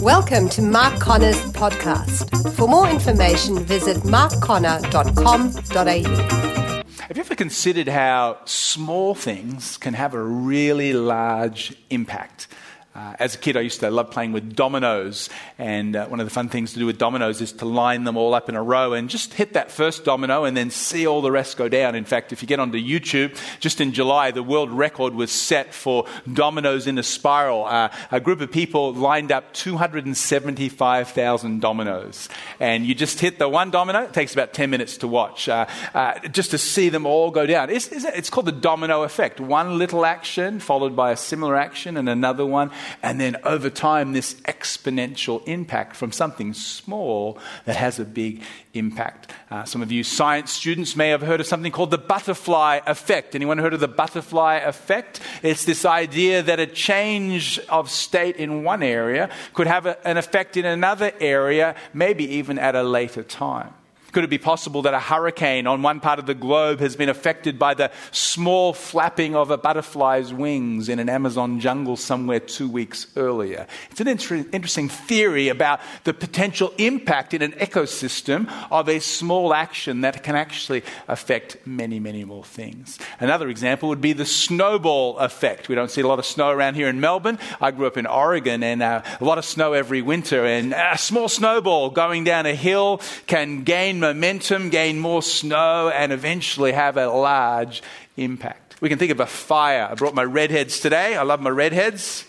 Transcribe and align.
Welcome 0.00 0.48
to 0.50 0.62
Mark 0.62 1.00
Conner's 1.00 1.40
podcast. 1.52 2.54
For 2.54 2.68
more 2.68 2.88
information, 2.88 3.58
visit 3.58 3.96
markconner.com.au. 3.98 6.84
Have 7.00 7.16
you 7.16 7.20
ever 7.22 7.34
considered 7.34 7.88
how 7.88 8.38
small 8.44 9.14
things 9.14 9.78
can 9.78 9.94
have 9.94 10.12
a 10.12 10.22
really 10.22 10.92
large 10.92 11.74
impact? 11.88 12.46
Uh, 12.94 13.14
as 13.18 13.34
a 13.34 13.38
kid, 13.38 13.56
I 13.56 13.60
used 13.60 13.80
to 13.80 13.90
love 13.90 14.10
playing 14.10 14.32
with 14.32 14.56
dominoes, 14.56 15.28
and 15.58 15.94
uh, 15.94 16.06
one 16.06 16.20
of 16.20 16.26
the 16.26 16.30
fun 16.30 16.48
things 16.48 16.72
to 16.72 16.78
do 16.78 16.86
with 16.86 16.96
dominoes 16.98 17.42
is 17.42 17.52
to 17.52 17.66
line 17.66 18.04
them 18.04 18.16
all 18.16 18.32
up 18.34 18.48
in 18.48 18.56
a 18.56 18.62
row 18.62 18.94
and 18.94 19.10
just 19.10 19.34
hit 19.34 19.52
that 19.52 19.70
first 19.70 20.04
domino 20.04 20.44
and 20.44 20.56
then 20.56 20.70
see 20.70 21.06
all 21.06 21.20
the 21.20 21.30
rest 21.30 21.58
go 21.58 21.68
down. 21.68 21.94
In 21.94 22.06
fact, 22.06 22.32
if 22.32 22.40
you 22.42 22.48
get 22.48 22.58
onto 22.58 22.78
YouTube, 22.78 23.38
just 23.60 23.82
in 23.82 23.92
July, 23.92 24.30
the 24.30 24.42
world 24.42 24.72
record 24.72 25.14
was 25.14 25.30
set 25.30 25.74
for 25.74 26.06
dominoes 26.32 26.88
in 26.88 26.96
a 26.98 27.02
spiral. 27.02 27.66
Uh, 27.66 27.90
a 28.10 28.20
group 28.20 28.40
of 28.40 28.50
people 28.50 28.94
lined 28.94 29.30
up 29.30 29.52
275,000 29.52 31.60
dominoes, 31.60 32.30
and 32.58 32.86
you 32.86 32.96
just 32.96 33.20
hit 33.20 33.38
the 33.38 33.48
one 33.48 33.70
domino. 33.70 34.04
It 34.04 34.14
takes 34.14 34.32
about 34.32 34.54
10 34.54 34.70
minutes 34.70 34.96
to 34.98 35.06
watch, 35.06 35.48
uh, 35.48 35.66
uh, 35.94 36.18
just 36.30 36.50
to 36.52 36.58
see 36.58 36.88
them 36.88 37.06
all 37.06 37.30
go 37.30 37.46
down. 37.46 37.70
It's, 37.70 37.92
it's 37.92 38.30
called 38.30 38.46
the 38.46 38.52
domino 38.52 39.02
effect. 39.02 39.40
One 39.40 39.78
little 39.78 40.06
action 40.06 40.58
followed 40.58 40.96
by 40.96 41.12
a 41.12 41.16
similar 41.16 41.54
action 41.54 41.96
and 41.96 42.08
another 42.08 42.44
one 42.46 42.72
and 43.02 43.20
then 43.20 43.36
over 43.44 43.70
time, 43.70 44.12
this 44.12 44.34
exponential 44.42 45.46
impact 45.46 45.96
from 45.96 46.12
something 46.12 46.54
small 46.54 47.38
that 47.64 47.76
has 47.76 47.98
a 47.98 48.04
big 48.04 48.42
impact. 48.74 49.32
Uh, 49.50 49.64
some 49.64 49.82
of 49.82 49.90
you 49.90 50.04
science 50.04 50.52
students 50.52 50.96
may 50.96 51.08
have 51.08 51.22
heard 51.22 51.40
of 51.40 51.46
something 51.46 51.72
called 51.72 51.90
the 51.90 51.98
butterfly 51.98 52.80
effect. 52.86 53.34
Anyone 53.34 53.58
heard 53.58 53.74
of 53.74 53.80
the 53.80 53.88
butterfly 53.88 54.56
effect? 54.56 55.20
It's 55.42 55.64
this 55.64 55.84
idea 55.84 56.42
that 56.42 56.60
a 56.60 56.66
change 56.66 57.58
of 57.68 57.90
state 57.90 58.36
in 58.36 58.62
one 58.62 58.82
area 58.82 59.30
could 59.54 59.66
have 59.66 59.86
a, 59.86 60.06
an 60.06 60.16
effect 60.16 60.56
in 60.56 60.64
another 60.64 61.12
area, 61.20 61.74
maybe 61.92 62.24
even 62.36 62.58
at 62.58 62.74
a 62.74 62.82
later 62.82 63.22
time. 63.22 63.74
Could 64.12 64.24
it 64.24 64.30
be 64.30 64.38
possible 64.38 64.82
that 64.82 64.94
a 64.94 65.00
hurricane 65.00 65.66
on 65.66 65.82
one 65.82 66.00
part 66.00 66.18
of 66.18 66.26
the 66.26 66.34
globe 66.34 66.80
has 66.80 66.96
been 66.96 67.10
affected 67.10 67.58
by 67.58 67.74
the 67.74 67.90
small 68.10 68.72
flapping 68.72 69.36
of 69.36 69.50
a 69.50 69.58
butterfly's 69.58 70.32
wings 70.32 70.88
in 70.88 70.98
an 70.98 71.08
Amazon 71.08 71.60
jungle 71.60 71.96
somewhere 71.96 72.40
two 72.40 72.68
weeks 72.68 73.06
earlier? 73.16 73.66
It's 73.90 74.00
an 74.00 74.08
inter- 74.08 74.46
interesting 74.52 74.88
theory 74.88 75.48
about 75.48 75.80
the 76.04 76.14
potential 76.14 76.72
impact 76.78 77.34
in 77.34 77.42
an 77.42 77.52
ecosystem 77.52 78.50
of 78.70 78.88
a 78.88 78.98
small 78.98 79.52
action 79.52 80.00
that 80.00 80.22
can 80.22 80.36
actually 80.36 80.82
affect 81.06 81.58
many, 81.66 82.00
many 82.00 82.24
more 82.24 82.44
things. 82.44 82.98
Another 83.20 83.48
example 83.48 83.90
would 83.90 84.00
be 84.00 84.14
the 84.14 84.26
snowball 84.26 85.18
effect. 85.18 85.68
We 85.68 85.74
don't 85.74 85.90
see 85.90 86.00
a 86.00 86.06
lot 86.06 86.18
of 86.18 86.24
snow 86.24 86.50
around 86.50 86.74
here 86.76 86.88
in 86.88 86.98
Melbourne. 86.98 87.38
I 87.60 87.72
grew 87.72 87.86
up 87.86 87.98
in 87.98 88.06
Oregon 88.06 88.62
and 88.62 88.82
uh, 88.82 89.02
a 89.20 89.24
lot 89.24 89.36
of 89.36 89.44
snow 89.44 89.74
every 89.74 90.00
winter, 90.00 90.46
and 90.46 90.72
a 90.72 90.96
small 90.96 91.28
snowball 91.28 91.90
going 91.90 92.24
down 92.24 92.46
a 92.46 92.54
hill 92.54 93.02
can 93.26 93.64
gain 93.64 93.97
momentum, 94.00 94.70
gain 94.70 94.98
more 94.98 95.22
snow, 95.22 95.88
and 95.88 96.12
eventually 96.12 96.72
have 96.72 96.96
a 96.96 97.06
large 97.06 97.82
impact. 98.16 98.76
We 98.80 98.88
can 98.88 98.98
think 98.98 99.12
of 99.12 99.20
a 99.20 99.26
fire. 99.26 99.88
I 99.90 99.94
brought 99.94 100.14
my 100.14 100.24
redheads 100.24 100.80
today. 100.80 101.16
I 101.16 101.22
love 101.22 101.40
my 101.40 101.50
redheads. 101.50 102.24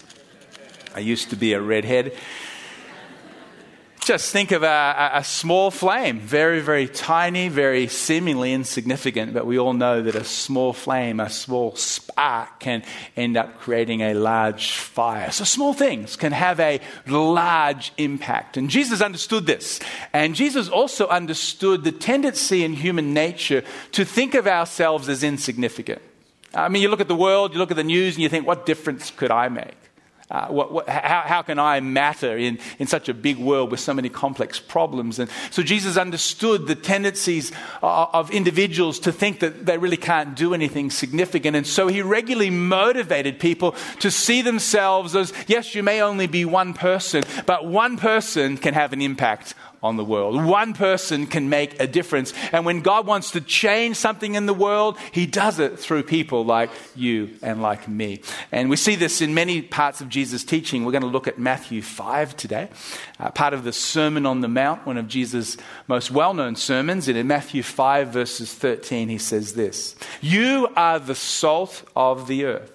I 0.95 0.99
used 0.99 1.29
to 1.29 1.35
be 1.35 1.53
a 1.53 1.61
redhead 1.61 2.13
just 4.09 4.31
think 4.31 4.51
of 4.51 4.63
a, 4.63 5.11
a, 5.13 5.23
small 5.23 5.69
flame, 5.69 6.19
very, 6.19 6.61
very 6.61 6.87
tiny, 6.87 7.47
very 7.47 7.85
seemingly 7.85 8.53
insignificant, 8.53 9.35
but 9.35 9.45
we 9.45 9.59
all 9.59 9.73
know 9.73 10.01
that 10.01 10.15
a 10.15 10.23
small 10.23 10.73
flame, 10.73 11.19
a 11.19 11.29
small 11.29 11.75
spark 11.75 12.59
can 12.59 12.81
end 13.15 13.37
up 13.37 13.59
creating 13.59 14.01
a 14.01 14.15
large 14.15 14.71
fire. 14.71 15.29
So 15.29 15.43
small 15.43 15.73
things 15.75 16.15
can 16.15 16.31
have 16.31 16.59
a 16.59 16.81
large 17.05 17.93
impact. 17.97 18.57
And 18.57 18.67
Jesus 18.67 18.99
understood 18.99 19.45
this. 19.45 19.79
And 20.11 20.33
Jesus 20.33 20.69
also 20.69 21.07
understood 21.07 21.83
the 21.83 21.91
tendency 21.91 22.63
in 22.63 22.73
human 22.73 23.13
nature 23.13 23.63
to 23.91 24.05
think 24.05 24.33
of 24.33 24.47
ourselves 24.47 25.07
as 25.07 25.23
insignificant. 25.23 26.01
I 26.51 26.67
mean, 26.69 26.81
you 26.81 26.89
look 26.89 27.01
at 27.01 27.07
the 27.07 27.15
world, 27.15 27.53
you 27.53 27.59
look 27.59 27.69
at 27.69 27.77
the 27.77 27.83
news, 27.83 28.15
and 28.15 28.23
you 28.23 28.29
think, 28.29 28.47
what 28.47 28.65
difference 28.65 29.11
could 29.11 29.29
I 29.29 29.49
make? 29.49 29.77
Uh, 30.31 30.47
what, 30.47 30.71
what, 30.71 30.87
how, 30.87 31.21
how, 31.25 31.41
can 31.41 31.57
I 31.57 31.79
matter 31.79 32.37
in, 32.37 32.59
in 32.77 32.85
such 32.85 33.09
a 33.09 33.15
big 33.15 33.37
world 33.37 33.71
with 33.71 33.79
so 33.79 33.95
many 33.95 34.09
complex 34.09 34.59
problems? 34.59 35.17
And 35.17 35.27
so 35.49 35.63
Jesus 35.63 35.97
understood 35.97 36.67
the 36.67 36.75
tendencies 36.75 37.51
of, 37.81 38.09
of 38.13 38.31
individuals 38.31 38.99
to 38.99 39.11
think 39.11 39.39
that 39.39 39.65
they 39.65 39.79
really 39.79 39.97
can't 39.97 40.35
do 40.35 40.53
anything 40.53 40.91
significant. 40.91 41.55
And 41.55 41.65
so 41.65 41.87
he 41.87 42.03
regularly 42.03 42.51
motivated 42.51 43.39
people 43.39 43.75
to 44.01 44.11
see 44.11 44.43
themselves 44.43 45.15
as 45.15 45.33
yes, 45.47 45.73
you 45.73 45.81
may 45.81 45.99
only 45.99 46.27
be 46.27 46.45
one 46.45 46.75
person, 46.75 47.23
but 47.47 47.65
one 47.65 47.97
person 47.97 48.57
can 48.57 48.75
have 48.75 48.93
an 48.93 49.01
impact 49.01 49.55
on 49.81 49.97
the 49.97 50.03
world. 50.03 50.43
One 50.43 50.73
person 50.73 51.25
can 51.25 51.49
make 51.49 51.79
a 51.79 51.87
difference. 51.87 52.33
And 52.51 52.65
when 52.65 52.81
God 52.81 53.07
wants 53.07 53.31
to 53.31 53.41
change 53.41 53.95
something 53.95 54.35
in 54.35 54.45
the 54.45 54.53
world, 54.53 54.97
He 55.11 55.25
does 55.25 55.59
it 55.59 55.79
through 55.79 56.03
people 56.03 56.43
like 56.45 56.69
you 56.95 57.31
and 57.41 57.61
like 57.61 57.87
me. 57.87 58.21
And 58.51 58.69
we 58.69 58.75
see 58.75 58.95
this 58.95 59.21
in 59.21 59.33
many 59.33 59.61
parts 59.61 60.01
of 60.01 60.09
Jesus' 60.09 60.43
teaching. 60.43 60.83
We're 60.83 60.91
going 60.91 61.03
to 61.03 61.07
look 61.07 61.27
at 61.27 61.39
Matthew 61.39 61.81
5 61.81 62.35
today, 62.35 62.69
uh, 63.19 63.31
part 63.31 63.53
of 63.53 63.63
the 63.63 63.73
Sermon 63.73 64.25
on 64.25 64.41
the 64.41 64.47
Mount, 64.47 64.85
one 64.85 64.97
of 64.97 65.07
Jesus' 65.07 65.57
most 65.87 66.11
well 66.11 66.33
known 66.33 66.55
sermons. 66.55 67.07
And 67.07 67.17
in 67.17 67.27
Matthew 67.27 67.63
5, 67.63 68.09
verses 68.09 68.53
13, 68.53 69.09
He 69.09 69.17
says 69.17 69.53
this 69.53 69.95
You 70.21 70.67
are 70.75 70.99
the 70.99 71.15
salt 71.15 71.83
of 71.95 72.27
the 72.27 72.45
earth. 72.45 72.71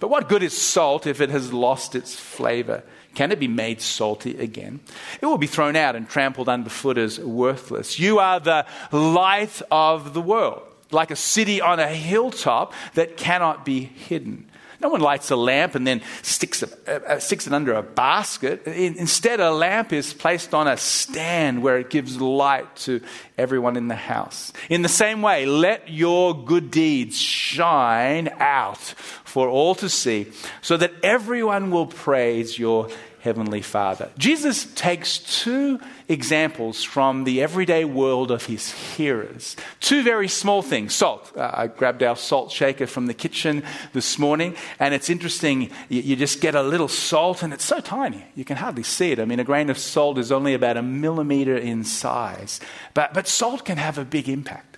But 0.00 0.08
what 0.08 0.28
good 0.28 0.42
is 0.42 0.56
salt 0.56 1.06
if 1.06 1.20
it 1.20 1.30
has 1.30 1.52
lost 1.52 1.94
its 1.94 2.14
flavor? 2.14 2.82
Can 3.14 3.32
it 3.32 3.38
be 3.38 3.48
made 3.48 3.80
salty 3.80 4.36
again? 4.38 4.80
It 5.20 5.26
will 5.26 5.38
be 5.38 5.46
thrown 5.46 5.76
out 5.76 5.96
and 5.96 6.08
trampled 6.08 6.48
underfoot 6.48 6.98
as 6.98 7.18
worthless. 7.18 7.98
You 7.98 8.18
are 8.18 8.40
the 8.40 8.66
light 8.92 9.62
of 9.70 10.14
the 10.14 10.20
world, 10.20 10.62
like 10.90 11.10
a 11.10 11.16
city 11.16 11.60
on 11.60 11.80
a 11.80 11.88
hilltop 11.88 12.72
that 12.94 13.16
cannot 13.16 13.64
be 13.64 13.84
hidden. 13.84 14.50
No 14.84 14.90
one 14.90 15.00
lights 15.00 15.30
a 15.30 15.36
lamp 15.36 15.76
and 15.76 15.86
then 15.86 16.02
sticks, 16.20 16.62
a, 16.62 17.14
uh, 17.14 17.18
sticks 17.18 17.46
it 17.46 17.54
under 17.54 17.72
a 17.72 17.82
basket. 17.82 18.66
Instead, 18.66 19.40
a 19.40 19.50
lamp 19.50 19.94
is 19.94 20.12
placed 20.12 20.52
on 20.52 20.68
a 20.68 20.76
stand 20.76 21.62
where 21.62 21.78
it 21.78 21.88
gives 21.88 22.20
light 22.20 22.76
to 22.76 23.00
everyone 23.38 23.78
in 23.78 23.88
the 23.88 23.94
house. 23.94 24.52
In 24.68 24.82
the 24.82 24.90
same 24.90 25.22
way, 25.22 25.46
let 25.46 25.88
your 25.88 26.44
good 26.44 26.70
deeds 26.70 27.18
shine 27.18 28.28
out 28.38 28.94
for 29.34 29.48
all 29.48 29.74
to 29.74 29.88
see, 29.88 30.28
so 30.62 30.76
that 30.76 30.92
everyone 31.02 31.72
will 31.72 31.88
praise 31.88 32.56
your 32.56 32.88
Heavenly 33.18 33.62
Father. 33.62 34.08
Jesus 34.16 34.72
takes 34.76 35.18
two 35.18 35.80
examples 36.08 36.84
from 36.84 37.24
the 37.24 37.42
everyday 37.42 37.84
world 37.84 38.30
of 38.30 38.46
his 38.46 38.70
hearers. 38.70 39.56
Two 39.80 40.04
very 40.04 40.28
small 40.28 40.62
things. 40.62 40.94
Salt. 40.94 41.32
Uh, 41.36 41.50
I 41.52 41.66
grabbed 41.66 42.04
our 42.04 42.14
salt 42.14 42.52
shaker 42.52 42.86
from 42.86 43.06
the 43.06 43.14
kitchen 43.14 43.64
this 43.92 44.20
morning, 44.20 44.54
and 44.78 44.94
it's 44.94 45.10
interesting. 45.10 45.70
You, 45.88 46.02
you 46.02 46.14
just 46.14 46.40
get 46.40 46.54
a 46.54 46.62
little 46.62 46.86
salt, 46.86 47.42
and 47.42 47.52
it's 47.52 47.64
so 47.64 47.80
tiny. 47.80 48.24
You 48.36 48.44
can 48.44 48.58
hardly 48.58 48.84
see 48.84 49.10
it. 49.10 49.18
I 49.18 49.24
mean, 49.24 49.40
a 49.40 49.44
grain 49.44 49.68
of 49.68 49.78
salt 49.78 50.16
is 50.16 50.30
only 50.30 50.54
about 50.54 50.76
a 50.76 50.82
millimeter 50.82 51.56
in 51.56 51.82
size. 51.82 52.60
But, 52.92 53.12
but 53.14 53.26
salt 53.26 53.64
can 53.64 53.78
have 53.78 53.98
a 53.98 54.04
big 54.04 54.28
impact 54.28 54.73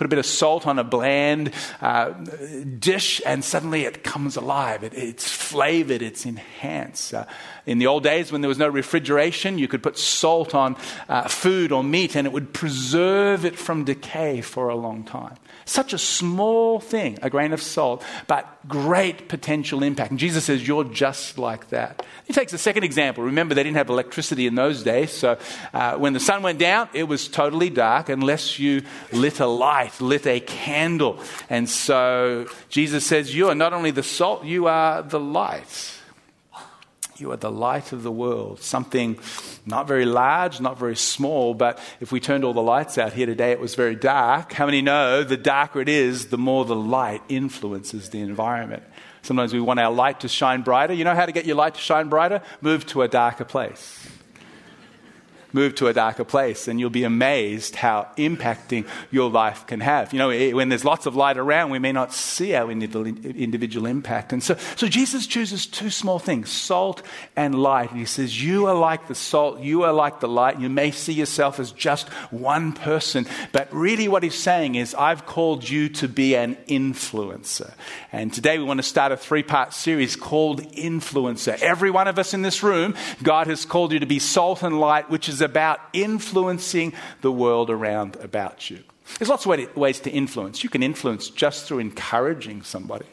put 0.00 0.06
a 0.06 0.08
bit 0.08 0.18
of 0.18 0.24
salt 0.24 0.66
on 0.66 0.78
a 0.78 0.82
bland 0.82 1.52
uh, 1.82 2.08
dish, 2.78 3.20
and 3.26 3.44
suddenly 3.44 3.84
it 3.84 4.02
comes 4.02 4.34
alive. 4.34 4.82
It, 4.82 4.94
it's 4.94 5.30
flavored, 5.30 6.00
it's 6.00 6.24
enhanced. 6.24 7.12
Uh, 7.12 7.26
in 7.66 7.76
the 7.76 7.86
old 7.86 8.02
days, 8.02 8.32
when 8.32 8.40
there 8.40 8.48
was 8.48 8.56
no 8.56 8.68
refrigeration, 8.68 9.58
you 9.58 9.68
could 9.68 9.82
put 9.82 9.98
salt 9.98 10.54
on 10.54 10.76
uh, 11.10 11.28
food 11.28 11.70
or 11.70 11.84
meat, 11.84 12.16
and 12.16 12.26
it 12.26 12.32
would 12.32 12.54
preserve 12.54 13.44
it 13.44 13.58
from 13.58 13.84
decay 13.84 14.40
for 14.40 14.70
a 14.70 14.74
long 14.74 15.04
time. 15.04 15.36
Such 15.70 15.92
a 15.92 15.98
small 15.98 16.80
thing, 16.80 17.16
a 17.22 17.30
grain 17.30 17.52
of 17.52 17.62
salt, 17.62 18.02
but 18.26 18.44
great 18.66 19.28
potential 19.28 19.84
impact. 19.84 20.10
And 20.10 20.18
Jesus 20.18 20.44
says, 20.44 20.66
You're 20.66 20.82
just 20.82 21.38
like 21.38 21.68
that. 21.68 22.04
He 22.24 22.32
takes 22.32 22.52
a 22.52 22.58
second 22.58 22.82
example. 22.82 23.22
Remember, 23.22 23.54
they 23.54 23.62
didn't 23.62 23.76
have 23.76 23.88
electricity 23.88 24.48
in 24.48 24.56
those 24.56 24.82
days, 24.82 25.12
so 25.12 25.38
uh, 25.72 25.94
when 25.94 26.12
the 26.12 26.18
sun 26.18 26.42
went 26.42 26.58
down, 26.58 26.88
it 26.92 27.04
was 27.04 27.28
totally 27.28 27.70
dark 27.70 28.08
unless 28.08 28.58
you 28.58 28.82
lit 29.12 29.38
a 29.38 29.46
light, 29.46 30.00
lit 30.00 30.26
a 30.26 30.40
candle. 30.40 31.20
And 31.48 31.68
so 31.68 32.48
Jesus 32.68 33.06
says, 33.06 33.32
You 33.32 33.48
are 33.48 33.54
not 33.54 33.72
only 33.72 33.92
the 33.92 34.02
salt, 34.02 34.44
you 34.44 34.66
are 34.66 35.02
the 35.02 35.20
light. 35.20 35.99
You 37.20 37.32
are 37.32 37.36
the 37.36 37.50
light 37.50 37.92
of 37.92 38.02
the 38.02 38.10
world. 38.10 38.60
Something 38.60 39.18
not 39.66 39.86
very 39.86 40.06
large, 40.06 40.60
not 40.60 40.78
very 40.78 40.96
small, 40.96 41.52
but 41.52 41.78
if 42.00 42.10
we 42.10 42.18
turned 42.18 42.44
all 42.44 42.54
the 42.54 42.62
lights 42.62 42.96
out 42.96 43.12
here 43.12 43.26
today, 43.26 43.52
it 43.52 43.60
was 43.60 43.74
very 43.74 43.94
dark. 43.94 44.52
How 44.52 44.64
many 44.64 44.80
know 44.80 45.22
the 45.22 45.36
darker 45.36 45.80
it 45.80 45.88
is, 45.88 46.28
the 46.28 46.38
more 46.38 46.64
the 46.64 46.74
light 46.74 47.22
influences 47.28 48.08
the 48.08 48.20
environment? 48.20 48.82
Sometimes 49.22 49.52
we 49.52 49.60
want 49.60 49.80
our 49.80 49.92
light 49.92 50.20
to 50.20 50.28
shine 50.28 50.62
brighter. 50.62 50.94
You 50.94 51.04
know 51.04 51.14
how 51.14 51.26
to 51.26 51.32
get 51.32 51.44
your 51.44 51.56
light 51.56 51.74
to 51.74 51.80
shine 51.80 52.08
brighter? 52.08 52.40
Move 52.62 52.86
to 52.86 53.02
a 53.02 53.08
darker 53.08 53.44
place. 53.44 54.08
Move 55.52 55.74
to 55.76 55.88
a 55.88 55.92
darker 55.92 56.24
place, 56.24 56.68
and 56.68 56.78
you'll 56.78 56.90
be 56.90 57.04
amazed 57.04 57.76
how 57.76 58.08
impacting 58.16 58.86
your 59.10 59.30
life 59.30 59.66
can 59.66 59.80
have. 59.80 60.12
You 60.12 60.18
know, 60.18 60.28
when 60.54 60.68
there's 60.68 60.84
lots 60.84 61.06
of 61.06 61.16
light 61.16 61.38
around, 61.38 61.70
we 61.70 61.78
may 61.78 61.92
not 61.92 62.12
see 62.12 62.54
our 62.54 62.70
individual 62.70 63.86
impact. 63.86 64.32
And 64.32 64.42
so, 64.42 64.56
so 64.76 64.86
Jesus 64.86 65.26
chooses 65.26 65.66
two 65.66 65.90
small 65.90 66.18
things 66.18 66.50
salt 66.50 67.02
and 67.36 67.54
light. 67.54 67.90
And 67.90 67.98
he 67.98 68.06
says, 68.06 68.42
You 68.42 68.66
are 68.66 68.74
like 68.74 69.08
the 69.08 69.14
salt, 69.14 69.60
you 69.60 69.82
are 69.82 69.92
like 69.92 70.20
the 70.20 70.28
light. 70.28 70.60
You 70.60 70.68
may 70.68 70.90
see 70.90 71.12
yourself 71.12 71.58
as 71.58 71.72
just 71.72 72.08
one 72.30 72.72
person, 72.72 73.26
but 73.52 73.72
really 73.72 74.08
what 74.08 74.22
he's 74.22 74.38
saying 74.38 74.74
is, 74.74 74.94
I've 74.94 75.26
called 75.26 75.68
you 75.68 75.88
to 75.90 76.08
be 76.08 76.36
an 76.36 76.56
influencer. 76.68 77.72
And 78.12 78.32
today 78.32 78.58
we 78.58 78.64
want 78.64 78.78
to 78.78 78.84
start 78.84 79.12
a 79.12 79.16
three 79.16 79.42
part 79.42 79.72
series 79.72 80.16
called 80.16 80.62
Influencer. 80.74 81.60
Every 81.60 81.90
one 81.90 82.08
of 82.08 82.18
us 82.18 82.34
in 82.34 82.42
this 82.42 82.62
room, 82.62 82.94
God 83.22 83.46
has 83.46 83.64
called 83.64 83.92
you 83.92 83.98
to 84.00 84.06
be 84.06 84.18
salt 84.18 84.62
and 84.62 84.80
light, 84.80 85.10
which 85.10 85.28
is 85.28 85.39
is 85.40 85.44
about 85.44 85.80
influencing 85.92 86.92
the 87.22 87.32
world 87.32 87.70
around 87.70 88.16
about 88.16 88.70
you. 88.70 88.80
There's 89.18 89.28
lots 89.28 89.46
of 89.46 89.76
ways 89.76 90.00
to 90.00 90.10
influence. 90.10 90.62
You 90.62 90.70
can 90.70 90.82
influence 90.82 91.30
just 91.30 91.66
through 91.66 91.80
encouraging 91.80 92.62
somebody, 92.62 93.06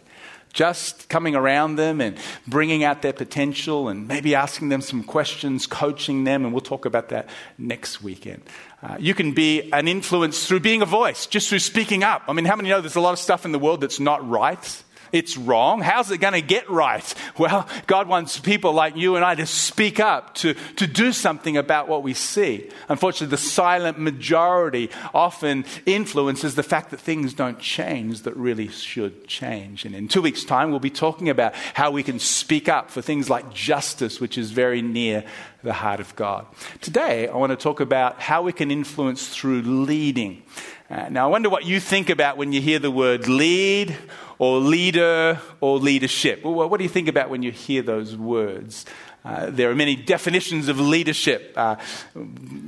just 0.54 1.10
coming 1.10 1.36
around 1.36 1.78
them 1.78 2.02
and 2.02 2.18
bringing 2.46 2.84
out 2.84 3.02
their 3.02 3.14
potential 3.14 3.88
and 3.88 4.08
maybe 4.08 4.36
asking 4.36 4.70
them 4.70 4.82
some 4.82 5.04
questions, 5.04 5.66
coaching 5.66 6.24
them, 6.24 6.44
and 6.44 6.54
we'll 6.54 6.62
talk 6.62 6.86
about 6.86 7.10
that 7.10 7.30
next 7.58 8.04
weekend. 8.04 8.44
Uh, 8.84 8.98
you 9.00 9.16
can 9.16 9.32
be 9.32 9.72
an 9.72 9.88
influence 9.88 10.46
through 10.46 10.60
being 10.60 10.84
a 10.84 10.86
voice, 10.86 11.26
just 11.26 11.50
through 11.50 11.60
speaking 11.60 12.04
up. 12.04 12.24
I 12.28 12.34
mean, 12.34 12.46
how 12.46 12.56
many 12.56 12.70
know 12.70 12.82
there's 12.82 12.96
a 12.96 13.02
lot 13.02 13.14
of 13.14 13.20
stuff 13.20 13.46
in 13.46 13.52
the 13.52 13.60
world 13.60 13.82
that's 13.82 14.00
not 14.00 14.28
right? 14.30 14.84
It's 15.12 15.38
wrong. 15.38 15.82
How's 15.82 16.12
it 16.12 16.20
going 16.20 16.34
to 16.34 16.42
get 16.42 16.70
right? 16.70 17.14
Well, 17.38 17.68
God 17.88 18.08
wants 18.08 18.40
people 18.40 18.74
like 18.74 18.96
you 18.96 19.16
and 19.16 19.24
I 19.24 19.36
to 19.36 19.46
speak 19.46 20.00
up, 20.00 20.36
to, 20.36 20.54
to 20.76 20.88
do 20.88 21.12
something 21.12 21.58
about 21.58 21.88
what 21.88 22.04
we 22.04 22.14
see. 22.14 22.70
Unfortunately, 22.90 23.28
the 23.28 23.38
silent 23.38 24.00
majority 24.00 24.90
often 25.14 25.66
influences 25.86 26.56
the 26.56 26.64
fact 26.64 26.92
that 26.92 27.00
things 27.00 27.34
don't 27.34 27.60
change 27.60 28.24
that 28.24 28.36
really 28.36 28.68
should 28.68 29.28
change. 29.28 29.86
And 29.86 29.96
in 29.96 30.08
two 30.08 30.22
weeks' 30.22 30.44
time, 30.44 30.72
we'll 30.72 30.80
be 30.80 30.90
talking 30.90 31.30
about 31.30 31.54
how 31.74 31.92
we 31.92 32.04
can 32.04 32.20
speak 32.20 32.68
up 32.68 32.92
for 32.92 33.02
things 33.02 33.30
like 33.30 33.54
justice, 33.54 34.20
which 34.20 34.38
is 34.38 34.52
very 34.52 34.82
near 34.82 35.24
the 35.64 35.74
heart 35.74 36.00
of 36.00 36.16
God. 36.16 36.46
Today, 36.82 37.28
I 37.28 37.36
want 37.36 37.52
to 37.52 37.56
talk 37.56 37.80
about 37.80 38.22
how 38.22 38.42
we 38.42 38.54
can 38.54 38.72
influence 38.72 39.28
through 39.28 39.62
leading. 39.62 40.44
Uh, 40.90 41.10
now, 41.10 41.28
I 41.28 41.32
wonder 41.32 41.50
what 41.50 41.66
you 41.66 41.80
think 41.80 42.10
about 42.10 42.38
when 42.38 42.54
you 42.54 42.62
hear 42.62 42.80
the 42.80 42.92
word 42.92 43.28
lead 43.28 43.96
or 44.40 44.60
leader 44.60 45.40
or 45.62 45.80
leadership. 45.80 46.44
Well, 46.44 46.70
what 46.70 46.78
do 46.78 46.84
you 46.84 46.90
think 46.90 47.08
about 47.08 47.30
when 47.30 47.44
you 47.44 47.52
hear 47.52 47.82
those 47.82 48.16
words? 48.16 48.86
Uh, 49.26 49.50
there 49.50 49.70
are 49.70 49.76
many 49.76 49.96
definitions 49.96 50.70
of 50.70 50.80
leadership. 50.80 51.52
Uh, 51.58 51.76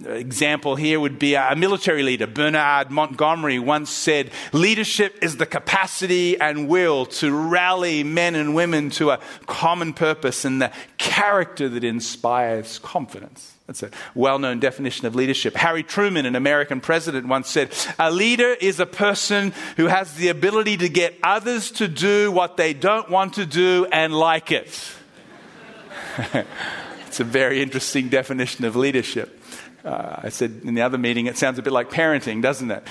example 0.05 0.75
here 0.75 0.99
would 0.99 1.17
be 1.17 1.35
a 1.35 1.55
military 1.55 2.03
leader. 2.03 2.27
Bernard 2.27 2.91
Montgomery 2.91 3.59
once 3.59 3.89
said, 3.89 4.31
Leadership 4.51 5.17
is 5.21 5.37
the 5.37 5.45
capacity 5.45 6.37
and 6.39 6.67
will 6.67 7.05
to 7.05 7.31
rally 7.31 8.03
men 8.03 8.35
and 8.35 8.53
women 8.53 8.89
to 8.89 9.11
a 9.11 9.19
common 9.45 9.93
purpose 9.93 10.43
and 10.43 10.61
the 10.61 10.71
character 10.97 11.69
that 11.69 11.85
inspires 11.85 12.77
confidence. 12.79 13.55
That's 13.69 13.83
a 13.83 13.91
well 14.15 14.39
known 14.39 14.59
definition 14.59 15.05
of 15.05 15.13
leadership. 15.13 15.55
Harry 15.55 15.83
Truman, 15.83 16.25
an 16.25 16.35
American 16.35 16.81
president, 16.81 17.27
once 17.27 17.47
said 17.47 17.71
A 17.99 18.09
leader 18.09 18.51
is 18.51 18.79
a 18.79 18.87
person 18.87 19.53
who 19.77 19.85
has 19.85 20.15
the 20.15 20.29
ability 20.29 20.77
to 20.77 20.89
get 20.89 21.13
others 21.21 21.69
to 21.73 21.87
do 21.87 22.31
what 22.31 22.57
they 22.57 22.73
don't 22.73 23.11
want 23.11 23.35
to 23.35 23.45
do 23.45 23.85
and 23.91 24.11
like 24.11 24.51
it. 24.51 24.91
it's 27.05 27.19
a 27.19 27.23
very 27.23 27.61
interesting 27.61 28.09
definition 28.09 28.65
of 28.65 28.75
leadership. 28.75 29.39
Uh, 29.85 30.21
I 30.23 30.29
said 30.29 30.61
in 30.63 30.73
the 30.73 30.81
other 30.81 30.97
meeting, 30.97 31.27
it 31.27 31.37
sounds 31.37 31.59
a 31.59 31.61
bit 31.61 31.71
like 31.71 31.91
parenting, 31.91 32.41
doesn't 32.41 32.71
it? 32.71 32.81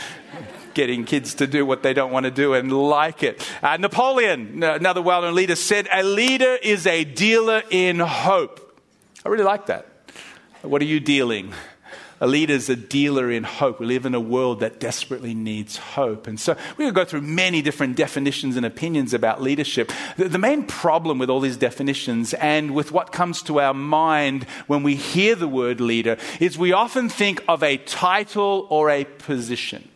Getting 0.74 1.04
kids 1.04 1.34
to 1.34 1.48
do 1.48 1.66
what 1.66 1.82
they 1.82 1.92
don't 1.92 2.12
want 2.12 2.22
to 2.22 2.30
do 2.30 2.54
and 2.54 2.72
like 2.72 3.24
it. 3.24 3.44
Uh, 3.64 3.78
Napoleon, 3.78 4.62
another 4.62 5.02
well 5.02 5.22
known 5.22 5.34
leader, 5.34 5.56
said, 5.56 5.88
A 5.92 6.04
leader 6.04 6.54
is 6.54 6.86
a 6.86 7.02
dealer 7.02 7.64
in 7.68 7.98
hope. 7.98 8.80
I 9.26 9.28
really 9.28 9.42
like 9.42 9.66
that. 9.66 9.87
What 10.62 10.82
are 10.82 10.86
you 10.86 10.98
dealing? 10.98 11.52
A 12.20 12.26
leader 12.26 12.54
is 12.54 12.68
a 12.68 12.74
dealer 12.74 13.30
in 13.30 13.44
hope. 13.44 13.78
We 13.78 13.86
live 13.86 14.04
in 14.04 14.14
a 14.14 14.20
world 14.20 14.58
that 14.58 14.80
desperately 14.80 15.34
needs 15.34 15.76
hope. 15.76 16.26
And 16.26 16.40
so 16.40 16.56
we 16.76 16.84
could 16.84 16.94
go 16.94 17.04
through 17.04 17.20
many 17.20 17.62
different 17.62 17.96
definitions 17.96 18.56
and 18.56 18.66
opinions 18.66 19.14
about 19.14 19.40
leadership. 19.40 19.92
The, 20.16 20.28
the, 20.28 20.38
main 20.38 20.64
problem 20.64 21.20
with 21.20 21.30
all 21.30 21.38
these 21.38 21.56
definitions 21.56 22.34
and 22.34 22.74
with 22.74 22.90
what 22.90 23.12
comes 23.12 23.40
to 23.42 23.60
our 23.60 23.72
mind 23.72 24.44
when 24.66 24.82
we 24.82 24.96
hear 24.96 25.36
the 25.36 25.46
word 25.46 25.80
leader 25.80 26.16
is 26.40 26.58
we 26.58 26.72
often 26.72 27.08
think 27.08 27.44
of 27.46 27.62
a 27.62 27.76
title 27.76 28.66
or 28.68 28.90
a 28.90 29.04
position. 29.04 29.88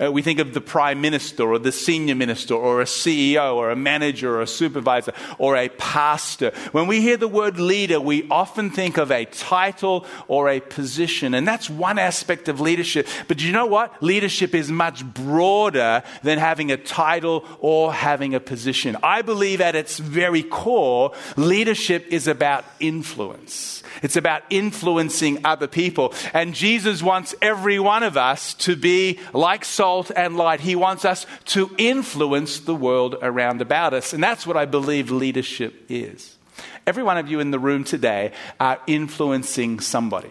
Uh, 0.00 0.10
we 0.10 0.22
think 0.22 0.38
of 0.40 0.54
the 0.54 0.60
prime 0.60 1.00
minister 1.00 1.44
or 1.44 1.58
the 1.58 1.70
senior 1.70 2.14
minister 2.14 2.54
or 2.54 2.80
a 2.80 2.84
CEO 2.84 3.54
or 3.54 3.70
a 3.70 3.76
manager 3.76 4.36
or 4.36 4.42
a 4.42 4.46
supervisor 4.46 5.12
or 5.38 5.56
a 5.56 5.68
pastor. 5.68 6.52
When 6.72 6.86
we 6.86 7.00
hear 7.00 7.16
the 7.16 7.28
word 7.28 7.58
leader, 7.58 8.00
we 8.00 8.26
often 8.28 8.70
think 8.70 8.98
of 8.98 9.10
a 9.10 9.24
title 9.24 10.04
or 10.26 10.48
a 10.48 10.60
position. 10.60 11.34
And 11.34 11.46
that's 11.46 11.70
one 11.70 11.98
aspect 11.98 12.48
of 12.48 12.60
leadership. 12.60 13.06
But 13.28 13.42
you 13.42 13.52
know 13.52 13.66
what? 13.66 14.02
Leadership 14.02 14.54
is 14.54 14.70
much 14.70 15.04
broader 15.04 16.02
than 16.22 16.38
having 16.38 16.72
a 16.72 16.76
title 16.76 17.44
or 17.60 17.92
having 17.92 18.34
a 18.34 18.40
position. 18.40 18.96
I 19.02 19.22
believe 19.22 19.60
at 19.60 19.76
its 19.76 19.98
very 19.98 20.42
core, 20.42 21.12
leadership 21.36 22.06
is 22.08 22.26
about 22.26 22.64
influence. 22.80 23.82
It's 24.02 24.16
about 24.16 24.42
influencing 24.50 25.44
other 25.44 25.66
people. 25.66 26.12
And 26.32 26.54
Jesus 26.54 27.02
wants 27.02 27.34
every 27.40 27.78
one 27.78 28.02
of 28.02 28.16
us 28.16 28.54
to 28.54 28.76
be 28.76 29.18
like 29.32 29.64
salt 29.84 30.10
and 30.16 30.34
light. 30.34 30.60
He 30.60 30.76
wants 30.76 31.04
us 31.04 31.26
to 31.56 31.70
influence 31.76 32.60
the 32.60 32.74
world 32.74 33.16
around 33.20 33.60
about 33.60 33.92
us. 33.92 34.14
And 34.14 34.22
that's 34.22 34.46
what 34.46 34.56
I 34.56 34.64
believe 34.64 35.10
leadership 35.10 35.74
is. 35.90 36.38
Every 36.86 37.02
one 37.02 37.18
of 37.18 37.28
you 37.30 37.38
in 37.38 37.50
the 37.50 37.58
room 37.58 37.84
today 37.84 38.32
are 38.58 38.80
influencing 38.86 39.80
somebody. 39.80 40.30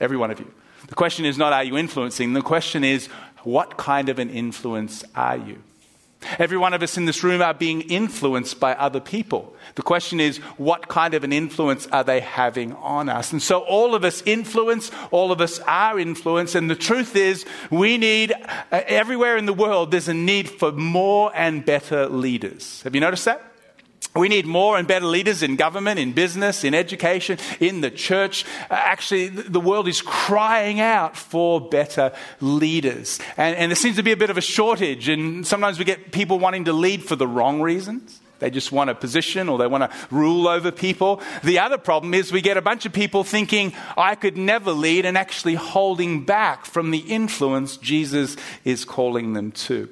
Every 0.00 0.16
one 0.16 0.30
of 0.30 0.40
you. 0.40 0.50
The 0.88 0.94
question 0.94 1.26
is 1.26 1.36
not 1.36 1.52
are 1.52 1.62
you 1.62 1.76
influencing? 1.76 2.32
The 2.32 2.40
question 2.40 2.82
is 2.82 3.08
what 3.42 3.76
kind 3.76 4.08
of 4.08 4.18
an 4.18 4.30
influence 4.30 5.04
are 5.14 5.36
you? 5.36 5.62
Every 6.38 6.58
one 6.58 6.74
of 6.74 6.82
us 6.82 6.96
in 6.96 7.06
this 7.06 7.24
room 7.24 7.40
are 7.40 7.54
being 7.54 7.80
influenced 7.82 8.60
by 8.60 8.74
other 8.74 9.00
people. 9.00 9.54
The 9.74 9.82
question 9.82 10.20
is, 10.20 10.38
what 10.58 10.88
kind 10.88 11.14
of 11.14 11.24
an 11.24 11.32
influence 11.32 11.86
are 11.88 12.04
they 12.04 12.20
having 12.20 12.74
on 12.74 13.08
us? 13.08 13.32
And 13.32 13.42
so 13.42 13.60
all 13.60 13.94
of 13.94 14.04
us 14.04 14.22
influence, 14.26 14.90
all 15.10 15.32
of 15.32 15.40
us 15.40 15.60
are 15.60 15.98
influenced. 15.98 16.54
And 16.54 16.70
the 16.70 16.76
truth 16.76 17.16
is, 17.16 17.46
we 17.70 17.96
need, 17.96 18.32
uh, 18.32 18.82
everywhere 18.86 19.36
in 19.36 19.46
the 19.46 19.54
world, 19.54 19.90
there's 19.90 20.08
a 20.08 20.14
need 20.14 20.50
for 20.50 20.72
more 20.72 21.32
and 21.34 21.64
better 21.64 22.06
leaders. 22.08 22.82
Have 22.82 22.94
you 22.94 23.00
noticed 23.00 23.24
that? 23.24 23.49
We 24.14 24.28
need 24.28 24.44
more 24.44 24.76
and 24.76 24.88
better 24.88 25.06
leaders 25.06 25.42
in 25.42 25.54
government, 25.54 26.00
in 26.00 26.12
business, 26.12 26.64
in 26.64 26.74
education, 26.74 27.38
in 27.60 27.80
the 27.80 27.92
church. 27.92 28.44
Uh, 28.68 28.74
actually, 28.74 29.28
the 29.28 29.60
world 29.60 29.86
is 29.86 30.02
crying 30.02 30.80
out 30.80 31.16
for 31.16 31.60
better 31.60 32.12
leaders. 32.40 33.20
And, 33.36 33.56
and, 33.56 33.70
there 33.70 33.76
seems 33.76 33.96
to 33.96 34.02
be 34.02 34.10
a 34.10 34.16
bit 34.16 34.30
of 34.30 34.36
a 34.36 34.40
shortage, 34.40 35.08
and 35.08 35.46
sometimes 35.46 35.78
we 35.78 35.84
get 35.84 36.10
people 36.10 36.40
wanting 36.40 36.64
to 36.64 36.72
lead 36.72 37.04
for 37.04 37.14
the 37.14 37.26
wrong 37.28 37.62
reasons. 37.62 38.20
They 38.40 38.50
just 38.50 38.72
want 38.72 38.90
a 38.90 38.94
position 38.94 39.48
or 39.48 39.58
they 39.58 39.66
want 39.66 39.90
to 39.90 39.96
rule 40.10 40.48
over 40.48 40.72
people. 40.72 41.20
The 41.44 41.58
other 41.58 41.78
problem 41.78 42.14
is 42.14 42.32
we 42.32 42.40
get 42.40 42.56
a 42.56 42.62
bunch 42.62 42.86
of 42.86 42.92
people 42.92 43.22
thinking, 43.22 43.74
I 43.96 44.14
could 44.14 44.36
never 44.36 44.72
lead, 44.72 45.04
and 45.04 45.16
actually 45.16 45.54
holding 45.54 46.24
back 46.24 46.64
from 46.64 46.90
the 46.90 46.98
influence 46.98 47.76
Jesus 47.76 48.36
is 48.64 48.84
calling 48.84 49.34
them 49.34 49.52
to. 49.52 49.88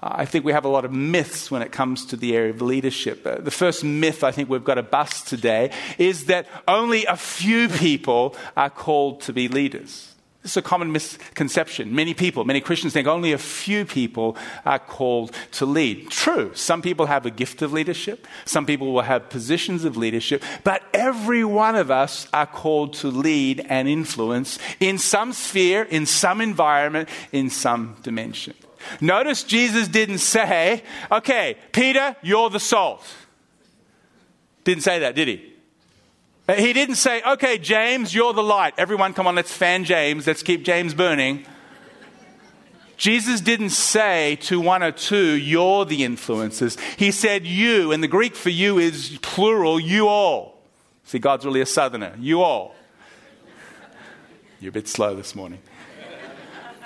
I 0.00 0.26
think 0.26 0.44
we 0.44 0.52
have 0.52 0.64
a 0.64 0.68
lot 0.68 0.84
of 0.84 0.92
myths 0.92 1.50
when 1.50 1.60
it 1.60 1.72
comes 1.72 2.06
to 2.06 2.16
the 2.16 2.36
area 2.36 2.50
of 2.50 2.62
leadership. 2.62 3.26
Uh, 3.26 3.36
the 3.36 3.50
first 3.50 3.82
myth 3.82 4.22
I 4.22 4.30
think 4.30 4.48
we've 4.48 4.62
got 4.62 4.74
to 4.74 4.82
bust 4.82 5.26
today 5.26 5.72
is 5.98 6.26
that 6.26 6.46
only 6.68 7.04
a 7.06 7.16
few 7.16 7.68
people 7.68 8.36
are 8.56 8.70
called 8.70 9.20
to 9.22 9.32
be 9.32 9.48
leaders. 9.48 10.14
This 10.42 10.52
is 10.52 10.56
a 10.58 10.62
common 10.62 10.92
misconception. 10.92 11.94
Many 11.94 12.14
people, 12.14 12.44
many 12.44 12.60
Christians 12.60 12.92
think 12.92 13.08
only 13.08 13.32
a 13.32 13.38
few 13.38 13.84
people 13.84 14.36
are 14.64 14.78
called 14.78 15.32
to 15.52 15.66
lead. 15.66 16.10
True, 16.10 16.54
some 16.54 16.80
people 16.80 17.06
have 17.06 17.26
a 17.26 17.30
gift 17.30 17.60
of 17.60 17.72
leadership, 17.72 18.24
some 18.44 18.64
people 18.64 18.92
will 18.92 19.02
have 19.02 19.28
positions 19.30 19.84
of 19.84 19.96
leadership, 19.96 20.44
but 20.62 20.84
every 20.94 21.44
one 21.44 21.74
of 21.74 21.90
us 21.90 22.28
are 22.32 22.46
called 22.46 22.94
to 22.94 23.08
lead 23.08 23.66
and 23.68 23.88
influence 23.88 24.60
in 24.78 24.96
some 24.96 25.32
sphere, 25.32 25.82
in 25.82 26.06
some 26.06 26.40
environment, 26.40 27.08
in 27.32 27.50
some 27.50 27.96
dimension. 28.02 28.54
Notice 29.00 29.42
Jesus 29.44 29.88
didn't 29.88 30.18
say, 30.18 30.82
okay, 31.10 31.56
Peter, 31.72 32.16
you're 32.22 32.50
the 32.50 32.60
salt. 32.60 33.04
Didn't 34.64 34.82
say 34.82 34.98
that, 35.00 35.14
did 35.14 35.28
he? 35.28 35.54
Uh, 36.48 36.54
he 36.54 36.72
didn't 36.72 36.96
say, 36.96 37.22
okay, 37.22 37.58
James, 37.58 38.14
you're 38.14 38.32
the 38.32 38.42
light. 38.42 38.74
Everyone, 38.78 39.12
come 39.12 39.26
on, 39.26 39.34
let's 39.34 39.52
fan 39.52 39.84
James. 39.84 40.26
Let's 40.26 40.42
keep 40.42 40.62
James 40.64 40.94
burning. 40.94 41.46
Jesus 42.96 43.40
didn't 43.40 43.70
say 43.70 44.36
to 44.42 44.60
one 44.60 44.82
or 44.82 44.90
two, 44.90 45.34
you're 45.34 45.84
the 45.84 46.02
influences. 46.02 46.76
He 46.96 47.12
said 47.12 47.46
you, 47.46 47.92
and 47.92 48.02
the 48.02 48.08
Greek 48.08 48.34
for 48.34 48.50
you 48.50 48.78
is 48.78 49.18
plural, 49.22 49.78
you 49.78 50.08
all. 50.08 50.60
See, 51.04 51.18
God's 51.18 51.46
really 51.46 51.60
a 51.60 51.66
southerner. 51.66 52.14
You 52.18 52.42
all. 52.42 52.74
You're 54.60 54.70
a 54.70 54.72
bit 54.72 54.88
slow 54.88 55.14
this 55.14 55.36
morning. 55.36 55.60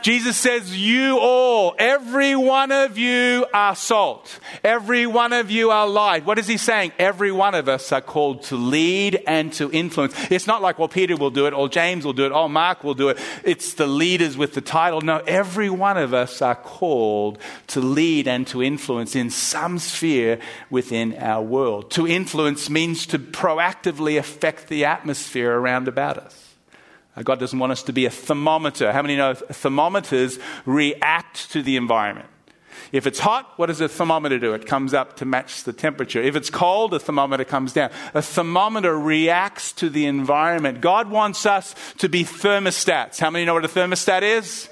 Jesus 0.02 0.36
says, 0.36 0.76
You 0.76 1.18
all, 1.18 1.74
every 1.78 2.34
one 2.34 2.72
of 2.72 2.98
you 2.98 3.46
are 3.54 3.76
salt. 3.76 4.40
Every 4.64 5.06
one 5.06 5.32
of 5.32 5.50
you 5.50 5.70
are 5.70 5.86
light. 5.86 6.26
What 6.26 6.38
is 6.38 6.48
he 6.48 6.56
saying? 6.56 6.92
Every 6.98 7.30
one 7.30 7.54
of 7.54 7.68
us 7.68 7.92
are 7.92 8.00
called 8.00 8.42
to 8.44 8.56
lead 8.56 9.22
and 9.26 9.52
to 9.54 9.70
influence. 9.70 10.14
It's 10.30 10.46
not 10.46 10.60
like, 10.60 10.78
well, 10.78 10.88
Peter 10.88 11.16
will 11.16 11.30
do 11.30 11.46
it, 11.46 11.54
or 11.54 11.68
James 11.68 12.04
will 12.04 12.12
do 12.12 12.26
it, 12.26 12.32
or 12.32 12.48
Mark 12.48 12.82
will 12.82 12.94
do 12.94 13.10
it. 13.10 13.18
It's 13.44 13.74
the 13.74 13.86
leaders 13.86 14.36
with 14.36 14.54
the 14.54 14.60
title. 14.60 15.00
No, 15.00 15.18
every 15.26 15.70
one 15.70 15.96
of 15.96 16.12
us 16.12 16.42
are 16.42 16.56
called 16.56 17.38
to 17.68 17.80
lead 17.80 18.26
and 18.26 18.46
to 18.48 18.62
influence 18.62 19.14
in 19.14 19.30
some 19.30 19.78
sphere 19.78 20.40
within 20.68 21.14
our 21.16 21.42
world. 21.42 21.90
To 21.92 22.08
influence 22.08 22.68
means 22.68 23.06
to 23.06 23.18
proactively 23.18 24.18
affect 24.18 24.68
the 24.68 24.84
atmosphere 24.84 25.52
around 25.52 25.86
about 25.86 26.18
us. 26.18 26.41
Uh, 27.16 27.22
God 27.22 27.38
doesn't 27.38 27.58
want 27.58 27.72
us 27.72 27.82
to 27.84 27.92
be 27.92 28.06
a 28.06 28.10
thermometer. 28.10 28.92
How 28.92 29.02
many 29.02 29.16
know 29.16 29.34
thermometers 29.34 30.38
react 30.64 31.50
to 31.52 31.62
the 31.62 31.76
environment? 31.76 32.28
If 32.90 33.06
it's 33.06 33.20
hot, 33.20 33.52
what 33.56 33.66
does 33.66 33.80
a 33.80 33.88
thermometer 33.88 34.38
do? 34.38 34.52
It 34.52 34.66
comes 34.66 34.92
up 34.92 35.16
to 35.16 35.24
match 35.24 35.64
the 35.64 35.72
temperature. 35.72 36.22
If 36.22 36.36
it's 36.36 36.50
cold, 36.50 36.92
a 36.92 36.98
thermometer 36.98 37.44
comes 37.44 37.72
down. 37.72 37.90
A 38.12 38.20
thermometer 38.20 38.98
reacts 38.98 39.72
to 39.74 39.88
the 39.88 40.06
environment. 40.06 40.80
God 40.80 41.10
wants 41.10 41.46
us 41.46 41.74
to 41.98 42.08
be 42.08 42.22
thermostats. 42.24 43.18
How 43.18 43.30
many 43.30 43.44
know 43.44 43.54
what 43.54 43.64
a 43.64 43.68
thermostat 43.68 44.22
is? 44.22 44.68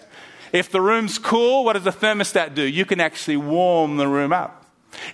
If 0.53 0.71
the 0.71 0.81
room's 0.81 1.19
cool, 1.19 1.65
what 1.65 1.75
does 1.75 1.87
a 1.87 1.93
thermostat 1.93 2.55
do? 2.55 2.63
You 2.63 2.85
can 2.85 3.01
actually 3.01 3.37
warm 3.37 3.97
the 3.97 4.09
room 4.09 4.33
up. 4.33 4.60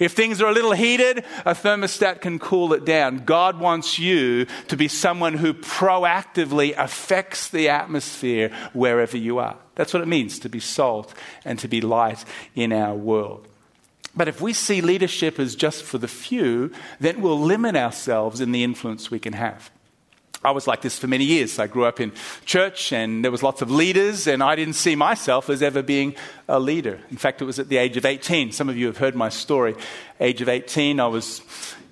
If 0.01 0.13
things 0.13 0.41
are 0.41 0.49
a 0.49 0.53
little 0.53 0.73
heated, 0.73 1.25
a 1.45 1.55
thermostat 1.55 2.21
can 2.21 2.39
cool 2.39 2.73
it 2.73 2.85
down. 2.85 3.25
God 3.25 3.59
wants 3.59 3.99
you 3.99 4.47
to 4.69 4.77
be 4.77 4.89
someone 4.89 5.35
who 5.35 5.55
proactively 5.55 6.75
affects 6.77 7.49
the 7.49 7.69
atmosphere 7.69 8.51
wherever 8.73 9.17
you 9.17 9.39
are. 9.39 9.57
That's 9.75 9.93
what 9.93 10.03
it 10.03 10.09
means 10.09 10.39
to 10.41 10.49
be 10.49 10.61
salt 10.61 11.15
and 11.45 11.59
to 11.59 11.69
be 11.69 11.81
light 11.81 12.25
in 12.55 12.73
our 12.73 12.95
world. 12.95 13.47
But 14.17 14.29
if 14.29 14.41
we 14.41 14.55
see 14.55 14.81
leadership 14.81 15.39
as 15.39 15.55
just 15.55 15.85
for 15.85 15.99
the 15.99 16.09
few, 16.09 16.73
then 16.99 17.21
we'll 17.21 17.39
limit 17.39 17.77
ourselves 17.77 18.41
in 18.41 18.53
the 18.53 18.65
influence 18.65 19.11
we 19.11 19.19
can 19.19 19.35
have. 19.35 19.71
I 20.47 20.53
was 20.53 20.69
like 20.69 20.81
this 20.81 20.97
for 20.97 21.09
many 21.09 21.25
years. 21.25 21.59
I 21.59 21.67
grew 21.67 21.87
up 21.87 21.99
in 21.99 22.13
church 22.45 22.93
and 22.93 23.25
there 23.25 23.33
was 23.33 23.43
lots 23.43 23.63
of 23.63 23.71
leaders 23.71 24.29
and 24.29 24.45
I 24.45 24.55
didn't 24.55 24.75
see 24.75 24.95
myself 24.95 25.51
as 25.51 25.61
ever 25.61 25.83
being 25.83 26.15
a 26.49 26.61
leader. 26.61 27.01
In 27.11 27.17
fact, 27.17 27.43
it 27.43 27.47
was 27.47 27.59
at 27.59 27.69
the 27.69 27.79
age 27.79 27.97
of 27.97 28.05
18. 28.05 28.53
Some 28.53 28.69
of 28.69 28.77
you 28.77 28.87
have 28.87 28.97
heard 28.97 29.17
my 29.17 29.29
story. 29.29 29.75
Age 30.21 30.41
of 30.43 30.49
18, 30.49 31.01
I 31.01 31.09
was 31.09 31.43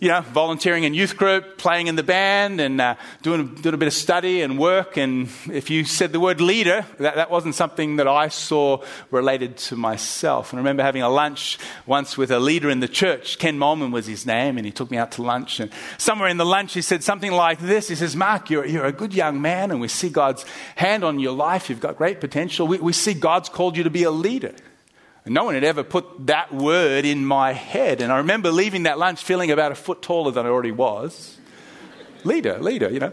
you 0.05 0.11
know, 0.11 0.21
volunteering 0.21 0.85
in 0.85 0.93
youth 0.93 1.17
group, 1.17 1.57
playing 1.57 1.87
in 1.87 1.97
the 1.97 2.03
band, 2.03 2.61
and 2.61 2.79
uh, 2.79 2.95
doing, 3.23 3.55
doing 3.55 3.75
a 3.75 3.79
bit 3.79 3.87
of 3.87 3.95
study 3.95 4.43
and 4.43 4.59
work. 4.59 4.99
And 4.99 5.31
if 5.51 5.71
you 5.71 5.87
said 5.87 6.13
the 6.13 6.21
word 6.21 6.43
leader, 6.43 6.85
that, 6.99 7.15
that 7.15 7.31
wasn't 7.31 7.55
something 7.55 7.97
that 7.97 8.07
I 8.07 8.29
saw 8.29 8.85
related 9.11 9.57
to 9.57 9.77
myself. 9.77 10.53
And 10.53 10.59
I 10.59 10.61
remember 10.61 10.83
having 10.83 11.01
a 11.01 11.09
lunch 11.09 11.59
once 11.87 12.19
with 12.19 12.31
a 12.31 12.39
leader 12.39 12.69
in 12.69 12.81
the 12.81 12.87
church. 12.87 13.39
Ken 13.39 13.57
Molman 13.57 13.93
was 13.93 14.05
his 14.05 14.27
name, 14.27 14.59
and 14.59 14.67
he 14.67 14.73
took 14.73 14.91
me 14.91 14.99
out 14.99 15.13
to 15.13 15.23
lunch. 15.23 15.59
And 15.59 15.71
somewhere 15.97 16.29
in 16.29 16.37
the 16.37 16.45
lunch, 16.45 16.75
he 16.75 16.83
said 16.83 17.03
something 17.03 17.33
like 17.33 17.59
this 17.59 17.89
He 17.89 17.95
says, 17.95 18.15
Mark, 18.15 18.51
you're, 18.51 18.67
you're 18.67 18.85
a 18.85 18.93
good 18.93 19.15
young 19.15 19.41
man, 19.41 19.71
and 19.71 19.81
we 19.81 19.89
see 19.89 20.11
God's 20.11 20.45
hand 20.77 21.03
on 21.03 21.19
your 21.19 21.33
life. 21.33 21.71
You've 21.71 21.81
got 21.81 21.97
great 21.97 22.21
potential. 22.21 22.67
We, 22.67 22.77
we 22.77 22.93
see 22.93 23.15
God's 23.15 23.49
called 23.49 23.75
you 23.75 23.85
to 23.85 23.91
be 23.91 24.03
a 24.03 24.11
leader. 24.11 24.53
No 25.27 25.45
one 25.45 25.55
had 25.55 25.65
ever 25.65 25.83
put 25.83 26.27
that 26.27 26.53
word 26.53 27.07
in 27.07 27.25
my 27.25 27.53
head. 27.53 28.03
And 28.03 28.13
I 28.13 28.19
remember 28.19 28.51
leaving 28.51 28.83
that 28.83 28.99
lunch 28.99 29.25
feeling 29.25 29.51
about 29.51 29.73
a 29.73 29.75
foot 29.75 30.03
taller 30.03 30.31
than 30.31 30.45
I 30.45 30.51
already 30.51 30.71
was. 30.71 31.39
leader, 32.25 32.59
leader, 32.59 32.91
you 32.91 33.01
know. 33.01 33.13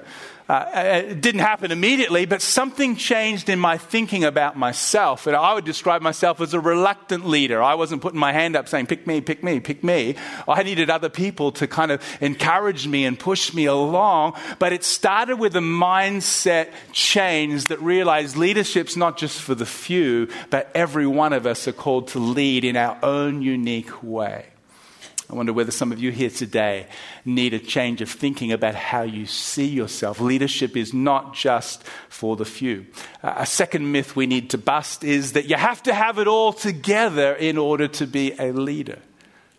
Uh, 0.51 0.69
uh, 0.75 1.01
it 1.07 1.21
didn't 1.21 1.39
happen 1.39 1.71
immediately, 1.71 2.25
but 2.25 2.41
something 2.41 2.97
changed 2.97 3.47
in 3.47 3.57
my 3.57 3.77
thinking 3.77 4.25
about 4.25 4.57
myself. 4.57 5.25
And 5.25 5.33
I 5.33 5.53
would 5.53 5.63
describe 5.63 6.01
myself 6.01 6.41
as 6.41 6.53
a 6.53 6.59
reluctant 6.59 7.25
leader. 7.25 7.63
I 7.63 7.75
wasn't 7.75 8.01
putting 8.01 8.19
my 8.19 8.33
hand 8.33 8.57
up 8.57 8.67
saying, 8.67 8.87
pick 8.87 9.07
me, 9.07 9.21
pick 9.21 9.45
me, 9.45 9.61
pick 9.61 9.81
me. 9.81 10.15
I 10.49 10.63
needed 10.63 10.89
other 10.89 11.07
people 11.07 11.53
to 11.53 11.67
kind 11.67 11.89
of 11.89 12.03
encourage 12.19 12.85
me 12.85 13.05
and 13.05 13.17
push 13.17 13.53
me 13.53 13.63
along. 13.63 14.33
But 14.59 14.73
it 14.73 14.83
started 14.83 15.37
with 15.37 15.55
a 15.55 15.59
mindset 15.59 16.67
change 16.91 17.67
that 17.67 17.81
realized 17.81 18.35
leadership's 18.35 18.97
not 18.97 19.17
just 19.17 19.41
for 19.41 19.55
the 19.55 19.65
few, 19.65 20.27
but 20.49 20.69
every 20.75 21.07
one 21.07 21.31
of 21.31 21.45
us 21.45 21.65
are 21.69 21.71
called 21.71 22.09
to 22.09 22.19
lead 22.19 22.65
in 22.65 22.75
our 22.75 22.99
own 23.03 23.41
unique 23.41 24.03
way. 24.03 24.50
I 25.31 25.33
wonder 25.35 25.53
whether 25.53 25.71
some 25.71 25.93
of 25.93 25.99
you 25.99 26.11
here 26.11 26.29
today 26.29 26.87
need 27.23 27.53
a 27.53 27.59
change 27.59 28.01
of 28.01 28.09
thinking 28.09 28.51
about 28.51 28.75
how 28.75 29.03
you 29.03 29.25
see 29.25 29.65
yourself. 29.65 30.19
Leadership 30.19 30.75
is 30.75 30.93
not 30.93 31.33
just 31.33 31.83
for 32.09 32.35
the 32.35 32.43
few. 32.43 32.85
A 33.23 33.45
second 33.45 33.93
myth 33.93 34.13
we 34.13 34.27
need 34.27 34.49
to 34.49 34.57
bust 34.57 35.05
is 35.05 35.31
that 35.31 35.45
you 35.45 35.55
have 35.55 35.81
to 35.83 35.93
have 35.93 36.19
it 36.19 36.27
all 36.27 36.51
together 36.51 37.33
in 37.33 37.57
order 37.57 37.87
to 37.87 38.05
be 38.05 38.33
a 38.39 38.51
leader. 38.51 38.99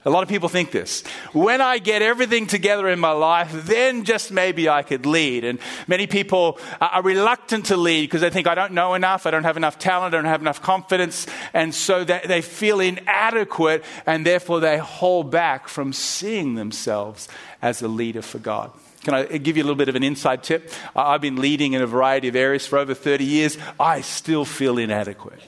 A 0.05 0.11
lot 0.11 0.25
of 0.25 0.29
people 0.29 0.49
think 0.49 0.73
this. 0.73 1.05
When 1.33 1.61
I 1.61 1.79
get 1.79 2.03
everything 2.03 2.49
together 2.49 2.89
in 2.89 2.99
my 2.99 3.13
life, 3.13 3.53
then 3.53 4.05
just 4.05 4.33
maybe 4.33 4.69
I 4.69 4.83
could 4.83 5.07
lead. 5.07 5.45
And 5.45 5.61
many 5.87 6.09
people 6.09 6.59
are 6.81 7.03
reluctant 7.03 7.67
to 7.67 7.77
lead 7.77 8.03
because 8.03 8.21
they 8.21 8.31
think, 8.31 8.49
I 8.49 8.57
don't 8.57 8.73
know 8.73 8.95
enough, 8.95 9.27
I 9.27 9.31
don't 9.31 9.45
have 9.45 9.57
enough 9.57 9.79
talent, 9.79 10.13
I 10.13 10.17
don't 10.17 10.25
have 10.25 10.41
enough 10.41 10.61
confidence. 10.61 11.29
And 11.55 11.73
so 11.73 12.03
they 12.03 12.43
feel 12.43 12.81
inadequate 12.81 13.85
and 14.05 14.27
therefore 14.27 14.59
they 14.59 14.79
hold 14.79 15.31
back 15.31 15.69
from 15.69 15.93
seeing 15.93 16.57
themselves 16.57 17.29
as 17.61 17.81
a 17.81 17.89
leader 17.89 18.23
for 18.23 18.41
God. 18.41 18.73
Can 19.05 19.15
I 19.15 19.25
give 19.25 19.57
you 19.57 19.63
a 19.63 19.67
little 19.67 19.77
bit 19.77 19.89
of 19.89 19.95
an 19.95 20.03
inside 20.03 20.43
tip? 20.43 20.73
I've 20.97 21.21
been 21.21 21.37
leading 21.37 21.75
in 21.75 21.83
a 21.83 21.87
variety 21.87 22.27
of 22.27 22.35
areas 22.35 22.67
for 22.67 22.79
over 22.79 22.95
30 22.95 23.25
years. 23.25 23.57
I 23.79 24.01
still 24.01 24.45
feel 24.45 24.79
inadequate. 24.79 25.41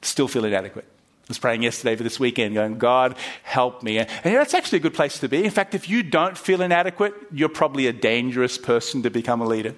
Still 0.00 0.28
feel 0.28 0.44
inadequate 0.46 0.86
was 1.28 1.38
praying 1.38 1.62
yesterday 1.62 1.96
for 1.96 2.02
this 2.02 2.18
weekend, 2.20 2.54
going, 2.54 2.78
God, 2.78 3.16
help 3.42 3.82
me. 3.82 3.98
And 3.98 4.08
that's 4.24 4.54
actually 4.54 4.78
a 4.78 4.82
good 4.82 4.94
place 4.94 5.18
to 5.20 5.28
be. 5.28 5.44
In 5.44 5.50
fact, 5.50 5.74
if 5.74 5.88
you 5.88 6.02
don't 6.02 6.36
feel 6.36 6.60
inadequate, 6.60 7.14
you're 7.32 7.48
probably 7.48 7.86
a 7.86 7.92
dangerous 7.92 8.58
person 8.58 9.02
to 9.02 9.10
become 9.10 9.40
a 9.40 9.46
leader. 9.46 9.74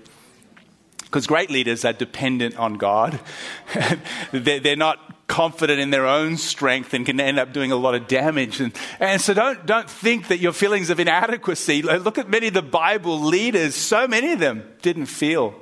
Because 1.02 1.26
great 1.26 1.50
leaders 1.50 1.84
are 1.84 1.92
dependent 1.92 2.56
on 2.56 2.74
God. 2.74 3.20
they're, 4.32 4.58
they're 4.58 4.74
not 4.74 5.26
confident 5.28 5.78
in 5.80 5.90
their 5.90 6.06
own 6.06 6.36
strength 6.36 6.92
and 6.92 7.06
can 7.06 7.20
end 7.20 7.38
up 7.38 7.52
doing 7.52 7.70
a 7.70 7.76
lot 7.76 7.94
of 7.94 8.08
damage. 8.08 8.60
And, 8.60 8.72
and 8.98 9.20
so 9.20 9.32
don't, 9.32 9.64
don't 9.64 9.88
think 9.88 10.28
that 10.28 10.38
your 10.38 10.52
feelings 10.52 10.90
of 10.90 10.98
inadequacy, 10.98 11.82
look 11.82 12.18
at 12.18 12.28
many 12.28 12.48
of 12.48 12.54
the 12.54 12.62
Bible 12.62 13.20
leaders, 13.20 13.74
so 13.74 14.08
many 14.08 14.32
of 14.32 14.40
them 14.40 14.64
didn't 14.82 15.06
feel 15.06 15.54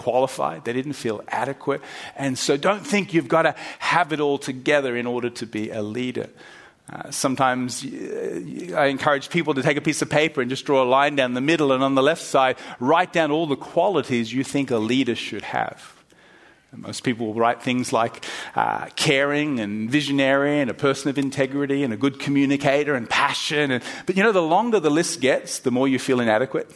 qualified, 0.00 0.64
they 0.64 0.72
didn't 0.72 0.94
feel 0.94 1.22
adequate. 1.28 1.80
And 2.16 2.38
so 2.38 2.56
don't 2.56 2.86
think 2.86 3.12
you've 3.12 3.28
got 3.28 3.42
to 3.42 3.54
have 3.78 4.12
it 4.14 4.20
all 4.20 4.38
together 4.38 4.96
in 4.96 5.06
order 5.06 5.30
to 5.30 5.46
be 5.46 5.70
a 5.70 5.82
leader. 5.82 6.28
Uh, 6.92 7.10
sometimes 7.10 7.84
uh, 7.84 8.74
I 8.76 8.86
encourage 8.86 9.28
people 9.28 9.54
to 9.54 9.62
take 9.62 9.76
a 9.76 9.80
piece 9.80 10.02
of 10.02 10.10
paper 10.10 10.40
and 10.40 10.50
just 10.50 10.64
draw 10.66 10.82
a 10.82 10.88
line 10.98 11.16
down 11.16 11.34
the 11.34 11.40
middle, 11.40 11.70
and 11.72 11.84
on 11.84 11.94
the 11.94 12.02
left 12.02 12.22
side, 12.22 12.56
write 12.80 13.12
down 13.12 13.30
all 13.30 13.46
the 13.46 13.56
qualities 13.56 14.32
you 14.32 14.42
think 14.42 14.70
a 14.70 14.78
leader 14.78 15.14
should 15.14 15.42
have. 15.42 15.94
And 16.72 16.82
most 16.82 17.04
people 17.04 17.26
will 17.26 17.34
write 17.34 17.62
things 17.62 17.92
like 17.92 18.24
uh, 18.56 18.86
caring 18.96 19.60
and 19.60 19.90
visionary 19.90 20.60
and 20.60 20.70
a 20.70 20.74
person 20.74 21.10
of 21.10 21.18
integrity 21.18 21.84
and 21.84 21.92
a 21.92 21.96
good 21.96 22.18
communicator 22.18 22.94
and 22.94 23.08
passion. 23.08 23.70
And, 23.70 23.82
but 24.06 24.16
you 24.16 24.22
know, 24.22 24.32
the 24.32 24.42
longer 24.42 24.80
the 24.80 24.90
list 24.90 25.20
gets, 25.20 25.60
the 25.60 25.70
more 25.70 25.88
you 25.88 25.98
feel 25.98 26.20
inadequate. 26.20 26.72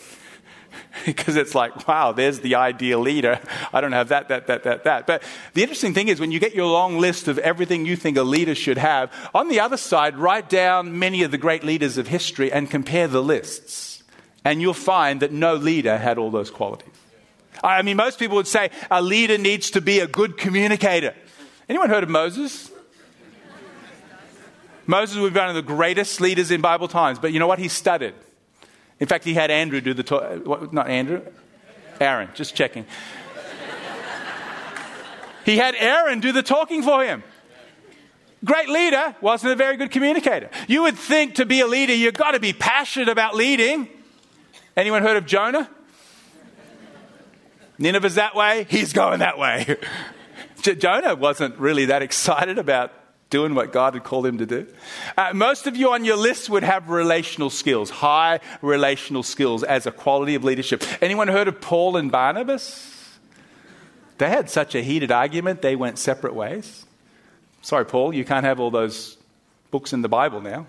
because 1.07 1.37
it's 1.37 1.55
like, 1.55 1.87
wow, 1.87 2.13
there's 2.13 2.41
the 2.41 2.55
ideal 2.55 3.01
leader. 3.01 3.41
I 3.73 3.81
don't 3.81 3.93
have 3.93 4.09
that, 4.09 4.29
that, 4.29 4.47
that, 4.47 4.65
that, 4.65 4.85
that. 4.85 5.07
But 5.07 5.23
the 5.55 5.63
interesting 5.63 5.95
thing 5.95 6.09
is 6.09 6.21
when 6.21 6.31
you 6.31 6.41
get 6.41 6.55
your 6.55 6.67
long 6.67 6.99
list 6.99 7.29
of 7.29 7.39
everything 7.39 7.87
you 7.87 7.97
think 7.97 8.17
a 8.17 8.23
leader 8.23 8.55
should 8.55 8.79
have, 8.79 9.13
on 9.35 9.49
the 9.49 9.61
other 9.61 9.77
side, 9.77 10.17
write 10.17 10.49
down 10.49 10.99
many 10.99 11.23
of 11.23 11.31
the 11.31 11.39
great 11.39 11.65
leaders 11.65 11.99
of 11.99 12.09
history 12.09 12.53
and 12.53 12.71
compare 12.71 13.09
the 13.09 13.23
lists. 13.23 14.03
And 14.45 14.61
you'll 14.61 14.75
find 14.75 15.21
that 15.21 15.33
no 15.33 15.55
leader 15.55 15.97
had 15.99 16.19
all 16.19 16.31
those 16.31 16.51
qualities. 16.51 16.93
I 17.63 17.83
mean, 17.83 17.97
most 17.97 18.19
people 18.19 18.37
would 18.37 18.47
say 18.47 18.71
a 18.91 19.01
leader 19.01 19.39
needs 19.39 19.71
to 19.71 19.81
be 19.81 20.01
a 20.01 20.07
good 20.07 20.37
communicator. 20.37 21.15
Anyone 21.69 21.89
heard 21.89 22.03
of 22.03 22.11
Moses? 22.11 22.71
Moses 24.87 25.17
was 25.17 25.33
one 25.33 25.49
of 25.49 25.55
the 25.55 25.63
greatest 25.63 26.21
leaders 26.21 26.51
in 26.51 26.61
Bible 26.61 26.89
times, 26.89 27.19
but 27.19 27.33
you 27.33 27.39
know 27.39 27.47
what? 27.47 27.59
He 27.59 27.69
stuttered. 27.69 28.15
In 29.01 29.07
fact, 29.07 29.25
he 29.25 29.35
had 29.35 29.51
Andrew 29.51 29.81
do 29.81 29.95
the 29.95 30.03
talk. 30.03 30.73
Not 30.73 30.89
Andrew, 30.89 31.23
Aaron, 32.01 32.29
just 32.35 32.55
checking. 32.55 32.87
he 35.45 35.57
had 35.57 35.75
Aaron 35.77 36.21
do 36.21 36.33
the 36.33 36.43
talking 36.43 36.83
for 36.83 37.05
him. 37.05 37.23
Great 38.45 38.69
leader, 38.69 39.17
wasn't 39.21 39.53
a 39.53 39.57
very 39.57 39.77
good 39.77 39.91
communicator. 39.91 40.51
You 40.69 40.83
would 40.83 40.97
think 40.97 41.37
to 41.37 41.47
be 41.47 41.61
a 41.61 41.67
leader, 41.67 41.95
you've 41.95 42.15
got 42.15 42.33
to 42.33 42.41
be 42.41 42.53
passionate 42.53 43.09
about 43.09 43.35
leading. 43.35 43.89
Anyone 44.77 45.03
heard 45.03 45.17
of 45.17 45.25
Jonah? 45.25 45.71
Nineveh's 47.79 48.17
that 48.17 48.35
way, 48.35 48.67
he's 48.69 48.93
going 48.93 49.21
that 49.21 49.39
way. 49.39 49.77
Jonah 50.63 51.15
wasn't 51.15 51.59
really 51.59 51.87
that 51.87 52.03
excited 52.03 52.59
about 52.59 52.93
doing 53.31 53.55
what 53.55 53.73
God 53.73 53.95
had 53.95 54.05
called 54.05 54.27
him 54.27 54.39
to 54.39 54.47
do. 54.47 54.67
Uh, 55.17 55.33
most 55.35 55.67
of 55.67 55.77
you 55.77 55.93
on 55.93 56.05
your 56.05 56.17
list 56.17 56.49
would 56.51 56.63
have 56.63 56.89
relational 56.89 57.51
skills, 57.51 57.91
high 57.91 58.41
relational 58.63 59.23
skills 59.23 59.65
as 59.65 59.87
a 59.87 59.91
quality 59.91 60.35
of 60.35 60.45
leadership. 60.45 60.85
Anyone 61.03 61.29
heard 61.29 61.49
of 61.49 61.61
Paul 61.61 61.97
and 61.97 62.13
Barnabas? 62.13 62.91
They 64.19 64.29
had 64.29 64.49
such 64.49 64.75
a 64.75 64.83
heated 64.83 65.11
argument, 65.11 65.63
they 65.63 65.77
went 65.77 65.99
separate 65.99 66.35
ways. 66.35 66.87
Sorry, 67.63 67.85
Paul, 67.85 68.15
you 68.15 68.25
can't 68.25 68.45
have 68.45 68.61
all 68.61 68.71
those 68.71 69.17
books 69.71 69.93
in 69.93 70.03
the 70.03 70.09
Bible 70.09 70.41
now. 70.41 70.67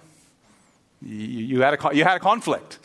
You, 1.01 1.17
you, 1.17 1.62
had, 1.62 1.74
a, 1.74 1.95
you 1.95 2.03
had 2.03 2.17
a 2.17 2.19
conflict. 2.19 2.79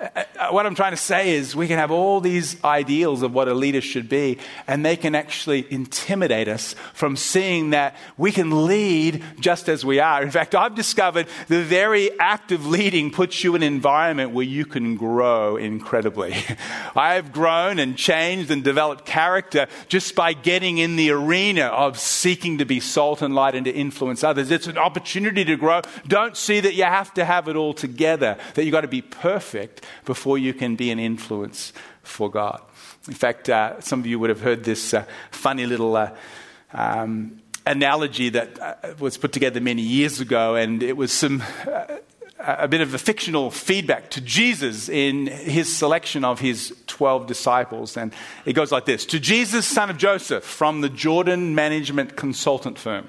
Uh, 0.00 0.08
uh, 0.38 0.48
what 0.48 0.64
I'm 0.64 0.74
trying 0.74 0.92
to 0.92 0.96
say 0.96 1.34
is, 1.34 1.54
we 1.54 1.68
can 1.68 1.78
have 1.78 1.90
all 1.90 2.20
these 2.20 2.62
ideals 2.64 3.20
of 3.20 3.34
what 3.34 3.48
a 3.48 3.54
leader 3.54 3.82
should 3.82 4.08
be, 4.08 4.38
and 4.66 4.84
they 4.84 4.96
can 4.96 5.14
actually 5.14 5.66
intimidate 5.70 6.48
us 6.48 6.74
from 6.94 7.16
seeing 7.16 7.70
that 7.70 7.94
we 8.16 8.32
can 8.32 8.66
lead 8.66 9.22
just 9.40 9.68
as 9.68 9.84
we 9.84 10.00
are. 10.00 10.22
In 10.22 10.30
fact, 10.30 10.54
I've 10.54 10.74
discovered 10.74 11.26
the 11.48 11.62
very 11.62 12.18
act 12.18 12.50
of 12.50 12.66
leading 12.66 13.10
puts 13.10 13.44
you 13.44 13.54
in 13.54 13.62
an 13.62 13.70
environment 13.70 14.30
where 14.30 14.46
you 14.46 14.64
can 14.64 14.96
grow 14.96 15.56
incredibly. 15.56 16.34
I 16.96 17.14
have 17.14 17.30
grown 17.30 17.78
and 17.78 17.94
changed 17.94 18.50
and 18.50 18.64
developed 18.64 19.04
character 19.04 19.66
just 19.88 20.14
by 20.14 20.32
getting 20.32 20.78
in 20.78 20.96
the 20.96 21.10
arena 21.10 21.64
of 21.66 21.98
seeking 21.98 22.56
to 22.58 22.64
be 22.64 22.80
salt 22.80 23.20
and 23.20 23.34
light 23.34 23.54
and 23.54 23.66
to 23.66 23.70
influence 23.70 24.24
others. 24.24 24.50
It's 24.50 24.66
an 24.66 24.78
opportunity 24.78 25.44
to 25.44 25.56
grow. 25.56 25.82
Don't 26.08 26.38
see 26.38 26.60
that 26.60 26.74
you 26.74 26.84
have 26.84 27.12
to 27.14 27.24
have 27.26 27.48
it 27.48 27.56
all 27.56 27.74
together, 27.74 28.38
that 28.54 28.64
you've 28.64 28.72
got 28.72 28.80
to 28.80 28.88
be 28.88 29.02
perfect 29.02 29.84
before 30.04 30.38
you 30.38 30.54
can 30.54 30.76
be 30.76 30.90
an 30.90 30.98
influence 30.98 31.72
for 32.02 32.30
God. 32.30 32.60
In 33.08 33.14
fact, 33.14 33.48
uh, 33.48 33.80
some 33.80 34.00
of 34.00 34.06
you 34.06 34.18
would 34.18 34.30
have 34.30 34.40
heard 34.40 34.64
this 34.64 34.94
uh, 34.94 35.04
funny 35.30 35.66
little 35.66 35.96
uh, 35.96 36.10
um, 36.72 37.40
analogy 37.66 38.28
that 38.30 38.58
uh, 38.60 38.74
was 38.98 39.16
put 39.16 39.32
together 39.32 39.60
many 39.60 39.82
years 39.82 40.20
ago, 40.20 40.54
and 40.54 40.82
it 40.82 40.96
was 40.96 41.12
some. 41.12 41.42
Uh, 41.66 41.96
a 42.42 42.66
bit 42.66 42.80
of 42.80 42.94
a 42.94 42.98
fictional 42.98 43.50
feedback 43.50 44.08
to 44.08 44.18
Jesus 44.18 44.88
in 44.88 45.26
his 45.26 45.76
selection 45.76 46.24
of 46.24 46.40
his 46.40 46.74
12 46.86 47.26
disciples. 47.26 47.98
And 47.98 48.14
it 48.46 48.54
goes 48.54 48.72
like 48.72 48.86
this 48.86 49.04
To 49.06 49.20
Jesus, 49.20 49.66
son 49.66 49.90
of 49.90 49.98
Joseph, 49.98 50.42
from 50.42 50.80
the 50.80 50.88
Jordan 50.88 51.54
Management 51.54 52.16
Consultant 52.16 52.78
Firm 52.78 53.08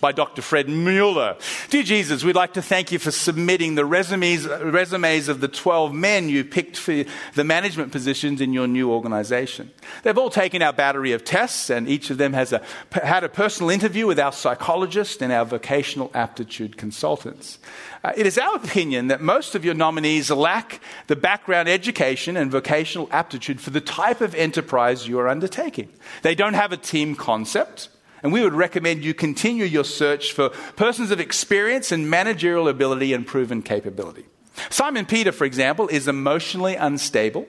by 0.00 0.12
Dr. 0.12 0.42
Fred 0.42 0.68
Mueller. 0.68 1.36
Dear 1.70 1.82
Jesus, 1.82 2.24
we'd 2.24 2.36
like 2.36 2.54
to 2.54 2.62
thank 2.62 2.92
you 2.92 2.98
for 2.98 3.10
submitting 3.10 3.74
the 3.74 3.84
resumes, 3.84 4.46
resumes 4.46 5.28
of 5.28 5.40
the 5.40 5.48
12 5.48 5.92
men 5.92 6.28
you 6.28 6.44
picked 6.44 6.76
for 6.76 7.04
the 7.34 7.44
management 7.44 7.92
positions 7.92 8.40
in 8.40 8.52
your 8.52 8.66
new 8.66 8.90
organization. 8.90 9.70
They've 10.02 10.16
all 10.16 10.30
taken 10.30 10.62
our 10.62 10.72
battery 10.72 11.12
of 11.12 11.24
tests, 11.24 11.70
and 11.70 11.88
each 11.88 12.10
of 12.10 12.18
them 12.18 12.32
has 12.32 12.52
a, 12.52 12.62
had 12.92 13.24
a 13.24 13.28
personal 13.28 13.70
interview 13.70 14.06
with 14.06 14.18
our 14.18 14.32
psychologist 14.32 15.22
and 15.22 15.32
our 15.32 15.44
vocational 15.44 16.10
aptitude 16.14 16.76
consultants. 16.76 17.58
Uh, 18.04 18.12
it 18.16 18.26
is 18.26 18.38
our 18.38 18.54
opinion 18.56 19.08
that 19.08 19.20
most 19.20 19.54
of 19.54 19.64
your 19.64 19.74
nominees 19.74 20.30
lack 20.30 20.80
the 21.08 21.16
background 21.16 21.68
education 21.68 22.36
and 22.36 22.50
vocational 22.50 23.08
aptitude 23.10 23.60
for 23.60 23.70
the 23.70 23.80
type 23.80 24.20
of 24.20 24.34
enterprise 24.34 25.08
you 25.08 25.18
are 25.18 25.28
undertaking. 25.28 25.88
They 26.22 26.34
don't 26.34 26.54
have 26.54 26.72
a 26.72 26.76
team 26.76 27.16
concept. 27.16 27.88
And 28.26 28.32
we 28.32 28.42
would 28.42 28.54
recommend 28.54 29.04
you 29.04 29.14
continue 29.14 29.64
your 29.64 29.84
search 29.84 30.32
for 30.32 30.48
persons 30.74 31.12
of 31.12 31.20
experience 31.20 31.92
and 31.92 32.10
managerial 32.10 32.66
ability 32.66 33.12
and 33.12 33.24
proven 33.24 33.62
capability. 33.62 34.26
Simon 34.68 35.06
Peter, 35.06 35.30
for 35.30 35.44
example, 35.44 35.86
is 35.86 36.08
emotionally 36.08 36.74
unstable 36.74 37.46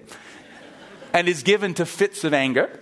and 1.13 1.27
is 1.27 1.41
given 1.41 1.73
to 1.73 1.85
fits 1.87 2.23
of 2.23 2.31
anger. 2.31 2.79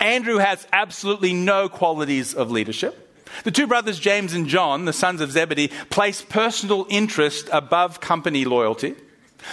Andrew 0.00 0.38
has 0.38 0.66
absolutely 0.72 1.32
no 1.32 1.68
qualities 1.68 2.34
of 2.34 2.50
leadership. 2.50 3.08
The 3.44 3.52
two 3.52 3.68
brothers, 3.68 4.00
James 4.00 4.32
and 4.32 4.48
John, 4.48 4.84
the 4.84 4.92
sons 4.92 5.20
of 5.20 5.30
Zebedee, 5.30 5.70
place 5.90 6.22
personal 6.22 6.88
interest 6.90 7.48
above 7.52 8.00
company 8.00 8.44
loyalty. 8.44 8.96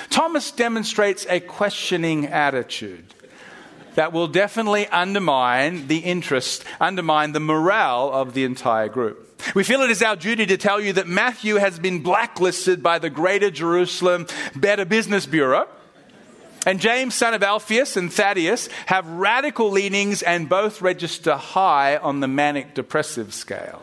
Thomas 0.10 0.50
demonstrates 0.50 1.28
a 1.30 1.40
questioning 1.40 2.26
attitude 2.26 3.13
that 3.96 4.14
will 4.14 4.28
definitely 4.28 4.88
undermine 4.88 5.88
the 5.88 6.00
interest, 6.00 6.64
undermine 6.80 7.32
the 7.32 7.40
morale 7.40 8.12
of 8.12 8.34
the 8.34 8.44
entire 8.44 8.90
group. 8.90 9.42
We 9.54 9.64
feel 9.64 9.82
it 9.82 9.92
is 9.92 10.02
our 10.02 10.16
duty 10.16 10.46
to 10.46 10.58
tell 10.58 10.80
you 10.80 10.94
that 10.94 11.08
Matthew 11.08 11.56
has 11.56 11.78
been 11.78 12.02
blacklisted 12.02 12.82
by 12.82 13.00
the 13.00 13.10
Greater 13.10 13.52
Jerusalem 13.52 14.26
Better 14.56 14.86
Business 14.86 15.26
Bureau. 15.26 15.68
And 16.66 16.80
James, 16.80 17.14
son 17.14 17.34
of 17.34 17.44
Alphaeus, 17.44 17.98
and 17.98 18.12
Thaddeus 18.12 18.70
have 18.86 19.06
radical 19.06 19.70
leanings 19.70 20.24
and 20.24 20.48
both 20.48 20.82
register 20.82 21.36
high 21.36 21.98
on 21.98 22.22
the 22.22 22.28
manic 22.28 22.74
depressive 22.74 23.34
scale. 23.34 23.82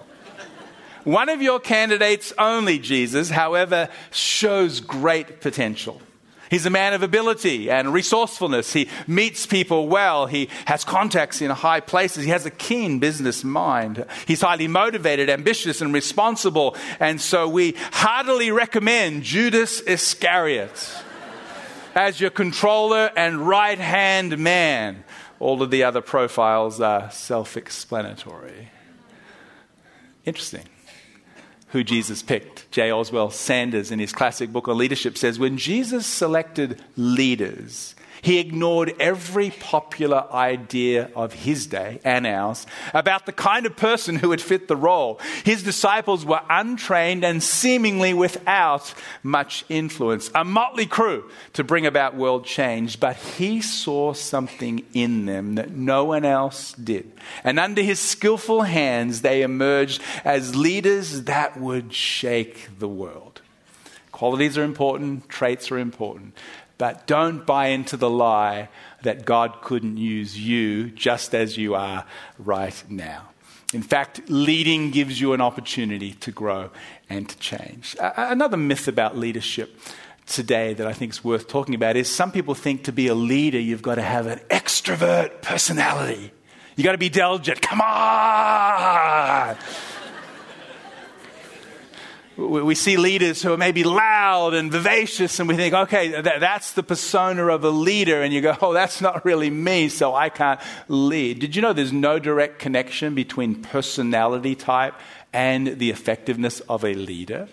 One 1.04 1.28
of 1.28 1.42
your 1.42 1.60
candidates 1.60 2.32
only, 2.38 2.78
Jesus, 2.78 3.30
however, 3.30 3.88
shows 4.10 4.80
great 4.80 5.40
potential. 5.40 6.00
He's 6.50 6.66
a 6.66 6.70
man 6.70 6.94
of 6.94 7.02
ability 7.04 7.70
and 7.70 7.92
resourcefulness. 7.92 8.72
He 8.72 8.88
meets 9.06 9.46
people 9.46 9.86
well. 9.86 10.26
He 10.26 10.48
has 10.64 10.84
contacts 10.84 11.40
in 11.40 11.50
high 11.50 11.78
places. 11.78 12.24
He 12.24 12.30
has 12.30 12.44
a 12.44 12.50
keen 12.50 12.98
business 12.98 13.44
mind. 13.44 14.04
He's 14.26 14.40
highly 14.40 14.66
motivated, 14.66 15.30
ambitious, 15.30 15.80
and 15.80 15.94
responsible. 15.94 16.76
And 16.98 17.20
so 17.20 17.48
we 17.48 17.76
heartily 17.92 18.50
recommend 18.50 19.22
Judas 19.22 19.80
Iscariot 19.80 20.92
as 21.94 22.20
your 22.20 22.30
controller 22.30 23.10
and 23.16 23.46
right 23.46 23.78
hand 23.78 24.36
man. 24.36 25.04
All 25.38 25.62
of 25.62 25.70
the 25.70 25.84
other 25.84 26.00
profiles 26.00 26.80
are 26.80 27.12
self 27.12 27.56
explanatory. 27.56 28.70
Interesting 30.24 30.64
who 31.70 31.84
Jesus 31.84 32.22
picked. 32.22 32.70
J. 32.70 32.90
Oswald 32.90 33.32
Sanders, 33.32 33.90
in 33.90 33.98
his 33.98 34.12
classic 34.12 34.52
book 34.52 34.68
on 34.68 34.78
leadership, 34.78 35.16
says 35.16 35.38
when 35.38 35.56
Jesus 35.56 36.06
selected 36.06 36.82
leaders, 36.96 37.94
he 38.22 38.38
ignored 38.38 38.94
every 39.00 39.50
popular 39.50 40.26
idea 40.32 41.10
of 41.14 41.32
his 41.32 41.66
day 41.66 42.00
and 42.04 42.26
ours 42.26 42.66
about 42.92 43.26
the 43.26 43.32
kind 43.32 43.66
of 43.66 43.76
person 43.76 44.16
who 44.16 44.28
would 44.30 44.40
fit 44.40 44.68
the 44.68 44.76
role. 44.76 45.20
His 45.44 45.62
disciples 45.62 46.24
were 46.24 46.40
untrained 46.48 47.24
and 47.24 47.42
seemingly 47.42 48.14
without 48.14 48.94
much 49.22 49.64
influence, 49.68 50.30
a 50.34 50.44
motley 50.44 50.86
crew 50.86 51.30
to 51.54 51.64
bring 51.64 51.86
about 51.86 52.16
world 52.16 52.44
change. 52.44 53.00
But 53.00 53.16
he 53.16 53.60
saw 53.60 54.12
something 54.12 54.84
in 54.92 55.26
them 55.26 55.54
that 55.54 55.70
no 55.70 56.04
one 56.04 56.24
else 56.24 56.72
did. 56.72 57.10
And 57.44 57.58
under 57.58 57.82
his 57.82 58.00
skillful 58.00 58.62
hands, 58.62 59.22
they 59.22 59.42
emerged 59.42 60.02
as 60.24 60.56
leaders 60.56 61.24
that 61.24 61.58
would 61.58 61.94
shake 61.94 62.78
the 62.78 62.88
world. 62.88 63.40
Qualities 64.12 64.58
are 64.58 64.64
important, 64.64 65.30
traits 65.30 65.70
are 65.70 65.78
important. 65.78 66.34
But 66.80 67.06
don't 67.06 67.44
buy 67.44 67.66
into 67.66 67.98
the 67.98 68.08
lie 68.08 68.70
that 69.02 69.26
God 69.26 69.60
couldn't 69.60 69.98
use 69.98 70.40
you 70.40 70.88
just 70.88 71.34
as 71.34 71.58
you 71.58 71.74
are 71.74 72.06
right 72.38 72.82
now. 72.88 73.28
In 73.74 73.82
fact, 73.82 74.22
leading 74.30 74.90
gives 74.90 75.20
you 75.20 75.34
an 75.34 75.42
opportunity 75.42 76.14
to 76.14 76.32
grow 76.32 76.70
and 77.10 77.28
to 77.28 77.36
change. 77.36 77.96
Another 78.00 78.56
myth 78.56 78.88
about 78.88 79.14
leadership 79.14 79.78
today 80.24 80.72
that 80.72 80.86
I 80.86 80.94
think 80.94 81.12
is 81.12 81.22
worth 81.22 81.48
talking 81.48 81.74
about 81.74 81.98
is 81.98 82.08
some 82.08 82.32
people 82.32 82.54
think 82.54 82.84
to 82.84 82.92
be 82.92 83.08
a 83.08 83.14
leader, 83.14 83.60
you've 83.60 83.82
got 83.82 83.96
to 83.96 84.02
have 84.02 84.26
an 84.26 84.38
extrovert 84.48 85.42
personality. 85.42 86.32
You've 86.76 86.86
got 86.86 86.92
to 86.92 86.98
be 86.98 87.10
diligent. 87.10 87.60
Come 87.60 87.82
on! 87.82 89.58
We 92.36 92.74
see 92.74 92.96
leaders 92.96 93.42
who 93.42 93.52
are 93.52 93.56
maybe 93.56 93.84
loud 93.84 94.54
and 94.54 94.72
vivacious, 94.72 95.38
and 95.40 95.48
we 95.48 95.56
think, 95.56 95.74
okay, 95.74 96.20
that, 96.22 96.40
that's 96.40 96.72
the 96.72 96.82
persona 96.82 97.46
of 97.48 97.64
a 97.64 97.70
leader. 97.70 98.22
And 98.22 98.32
you 98.32 98.40
go, 98.40 98.56
oh, 98.62 98.72
that's 98.72 99.00
not 99.00 99.24
really 99.24 99.50
me, 99.50 99.88
so 99.88 100.14
I 100.14 100.28
can't 100.28 100.60
lead. 100.88 101.40
Did 101.40 101.54
you 101.56 101.62
know 101.62 101.72
there's 101.72 101.92
no 101.92 102.18
direct 102.18 102.58
connection 102.58 103.14
between 103.14 103.62
personality 103.62 104.54
type 104.54 104.94
and 105.32 105.78
the 105.78 105.90
effectiveness 105.90 106.60
of 106.60 106.84
a 106.84 106.94
leader? 106.94 107.48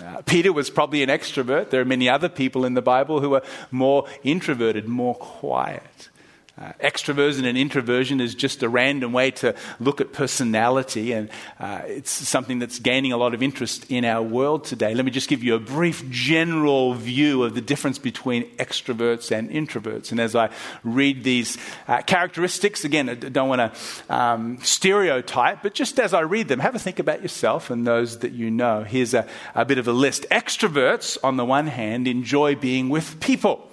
Uh, 0.00 0.22
Peter 0.22 0.52
was 0.52 0.70
probably 0.70 1.02
an 1.02 1.08
extrovert. 1.08 1.70
There 1.70 1.80
are 1.80 1.86
many 1.86 2.08
other 2.08 2.28
people 2.28 2.64
in 2.64 2.74
the 2.74 2.82
Bible 2.82 3.20
who 3.20 3.34
are 3.34 3.42
more 3.70 4.06
introverted, 4.22 4.86
more 4.86 5.16
quiet. 5.16 6.09
Uh, 6.60 6.72
extroversion 6.80 7.46
and 7.46 7.56
introversion 7.56 8.20
is 8.20 8.34
just 8.34 8.62
a 8.62 8.68
random 8.68 9.14
way 9.14 9.30
to 9.30 9.54
look 9.78 9.98
at 9.98 10.12
personality, 10.12 11.12
and 11.12 11.30
uh, 11.58 11.80
it's 11.86 12.10
something 12.10 12.58
that's 12.58 12.78
gaining 12.78 13.12
a 13.12 13.16
lot 13.16 13.32
of 13.32 13.42
interest 13.42 13.90
in 13.90 14.04
our 14.04 14.22
world 14.22 14.62
today. 14.64 14.94
Let 14.94 15.06
me 15.06 15.10
just 15.10 15.30
give 15.30 15.42
you 15.42 15.54
a 15.54 15.58
brief 15.58 16.06
general 16.10 16.92
view 16.92 17.44
of 17.44 17.54
the 17.54 17.62
difference 17.62 17.98
between 17.98 18.44
extroverts 18.56 19.30
and 19.30 19.48
introverts. 19.48 20.10
And 20.10 20.20
as 20.20 20.36
I 20.36 20.50
read 20.84 21.24
these 21.24 21.56
uh, 21.88 22.02
characteristics, 22.02 22.84
again, 22.84 23.08
I 23.08 23.14
don't 23.14 23.48
want 23.48 23.74
to 23.74 24.14
um, 24.14 24.58
stereotype, 24.60 25.62
but 25.62 25.72
just 25.72 25.98
as 25.98 26.12
I 26.12 26.20
read 26.20 26.48
them, 26.48 26.58
have 26.60 26.74
a 26.74 26.78
think 26.78 26.98
about 26.98 27.22
yourself 27.22 27.70
and 27.70 27.86
those 27.86 28.18
that 28.18 28.32
you 28.32 28.50
know. 28.50 28.84
Here's 28.84 29.14
a, 29.14 29.26
a 29.54 29.64
bit 29.64 29.78
of 29.78 29.88
a 29.88 29.92
list. 29.92 30.26
Extroverts, 30.30 31.16
on 31.24 31.38
the 31.38 31.44
one 31.46 31.68
hand, 31.68 32.06
enjoy 32.06 32.54
being 32.54 32.90
with 32.90 33.18
people. 33.18 33.69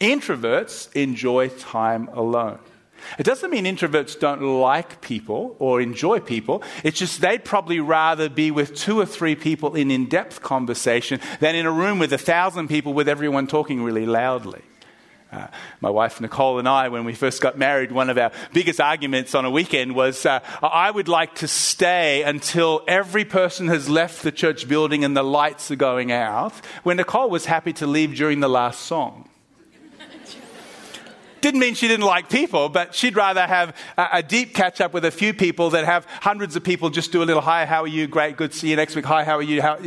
Introverts 0.00 0.92
enjoy 0.94 1.48
time 1.48 2.08
alone. 2.12 2.58
It 3.18 3.24
doesn't 3.24 3.50
mean 3.50 3.64
introverts 3.64 4.18
don't 4.18 4.40
like 4.40 5.00
people 5.00 5.56
or 5.58 5.80
enjoy 5.80 6.20
people. 6.20 6.62
It's 6.82 6.98
just 6.98 7.20
they'd 7.20 7.44
probably 7.44 7.80
rather 7.80 8.28
be 8.28 8.50
with 8.50 8.74
two 8.74 8.98
or 8.98 9.06
three 9.06 9.36
people 9.36 9.74
in 9.74 9.90
in 9.90 10.06
depth 10.06 10.42
conversation 10.42 11.20
than 11.40 11.54
in 11.54 11.66
a 11.66 11.70
room 11.70 11.98
with 11.98 12.12
a 12.12 12.18
thousand 12.18 12.68
people 12.68 12.94
with 12.94 13.08
everyone 13.08 13.46
talking 13.46 13.82
really 13.82 14.06
loudly. 14.06 14.62
Uh, 15.30 15.48
my 15.80 15.90
wife 15.90 16.20
Nicole 16.20 16.60
and 16.60 16.68
I, 16.68 16.88
when 16.88 17.04
we 17.04 17.12
first 17.12 17.42
got 17.42 17.58
married, 17.58 17.90
one 17.90 18.08
of 18.08 18.16
our 18.16 18.30
biggest 18.52 18.80
arguments 18.80 19.34
on 19.34 19.44
a 19.44 19.50
weekend 19.50 19.94
was 19.94 20.24
uh, 20.24 20.40
I 20.62 20.90
would 20.90 21.08
like 21.08 21.34
to 21.36 21.48
stay 21.48 22.22
until 22.22 22.82
every 22.86 23.24
person 23.24 23.66
has 23.66 23.88
left 23.88 24.22
the 24.22 24.30
church 24.30 24.68
building 24.68 25.04
and 25.04 25.16
the 25.16 25.24
lights 25.24 25.72
are 25.72 25.76
going 25.76 26.12
out, 26.12 26.52
when 26.84 26.98
Nicole 26.98 27.30
was 27.30 27.46
happy 27.46 27.72
to 27.74 27.86
leave 27.86 28.14
during 28.14 28.40
the 28.40 28.48
last 28.48 28.82
song. 28.82 29.28
Didn't 31.44 31.60
mean 31.60 31.74
she 31.74 31.88
didn't 31.88 32.06
like 32.06 32.30
people, 32.30 32.70
but 32.70 32.94
she'd 32.94 33.16
rather 33.16 33.46
have 33.46 33.76
a, 33.98 34.08
a 34.14 34.22
deep 34.22 34.54
catch 34.54 34.80
up 34.80 34.94
with 34.94 35.04
a 35.04 35.10
few 35.10 35.34
people 35.34 35.68
than 35.68 35.84
have 35.84 36.06
hundreds 36.22 36.56
of 36.56 36.64
people 36.64 36.88
just 36.88 37.12
do 37.12 37.22
a 37.22 37.26
little 37.26 37.42
hi, 37.42 37.66
how 37.66 37.82
are 37.82 37.86
you? 37.86 38.06
Great, 38.06 38.38
good, 38.38 38.54
see 38.54 38.70
you 38.70 38.76
next 38.76 38.96
week. 38.96 39.04
Hi, 39.04 39.24
how 39.24 39.36
are 39.36 39.42
you? 39.42 39.60
How, 39.60 39.78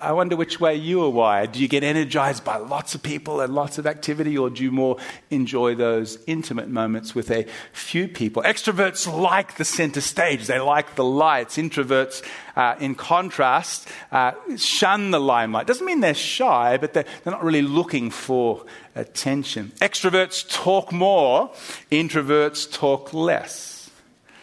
I 0.00 0.10
wonder 0.10 0.34
which 0.34 0.58
way 0.58 0.74
you 0.74 1.04
are 1.04 1.10
wired. 1.10 1.52
Do 1.52 1.60
you 1.60 1.68
get 1.68 1.84
energized 1.84 2.42
by 2.42 2.56
lots 2.56 2.96
of 2.96 3.04
people 3.04 3.40
and 3.40 3.54
lots 3.54 3.78
of 3.78 3.86
activity, 3.86 4.36
or 4.36 4.50
do 4.50 4.64
you 4.64 4.72
more 4.72 4.96
enjoy 5.30 5.76
those 5.76 6.18
intimate 6.26 6.68
moments 6.68 7.14
with 7.14 7.30
a 7.30 7.46
few 7.72 8.08
people? 8.08 8.42
Extroverts 8.42 9.06
like 9.06 9.58
the 9.58 9.64
center 9.64 10.00
stage, 10.00 10.48
they 10.48 10.58
like 10.58 10.96
the 10.96 11.04
lights. 11.04 11.56
Introverts, 11.56 12.24
uh, 12.56 12.74
in 12.80 12.96
contrast, 12.96 13.86
uh, 14.10 14.32
shun 14.56 15.12
the 15.12 15.20
limelight. 15.20 15.68
Doesn't 15.68 15.86
mean 15.86 16.00
they're 16.00 16.14
shy, 16.14 16.76
but 16.76 16.92
they're, 16.92 17.06
they're 17.22 17.32
not 17.32 17.44
really 17.44 17.62
looking 17.62 18.10
for 18.10 18.64
attention. 18.96 19.72
Extroverts 19.76 20.48
talk 20.50 20.90
more, 20.90 21.52
introverts 21.92 22.70
talk 22.72 23.14
less. 23.14 23.88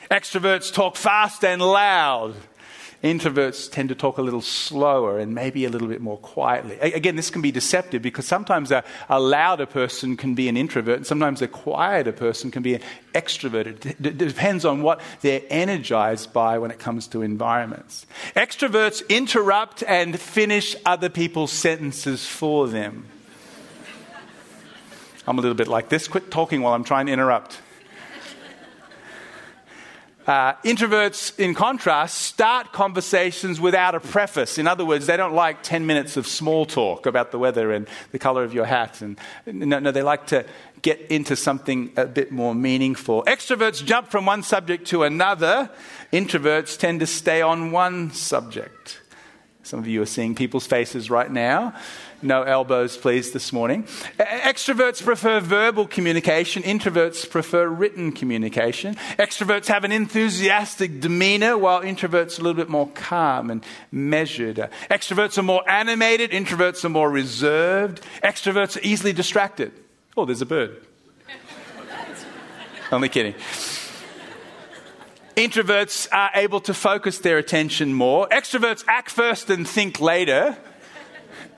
Extroverts 0.09 0.73
talk 0.73 0.95
fast 0.95 1.43
and 1.43 1.61
loud. 1.61 2.33
Introverts 3.07 3.71
tend 3.71 3.89
to 3.89 3.95
talk 3.95 4.17
a 4.17 4.21
little 4.21 4.41
slower 4.41 5.19
and 5.19 5.33
maybe 5.33 5.65
a 5.65 5.69
little 5.69 5.87
bit 5.87 6.01
more 6.01 6.17
quietly. 6.17 6.77
Again, 6.79 7.15
this 7.15 7.29
can 7.29 7.41
be 7.41 7.51
deceptive 7.51 8.01
because 8.01 8.25
sometimes 8.25 8.71
a, 8.71 8.83
a 9.09 9.19
louder 9.19 9.65
person 9.65 10.17
can 10.17 10.35
be 10.35 10.47
an 10.49 10.57
introvert, 10.57 10.97
and 10.97 11.07
sometimes 11.07 11.41
a 11.41 11.47
quieter 11.47 12.11
person 12.11 12.51
can 12.51 12.63
be 12.63 12.75
an 12.75 12.81
extrovert. 13.13 13.65
It 13.85 14.01
d- 14.01 14.11
depends 14.11 14.65
on 14.65 14.81
what 14.81 15.01
they're 15.21 15.43
energized 15.49 16.33
by 16.33 16.57
when 16.59 16.71
it 16.71 16.79
comes 16.79 17.07
to 17.07 17.21
environments. 17.21 18.05
Extroverts 18.35 19.07
interrupt 19.09 19.83
and 19.87 20.19
finish 20.19 20.75
other 20.85 21.09
people's 21.09 21.51
sentences 21.51 22.25
for 22.25 22.67
them. 22.67 23.05
I'm 25.25 25.37
a 25.37 25.41
little 25.41 25.55
bit 25.55 25.67
like 25.67 25.89
this. 25.89 26.07
Quit 26.07 26.31
talking 26.31 26.61
while 26.61 26.73
I'm 26.73 26.83
trying 26.83 27.07
to 27.07 27.11
interrupt. 27.11 27.59
Uh, 30.27 30.53
introverts, 30.65 31.39
in 31.39 31.55
contrast, 31.55 32.17
start 32.17 32.73
conversations 32.73 33.61
without 33.61 33.95
a 33.95 33.99
preface. 34.01 34.57
In 34.57 34.67
other 34.67 34.83
words, 34.83 35.05
they 35.05 35.15
don't 35.15 35.33
like 35.33 35.63
10 35.63 35.85
minutes 35.85 36.17
of 36.17 36.27
small 36.27 36.65
talk 36.65 37.05
about 37.05 37.31
the 37.31 37.39
weather 37.39 37.71
and 37.71 37.87
the 38.11 38.19
color 38.19 38.43
of 38.43 38.53
your 38.53 38.65
hat. 38.65 39.01
And, 39.01 39.17
no, 39.45 39.79
no, 39.79 39.89
they 39.89 40.03
like 40.03 40.27
to 40.27 40.45
get 40.81 40.99
into 41.09 41.37
something 41.37 41.93
a 41.95 42.05
bit 42.05 42.29
more 42.29 42.53
meaningful. 42.53 43.23
Extroverts 43.23 43.83
jump 43.85 44.09
from 44.09 44.25
one 44.25 44.43
subject 44.43 44.87
to 44.87 45.03
another. 45.03 45.69
Introverts 46.11 46.77
tend 46.77 46.99
to 46.99 47.07
stay 47.07 47.41
on 47.41 47.71
one 47.71 48.11
subject. 48.11 48.99
Some 49.63 49.79
of 49.79 49.87
you 49.87 50.01
are 50.01 50.05
seeing 50.05 50.35
people's 50.35 50.67
faces 50.67 51.09
right 51.09 51.31
now. 51.31 51.73
No 52.21 52.41
elbows, 52.41 52.97
please, 52.97 53.31
this 53.31 53.53
morning. 53.53 53.83
Extroverts 54.17 55.03
prefer 55.03 55.39
verbal 55.39 55.85
communication, 55.85 56.63
introverts 56.63 57.29
prefer 57.29 57.67
written 57.67 58.11
communication. 58.11 58.95
Extroverts 59.19 59.67
have 59.67 59.83
an 59.83 59.91
enthusiastic 59.91 60.99
demeanor, 60.99 61.59
while 61.59 61.81
introverts 61.81 62.39
are 62.39 62.41
a 62.41 62.45
little 62.45 62.55
bit 62.55 62.69
more 62.69 62.89
calm 62.95 63.51
and 63.51 63.63
measured. 63.91 64.57
Extroverts 64.89 65.37
are 65.37 65.43
more 65.43 65.69
animated, 65.69 66.31
introverts 66.31 66.83
are 66.83 66.89
more 66.89 67.11
reserved. 67.11 68.01
Extroverts 68.23 68.77
are 68.77 68.81
easily 68.81 69.13
distracted. 69.13 69.71
Oh, 70.15 70.25
there's 70.25 70.41
a 70.41 70.47
bird. 70.47 70.81
Only 72.91 73.09
kidding. 73.09 73.35
Introverts 75.35 76.07
are 76.11 76.31
able 76.33 76.61
to 76.61 76.73
focus 76.73 77.19
their 77.19 77.37
attention 77.37 77.93
more. 77.93 78.27
Extroverts 78.29 78.83
act 78.87 79.11
first 79.11 79.51
and 79.51 79.67
think 79.67 79.99
later. 80.01 80.57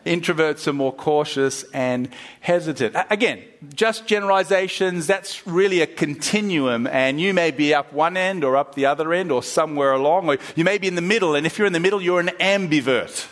Introverts 0.05 0.67
are 0.67 0.73
more 0.73 0.93
cautious 0.93 1.63
and 1.73 2.09
hesitant. 2.39 2.95
Again, 3.09 3.43
just 3.75 4.07
generalizations, 4.07 5.07
that's 5.07 5.45
really 5.45 5.81
a 5.81 5.87
continuum, 5.87 6.87
and 6.87 7.19
you 7.19 7.33
may 7.33 7.51
be 7.51 7.73
up 7.73 7.91
one 7.91 8.15
end 8.15 8.43
or 8.43 8.55
up 8.55 8.75
the 8.75 8.85
other 8.85 9.13
end 9.13 9.31
or 9.31 9.43
somewhere 9.43 9.91
along, 9.91 10.29
or 10.29 10.37
you 10.55 10.63
may 10.63 10.77
be 10.77 10.87
in 10.87 10.95
the 10.95 11.01
middle, 11.01 11.35
and 11.35 11.45
if 11.45 11.57
you're 11.57 11.67
in 11.67 11.73
the 11.73 11.79
middle, 11.79 12.01
you're 12.01 12.21
an 12.21 12.31
ambivert. 12.39 13.27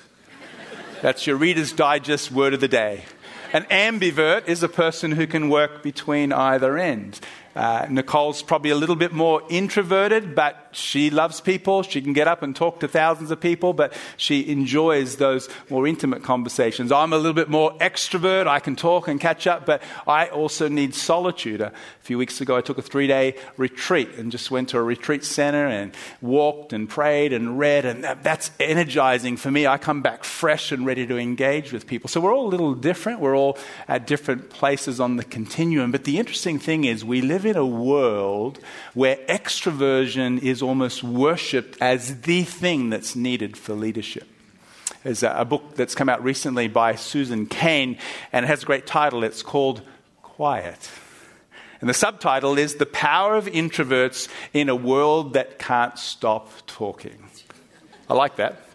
That's 1.02 1.26
your 1.26 1.38
Reader's 1.38 1.72
Digest 1.72 2.32
word 2.32 2.54
of 2.54 2.60
the 2.60 2.68
day. 2.68 3.06
An 3.54 3.64
ambivert 3.72 4.48
is 4.48 4.62
a 4.62 4.68
person 4.68 5.12
who 5.12 5.26
can 5.26 5.50
work 5.50 5.82
between 5.82 6.34
either 6.34 6.78
end. 6.78 7.20
Uh, 7.58 7.88
Nicole's 7.90 8.44
probably 8.44 8.70
a 8.70 8.76
little 8.76 8.96
bit 8.96 9.12
more 9.12 9.42
introverted, 9.50 10.36
but 10.36 10.70
she 10.74 11.10
loves 11.10 11.42
people. 11.42 11.82
She 11.82 12.04
can 12.04 12.14
get 12.14 12.28
up 12.28 12.44
and 12.44 12.56
talk 12.56 12.82
to 12.82 12.88
thousands 12.88 13.32
of 13.32 13.40
people, 13.40 13.74
but 13.74 13.94
she 14.16 14.48
enjoys 14.48 15.16
those 15.16 15.50
more 15.68 15.88
intimate 15.88 16.22
conversations. 16.22 16.92
I'm 16.92 17.14
a 17.14 17.18
little 17.18 17.34
bit 17.34 17.50
more 17.50 17.76
extrovert. 17.80 18.46
I 18.46 18.60
can 18.60 18.76
talk 18.76 19.08
and 19.08 19.20
catch 19.20 19.48
up, 19.48 19.66
but 19.66 19.82
I 20.06 20.28
also 20.28 20.68
need 20.68 20.94
solitude. 20.94 21.62
A 21.62 21.74
few 22.02 22.20
weeks 22.20 22.42
ago, 22.42 22.56
I 22.56 22.62
took 22.62 22.78
a 22.78 22.84
three 22.84 23.08
day 23.08 23.34
retreat 23.58 24.10
and 24.20 24.32
just 24.32 24.52
went 24.52 24.70
to 24.70 24.78
a 24.78 24.84
retreat 24.84 25.24
center 25.24 25.66
and 25.66 25.96
walked 26.22 26.74
and 26.74 26.88
prayed 26.88 27.34
and 27.34 27.58
read, 27.58 27.86
and 27.86 28.04
that's 28.22 28.52
energizing 28.60 29.36
for 29.36 29.50
me. 29.50 29.66
I 29.66 29.80
come 29.80 30.04
back 30.04 30.24
fresh 30.24 30.72
and 30.72 30.86
ready 30.86 31.08
to 31.08 31.18
engage 31.18 31.74
with 31.74 31.88
people. 31.88 32.08
So 32.08 32.22
we're 32.22 32.36
all 32.36 32.46
a 32.46 32.54
little 32.54 32.76
different. 32.76 33.20
We're 33.20 33.36
all 33.36 33.58
at 33.88 34.06
different 34.06 34.52
places 34.52 35.00
on 35.00 35.16
the 35.16 35.24
continuum. 35.24 35.92
But 35.92 36.04
the 36.04 36.20
interesting 36.20 36.60
thing 36.60 36.84
is, 36.84 37.04
we 37.04 37.22
live 37.22 37.47
in 37.48 37.58
a 37.58 37.66
world 37.66 38.60
where 38.94 39.16
extroversion 39.28 40.42
is 40.42 40.62
almost 40.62 41.04
worshipped 41.04 41.78
as 41.82 42.22
the 42.22 42.44
thing 42.44 42.90
that's 42.90 43.16
needed 43.16 43.58
for 43.58 43.74
leadership. 43.74 44.28
There's 45.04 45.24
a, 45.24 45.46
book 45.46 45.76
that's 45.76 45.96
come 45.96 46.10
out 46.10 46.24
recently 46.24 46.68
by 46.68 46.96
Susan 46.96 47.46
Cain, 47.46 47.98
and 48.34 48.44
it 48.44 48.48
has 48.48 48.64
a 48.64 48.66
great 48.66 48.86
title. 48.86 49.24
It's 49.24 49.42
called 49.42 49.82
Quiet. 50.22 50.90
And 51.80 51.90
the 51.90 51.94
subtitle 51.94 52.58
is 52.58 52.76
The 52.76 52.86
Power 52.86 53.36
of 53.36 53.46
Introverts 53.46 54.28
in 54.54 54.68
a 54.68 54.76
World 54.76 55.34
That 55.34 55.60
Can't 55.60 55.98
Stop 55.98 56.50
Talking. 56.66 57.30
I 58.10 58.16
like 58.16 58.36
that. 58.38 58.67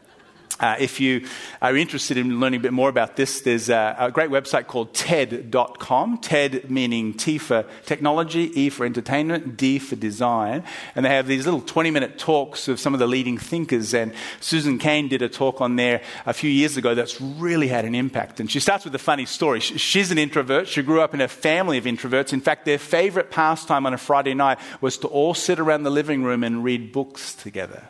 Uh, 0.62 0.76
if 0.78 1.00
you 1.00 1.26
are 1.60 1.76
interested 1.76 2.16
in 2.16 2.38
learning 2.38 2.60
a 2.60 2.62
bit 2.62 2.72
more 2.72 2.88
about 2.88 3.16
this, 3.16 3.40
there's 3.40 3.68
a, 3.68 3.96
a, 3.98 4.10
great 4.12 4.30
website 4.30 4.68
called 4.68 4.94
TED.com. 4.94 6.18
TED 6.18 6.70
meaning 6.70 7.14
T 7.14 7.36
for 7.36 7.66
technology, 7.84 8.52
E 8.54 8.70
for 8.70 8.86
entertainment, 8.86 9.56
D 9.56 9.80
for 9.80 9.96
design. 9.96 10.62
And 10.94 11.04
they 11.04 11.10
have 11.10 11.26
these 11.26 11.46
little 11.46 11.62
20 11.62 11.90
minute 11.90 12.16
talks 12.16 12.68
of 12.68 12.78
some 12.78 12.94
of 12.94 13.00
the 13.00 13.08
leading 13.08 13.38
thinkers. 13.38 13.92
And 13.92 14.14
Susan 14.40 14.78
Cain 14.78 15.08
did 15.08 15.20
a 15.20 15.28
talk 15.28 15.60
on 15.60 15.74
there 15.74 16.00
a 16.26 16.32
few 16.32 16.50
years 16.50 16.76
ago 16.76 16.94
that's 16.94 17.20
really 17.20 17.66
had 17.66 17.84
an 17.84 17.96
impact. 17.96 18.38
And 18.38 18.48
she 18.48 18.60
starts 18.60 18.84
with 18.84 18.94
a 18.94 19.00
funny 19.00 19.26
story. 19.26 19.58
She's 19.58 20.12
an 20.12 20.18
introvert. 20.18 20.68
She 20.68 20.82
grew 20.82 21.00
up 21.00 21.12
in 21.12 21.20
a 21.20 21.26
family 21.26 21.76
of 21.76 21.86
introverts. 21.86 22.32
In 22.32 22.40
fact, 22.40 22.66
their 22.66 22.78
favorite 22.78 23.32
pastime 23.32 23.84
on 23.84 23.94
a 23.94 23.98
Friday 23.98 24.34
night 24.34 24.60
was 24.80 24.96
to 24.98 25.08
all 25.08 25.34
sit 25.34 25.58
around 25.58 25.82
the 25.82 25.90
living 25.90 26.22
room 26.22 26.44
and 26.44 26.62
read 26.62 26.92
books 26.92 27.34
together. 27.34 27.88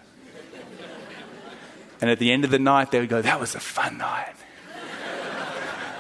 And 2.02 2.10
at 2.10 2.18
the 2.18 2.32
end 2.32 2.44
of 2.44 2.50
the 2.50 2.58
night, 2.58 2.90
they 2.90 2.98
would 3.00 3.08
go, 3.08 3.22
That 3.22 3.40
was 3.40 3.54
a 3.54 3.60
fun 3.60 3.96
night. 3.96 4.34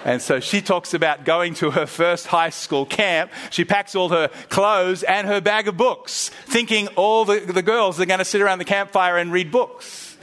And 0.04 0.20
so 0.20 0.40
she 0.40 0.60
talks 0.60 0.94
about 0.94 1.24
going 1.24 1.54
to 1.54 1.70
her 1.70 1.86
first 1.86 2.26
high 2.26 2.50
school 2.50 2.84
camp. 2.84 3.30
She 3.50 3.64
packs 3.64 3.94
all 3.94 4.08
her 4.08 4.28
clothes 4.48 5.04
and 5.04 5.28
her 5.28 5.40
bag 5.40 5.68
of 5.68 5.76
books, 5.76 6.30
thinking 6.46 6.88
all 6.96 7.24
the, 7.24 7.38
the 7.38 7.62
girls 7.62 8.00
are 8.00 8.06
going 8.06 8.18
to 8.18 8.24
sit 8.24 8.40
around 8.40 8.58
the 8.58 8.64
campfire 8.64 9.16
and 9.16 9.32
read 9.32 9.52
books. 9.52 10.16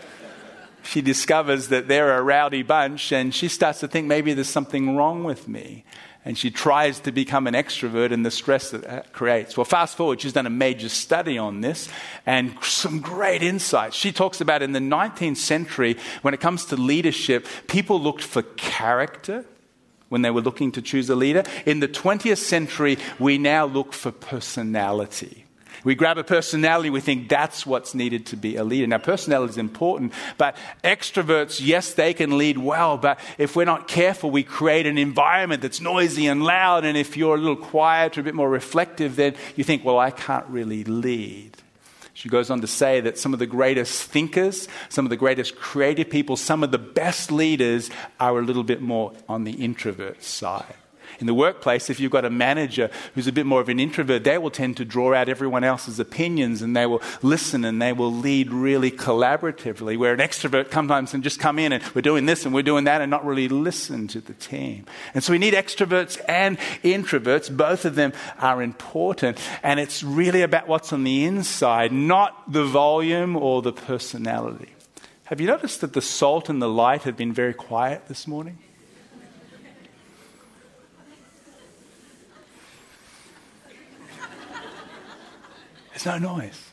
She 0.84 1.02
discovers 1.02 1.70
that 1.70 1.88
they're 1.88 2.18
a 2.18 2.22
rowdy 2.22 2.62
bunch 2.62 3.14
and 3.14 3.34
she 3.34 3.48
starts 3.48 3.80
to 3.80 3.88
think 3.88 4.06
maybe 4.06 4.34
there's 4.34 4.50
something 4.50 4.98
wrong 4.98 5.24
with 5.24 5.48
me 5.48 5.86
and 6.26 6.38
she 6.38 6.52
tries 6.52 7.00
to 7.02 7.12
become 7.12 7.48
an 7.48 7.54
extrovert 7.54 8.12
and 8.12 8.26
the 8.26 8.32
stress 8.32 8.72
that 8.72 8.84
that 8.84 9.14
creates. 9.14 9.56
Well, 9.56 9.66
fast 9.66 9.96
forward, 9.96 10.22
she's 10.22 10.34
done 10.34 10.46
a 10.46 10.52
major 10.52 10.90
study 10.90 11.38
on 11.38 11.62
this 11.62 11.90
and 12.26 12.54
some 12.62 13.00
great 13.00 13.42
insights. 13.42 13.96
She 13.96 14.12
talks 14.12 14.42
about 14.42 14.62
in 14.62 14.74
the 14.74 14.80
19th 14.80 15.38
century, 15.38 15.98
when 16.22 16.34
it 16.34 16.40
comes 16.40 16.66
to 16.66 16.76
leadership, 16.76 17.48
people 17.68 18.02
looked 18.02 18.24
for 18.24 18.42
character 18.42 19.46
when 20.10 20.22
they 20.22 20.32
were 20.32 20.42
looking 20.42 20.72
to 20.74 20.82
choose 20.82 21.10
a 21.10 21.16
leader. 21.16 21.44
In 21.66 21.80
the 21.80 21.88
20th 21.88 22.40
century, 22.40 22.98
we 23.18 23.38
now 23.38 23.66
look 23.66 23.94
for 23.94 24.12
personality. 24.12 25.39
We 25.84 25.96
grab 25.96 26.18
a 26.18 26.24
personality, 26.24 26.90
we 26.90 27.00
think 27.00 27.30
that's 27.30 27.66
what's 27.66 27.96
needed 27.96 28.26
to 28.28 28.38
be 28.38 28.56
a 28.56 28.64
leader. 28.64 28.88
Now, 28.88 28.98
personality 28.98 29.52
is 29.52 29.58
important, 29.58 30.14
but 30.38 30.58
extroverts, 30.84 31.60
yes, 31.62 31.94
they 31.94 32.14
can 32.14 32.38
lead 32.38 32.58
well, 32.58 32.98
but 32.98 33.20
if 33.38 33.56
we're 33.56 33.66
not 33.66 33.88
careful, 33.88 34.32
we 34.32 34.44
create 34.44 34.86
an 34.86 34.98
environment 34.98 35.62
that's 35.62 35.82
noisy 35.82 36.28
and 36.28 36.44
loud. 36.44 36.86
And 36.86 36.98
if 36.98 37.16
you're 37.16 37.36
a 37.36 37.40
little 37.40 37.56
quieter, 37.56 38.22
a 38.22 38.24
bit 38.24 38.36
more 38.36 38.50
reflective, 38.50 39.16
then 39.16 39.36
you 39.56 39.64
think, 39.64 39.84
well, 39.86 40.00
I 40.00 40.12
can't 40.12 40.46
really 40.48 40.84
lead. 40.84 41.58
She 42.14 42.28
goes 42.28 42.50
on 42.50 42.60
to 42.60 42.68
say 42.68 43.00
that 43.00 43.18
some 43.18 43.32
of 43.32 43.40
the 43.40 43.48
greatest 43.48 44.04
thinkers, 44.04 44.68
some 44.90 45.06
of 45.06 45.10
the 45.10 45.16
greatest 45.16 45.56
creative 45.56 46.10
people, 46.10 46.36
some 46.36 46.64
of 46.64 46.72
the 46.72 46.78
best 46.78 47.32
leaders 47.32 47.90
are 48.20 48.38
a 48.38 48.42
little 48.42 48.66
bit 48.66 48.82
more 48.82 49.14
on 49.30 49.46
the 49.46 49.54
introvert 49.54 50.22
side. 50.22 50.76
In 51.20 51.28
the 51.28 51.34
workplace, 51.34 51.90
if 51.90 52.00
you've 52.00 52.12
got 52.12 52.24
a 52.24 52.30
manager 52.30 52.90
who's 53.14 53.28
a 53.28 53.32
bit 53.32 53.46
more 53.46 53.60
of 53.60 53.68
an 53.68 53.80
introvert, 53.80 54.24
they 54.24 54.38
will 54.38 54.52
tend 54.52 54.78
to 54.78 54.86
draw 54.86 55.14
out 55.14 55.28
everyone 55.28 55.66
else's 55.66 56.00
opinions 56.00 56.62
and 56.62 56.76
they 56.76 56.86
will 56.86 57.02
listen 57.22 57.66
and 57.66 57.82
they 57.82 57.92
will 57.92 58.14
lead 58.14 58.52
really 58.54 58.90
collaboratively. 58.90 59.98
Where 59.98 60.14
an 60.14 60.20
extrovert 60.20 60.72
sometimes 60.72 61.12
can 61.12 61.22
just 61.22 61.40
come 61.40 61.60
in 61.60 61.74
and 61.74 61.84
we're 61.94 62.02
doing 62.02 62.26
this 62.26 62.46
and 62.46 62.54
we're 62.54 62.64
doing 62.64 62.86
that 62.86 63.02
and 63.02 63.12
not 63.12 63.26
really 63.26 63.50
listen 63.50 64.08
to 64.10 64.22
the 64.22 64.34
team. 64.34 64.86
And 65.14 65.22
so 65.24 65.34
we 65.34 65.40
need 65.40 65.54
extroverts 65.54 66.22
and 66.28 66.58
introverts. 66.84 67.56
Both 67.56 67.84
of 67.84 67.96
them 67.96 68.14
are 68.40 68.64
important. 68.64 69.40
And 69.62 69.80
it's 69.80 70.02
really 70.04 70.42
about 70.42 70.68
what's 70.70 70.94
on 70.94 71.04
the 71.04 71.26
inside, 71.26 71.92
not 71.92 72.52
the 72.52 72.64
volume 72.64 73.36
or 73.36 73.62
the 73.62 73.74
personality. 73.74 74.70
Have 75.26 75.42
you 75.42 75.48
noticed 75.48 75.82
that 75.82 75.94
the 75.94 76.02
salt 76.02 76.50
and 76.50 76.62
the 76.62 76.70
light 76.70 77.04
have 77.04 77.18
been 77.18 77.34
very 77.34 77.54
quiet 77.54 78.08
this 78.08 78.26
morning? 78.26 78.58
There's 86.04 86.22
no 86.22 86.36
noise. 86.36 86.72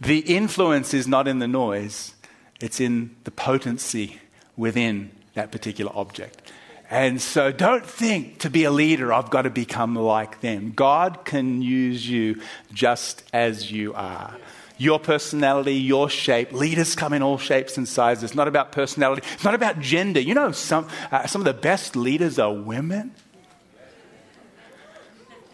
The 0.00 0.20
influence 0.20 0.94
is 0.94 1.06
not 1.06 1.28
in 1.28 1.40
the 1.40 1.48
noise, 1.48 2.14
it's 2.60 2.80
in 2.80 3.16
the 3.24 3.30
potency 3.30 4.18
within 4.56 5.10
that 5.34 5.52
particular 5.52 5.92
object. 5.94 6.52
And 6.88 7.20
so 7.20 7.52
don't 7.52 7.84
think 7.84 8.38
to 8.40 8.50
be 8.50 8.64
a 8.64 8.70
leader, 8.70 9.12
I've 9.12 9.30
got 9.30 9.42
to 9.42 9.50
become 9.50 9.94
like 9.94 10.40
them. 10.40 10.72
God 10.72 11.24
can 11.24 11.62
use 11.62 12.08
you 12.08 12.40
just 12.72 13.22
as 13.32 13.70
you 13.70 13.94
are 13.94 14.36
your 14.80 14.98
personality, 14.98 15.74
your 15.74 16.08
shape. 16.08 16.52
Leaders 16.52 16.94
come 16.94 17.12
in 17.12 17.22
all 17.22 17.36
shapes 17.36 17.76
and 17.76 17.86
sizes. 17.86 18.24
It's 18.24 18.34
not 18.34 18.48
about 18.48 18.72
personality. 18.72 19.22
It's 19.34 19.44
not 19.44 19.54
about 19.54 19.78
gender. 19.78 20.20
You 20.20 20.32
know, 20.32 20.52
some, 20.52 20.88
uh, 21.12 21.26
some 21.26 21.42
of 21.42 21.44
the 21.44 21.52
best 21.52 21.96
leaders 21.96 22.38
are 22.38 22.52
women. 22.52 23.14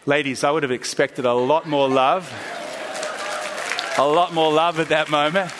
Ladies, 0.07 0.45
I 0.45 0.51
would 0.51 0.63
have 0.63 0.71
expected 0.71 1.25
a 1.25 1.33
lot 1.33 1.67
more 1.67 1.89
love. 1.89 2.31
A 3.97 4.07
lot 4.07 4.33
more 4.33 4.53
love 4.53 4.79
at 4.79 4.87
that 4.87 5.09
moment. 5.09 5.51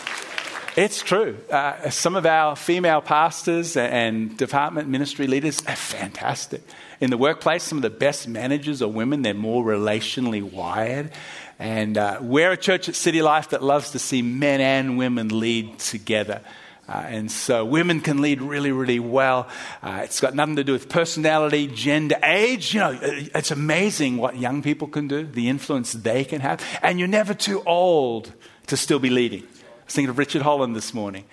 It's 0.74 1.02
true. 1.02 1.36
Uh, 1.50 1.90
some 1.90 2.16
of 2.16 2.24
our 2.24 2.56
female 2.56 3.02
pastors 3.02 3.76
and 3.76 4.34
department 4.38 4.88
ministry 4.88 5.26
leaders 5.26 5.60
are 5.66 5.76
fantastic. 5.76 6.62
In 6.98 7.10
the 7.10 7.18
workplace, 7.18 7.62
some 7.62 7.76
of 7.76 7.82
the 7.82 7.90
best 7.90 8.26
managers 8.26 8.80
are 8.80 8.88
women. 8.88 9.20
They're 9.20 9.34
more 9.34 9.62
relationally 9.62 10.40
wired. 10.40 11.10
And 11.58 11.98
uh, 11.98 12.20
we're 12.22 12.52
a 12.52 12.56
church 12.56 12.88
at 12.88 12.94
City 12.94 13.20
Life 13.20 13.50
that 13.50 13.62
loves 13.62 13.90
to 13.90 13.98
see 13.98 14.22
men 14.22 14.62
and 14.62 14.96
women 14.96 15.28
lead 15.28 15.78
together. 15.78 16.40
Uh, 16.88 17.04
and 17.06 17.30
so 17.30 17.64
women 17.64 18.00
can 18.00 18.22
lead 18.22 18.40
really, 18.40 18.72
really 18.72 18.98
well. 18.98 19.46
Uh, 19.82 20.00
it's 20.02 20.20
got 20.20 20.34
nothing 20.34 20.56
to 20.56 20.64
do 20.64 20.72
with 20.72 20.88
personality, 20.88 21.66
gender, 21.66 22.16
age. 22.22 22.72
You 22.72 22.80
know, 22.80 22.92
uh, 22.92 23.28
it's 23.34 23.50
amazing 23.50 24.16
what 24.16 24.38
young 24.38 24.62
people 24.62 24.88
can 24.88 25.06
do, 25.06 25.24
the 25.24 25.48
influence 25.48 25.92
they 25.92 26.24
can 26.24 26.40
have. 26.40 26.64
And 26.82 26.98
you're 26.98 27.08
never 27.08 27.34
too 27.34 27.62
old 27.64 28.32
to 28.68 28.76
still 28.76 28.98
be 28.98 29.10
leading. 29.10 29.42
I 29.42 29.84
was 29.84 29.94
thinking 29.94 30.10
of 30.10 30.18
Richard 30.18 30.42
Holland 30.42 30.74
this 30.74 30.94
morning. 30.94 31.24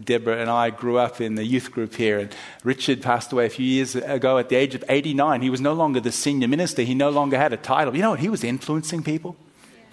Deborah 0.00 0.38
and 0.38 0.48
I 0.48 0.70
grew 0.70 0.96
up 0.96 1.20
in 1.20 1.34
the 1.34 1.44
youth 1.44 1.70
group 1.70 1.94
here, 1.94 2.18
and 2.18 2.34
Richard 2.64 3.02
passed 3.02 3.30
away 3.30 3.44
a 3.44 3.50
few 3.50 3.66
years 3.66 3.94
ago 3.94 4.38
at 4.38 4.48
the 4.48 4.56
age 4.56 4.74
of 4.74 4.82
89. 4.88 5.42
He 5.42 5.50
was 5.50 5.60
no 5.60 5.74
longer 5.74 6.00
the 6.00 6.12
senior 6.12 6.48
minister, 6.48 6.80
he 6.80 6.94
no 6.94 7.10
longer 7.10 7.36
had 7.36 7.52
a 7.52 7.58
title. 7.58 7.94
You 7.94 8.00
know 8.00 8.10
what? 8.10 8.20
He 8.20 8.30
was 8.30 8.42
influencing 8.42 9.02
people 9.02 9.36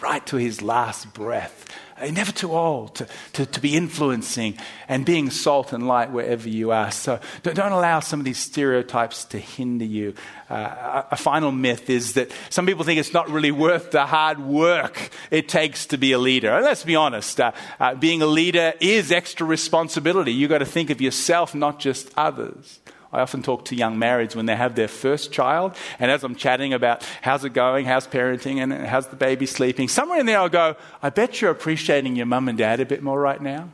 right 0.01 0.25
to 0.27 0.37
his 0.37 0.61
last 0.61 1.13
breath. 1.13 1.65
Never 2.11 2.31
too 2.31 2.53
old 2.53 2.95
to, 2.95 3.07
to, 3.33 3.45
to, 3.45 3.59
be 3.59 3.75
influencing 3.75 4.57
and 4.87 5.05
being 5.05 5.29
salt 5.29 5.73
and 5.73 5.87
light 5.87 6.11
wherever 6.11 6.47
you 6.47 6.71
are. 6.71 6.91
So 6.91 7.19
don't, 7.43 7.55
don't 7.55 7.71
allow 7.71 7.99
some 7.99 8.19
of 8.19 8.25
these 8.25 8.37
stereotypes 8.37 9.25
to 9.25 9.39
hinder 9.39 9.85
you. 9.85 10.13
Uh, 10.49 10.53
a, 10.53 11.07
a, 11.11 11.15
final 11.15 11.51
myth 11.51 11.89
is 11.89 12.13
that 12.13 12.31
some 12.49 12.65
people 12.65 12.83
think 12.83 12.99
it's 12.99 13.13
not 13.13 13.29
really 13.29 13.51
worth 13.51 13.91
the 13.91 14.05
hard 14.05 14.39
work 14.39 15.09
it 15.29 15.49
takes 15.49 15.85
to 15.87 15.97
be 15.97 16.11
a 16.11 16.17
leader. 16.17 16.51
And 16.51 16.63
let's 16.63 16.83
be 16.83 16.95
honest, 16.95 17.39
uh, 17.39 17.51
uh, 17.79 17.95
being 17.95 18.21
a 18.21 18.27
leader 18.27 18.73
is 18.79 19.11
extra 19.11 19.45
responsibility. 19.45 20.33
You've 20.33 20.49
got 20.49 20.59
to 20.59 20.65
think 20.65 20.89
of 20.89 21.01
yourself, 21.01 21.53
not 21.53 21.79
just 21.79 22.11
others. 22.17 22.79
I 23.11 23.21
often 23.21 23.41
talk 23.41 23.65
to 23.65 23.75
young 23.75 23.97
marrieds 23.97 24.35
when 24.35 24.45
they 24.45 24.55
have 24.55 24.75
their 24.75 24.87
first 24.87 25.31
child, 25.31 25.75
and 25.97 26.11
as 26.11 26.23
I'm 26.23 26.35
chatting 26.35 26.73
about 26.73 27.03
how's 27.21 27.43
it 27.43 27.53
going, 27.53 27.85
how's 27.85 28.05
parenting, 28.05 28.61
and 28.61 28.71
how's 28.85 29.07
the 29.07 29.15
baby 29.15 29.47
sleeping, 29.47 29.87
somewhere 29.87 30.19
in 30.19 30.25
there 30.27 30.39
I'll 30.39 30.49
go, 30.49 30.75
I 31.01 31.09
bet 31.09 31.41
you're 31.41 31.51
appreciating 31.51 32.15
your 32.15 32.27
mum 32.27 32.47
and 32.49 32.57
dad 32.57 32.79
a 32.79 32.85
bit 32.85 33.01
more 33.01 33.19
right 33.19 33.41
now. 33.41 33.69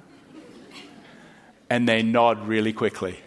And 1.69 1.89
they 1.89 2.04
nod 2.04 2.48
really 2.48 2.71
quickly. 2.71 3.19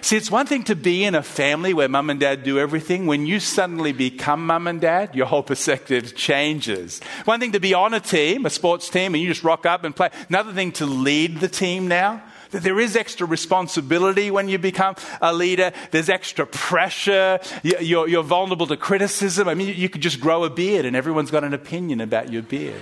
See, 0.00 0.16
it's 0.16 0.30
one 0.30 0.46
thing 0.46 0.64
to 0.64 0.74
be 0.74 1.04
in 1.04 1.14
a 1.14 1.22
family 1.22 1.74
where 1.74 1.88
mum 1.88 2.10
and 2.10 2.18
dad 2.18 2.42
do 2.42 2.58
everything. 2.58 3.06
When 3.06 3.26
you 3.26 3.40
suddenly 3.40 3.92
become 3.92 4.46
mum 4.46 4.66
and 4.66 4.80
dad, 4.80 5.14
your 5.14 5.26
whole 5.26 5.42
perspective 5.42 6.16
changes. 6.16 7.00
One 7.24 7.40
thing 7.40 7.52
to 7.52 7.60
be 7.60 7.74
on 7.74 7.94
a 7.94 8.00
team, 8.00 8.46
a 8.46 8.50
sports 8.50 8.88
team, 8.88 9.14
and 9.14 9.22
you 9.22 9.28
just 9.28 9.44
rock 9.44 9.66
up 9.66 9.84
and 9.84 9.94
play. 9.94 10.10
Another 10.28 10.52
thing 10.52 10.72
to 10.72 10.86
lead 10.86 11.38
the 11.38 11.48
team 11.48 11.88
now. 11.88 12.22
There 12.52 12.78
is 12.78 12.96
extra 12.96 13.26
responsibility 13.26 14.30
when 14.30 14.48
you 14.48 14.58
become 14.58 14.94
a 15.22 15.32
leader. 15.32 15.72
There's 15.90 16.10
extra 16.10 16.46
pressure. 16.46 17.40
You're, 17.62 18.06
you're 18.08 18.22
vulnerable 18.22 18.66
to 18.66 18.76
criticism. 18.76 19.48
I 19.48 19.54
mean, 19.54 19.74
you 19.74 19.88
could 19.88 20.02
just 20.02 20.20
grow 20.20 20.44
a 20.44 20.50
beard 20.50 20.84
and 20.84 20.94
everyone's 20.94 21.30
got 21.30 21.44
an 21.44 21.54
opinion 21.54 22.02
about 22.02 22.30
your 22.30 22.42
beard. 22.42 22.80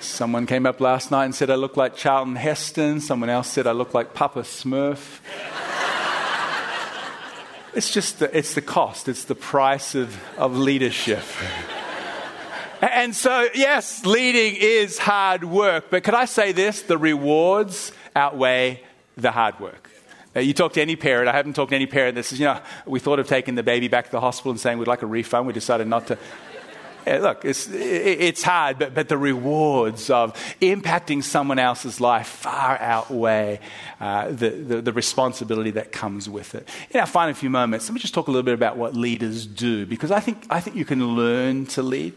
Someone 0.00 0.46
came 0.46 0.66
up 0.66 0.80
last 0.80 1.10
night 1.10 1.24
and 1.24 1.34
said 1.34 1.50
I 1.50 1.54
look 1.54 1.76
like 1.76 1.96
Charlton 1.96 2.36
Heston. 2.36 3.00
Someone 3.00 3.30
else 3.30 3.50
said 3.50 3.66
I 3.66 3.72
look 3.72 3.94
like 3.94 4.12
Papa 4.12 4.40
Smurf. 4.40 5.20
it's 7.74 7.90
just 7.90 8.18
the, 8.18 8.36
it's 8.36 8.54
the 8.54 8.62
cost, 8.62 9.08
it's 9.08 9.24
the 9.24 9.34
price 9.34 9.94
of, 9.94 10.16
of 10.36 10.56
leadership. 10.56 11.24
And 12.80 13.14
so, 13.14 13.48
yes, 13.54 14.04
leading 14.04 14.56
is 14.60 14.98
hard 14.98 15.44
work. 15.44 15.86
But 15.90 16.04
could 16.04 16.14
I 16.14 16.26
say 16.26 16.52
this? 16.52 16.82
The 16.82 16.98
rewards 16.98 17.92
outweigh 18.14 18.82
the 19.16 19.30
hard 19.30 19.58
work. 19.60 19.90
You 20.34 20.52
talk 20.52 20.74
to 20.74 20.82
any 20.82 20.96
parent, 20.96 21.28
I 21.28 21.32
haven't 21.32 21.54
talked 21.54 21.70
to 21.70 21.76
any 21.76 21.86
parent 21.86 22.16
that 22.16 22.24
says, 22.24 22.38
you 22.38 22.44
know, 22.44 22.60
we 22.84 23.00
thought 23.00 23.18
of 23.18 23.26
taking 23.26 23.54
the 23.54 23.62
baby 23.62 23.88
back 23.88 24.04
to 24.06 24.10
the 24.10 24.20
hospital 24.20 24.50
and 24.50 24.60
saying 24.60 24.76
we'd 24.76 24.86
like 24.86 25.00
a 25.00 25.06
refund. 25.06 25.46
We 25.46 25.52
decided 25.52 25.86
not 25.86 26.08
to. 26.08 26.18
Yeah, 27.06 27.18
look, 27.18 27.44
it's, 27.44 27.68
it's 27.68 28.42
hard, 28.42 28.80
but, 28.80 28.92
but 28.92 29.08
the 29.08 29.16
rewards 29.16 30.10
of 30.10 30.34
impacting 30.60 31.22
someone 31.22 31.60
else's 31.60 32.00
life 32.00 32.26
far 32.26 32.76
outweigh 32.80 33.60
uh, 34.00 34.30
the, 34.32 34.50
the, 34.50 34.82
the, 34.82 34.92
responsibility 34.92 35.70
that 35.70 35.92
comes 35.92 36.28
with 36.28 36.56
it. 36.56 36.68
In 36.90 36.98
our 36.98 37.06
final 37.06 37.32
few 37.32 37.48
moments, 37.48 37.88
let 37.88 37.94
me 37.94 38.00
just 38.00 38.12
talk 38.12 38.26
a 38.26 38.32
little 38.32 38.42
bit 38.42 38.54
about 38.54 38.76
what 38.76 38.96
leaders 38.96 39.46
do, 39.46 39.86
because 39.86 40.10
I 40.10 40.18
think, 40.18 40.48
I 40.50 40.58
think 40.58 40.74
you 40.74 40.84
can 40.84 41.14
learn 41.14 41.66
to 41.66 41.82
lead. 41.82 42.12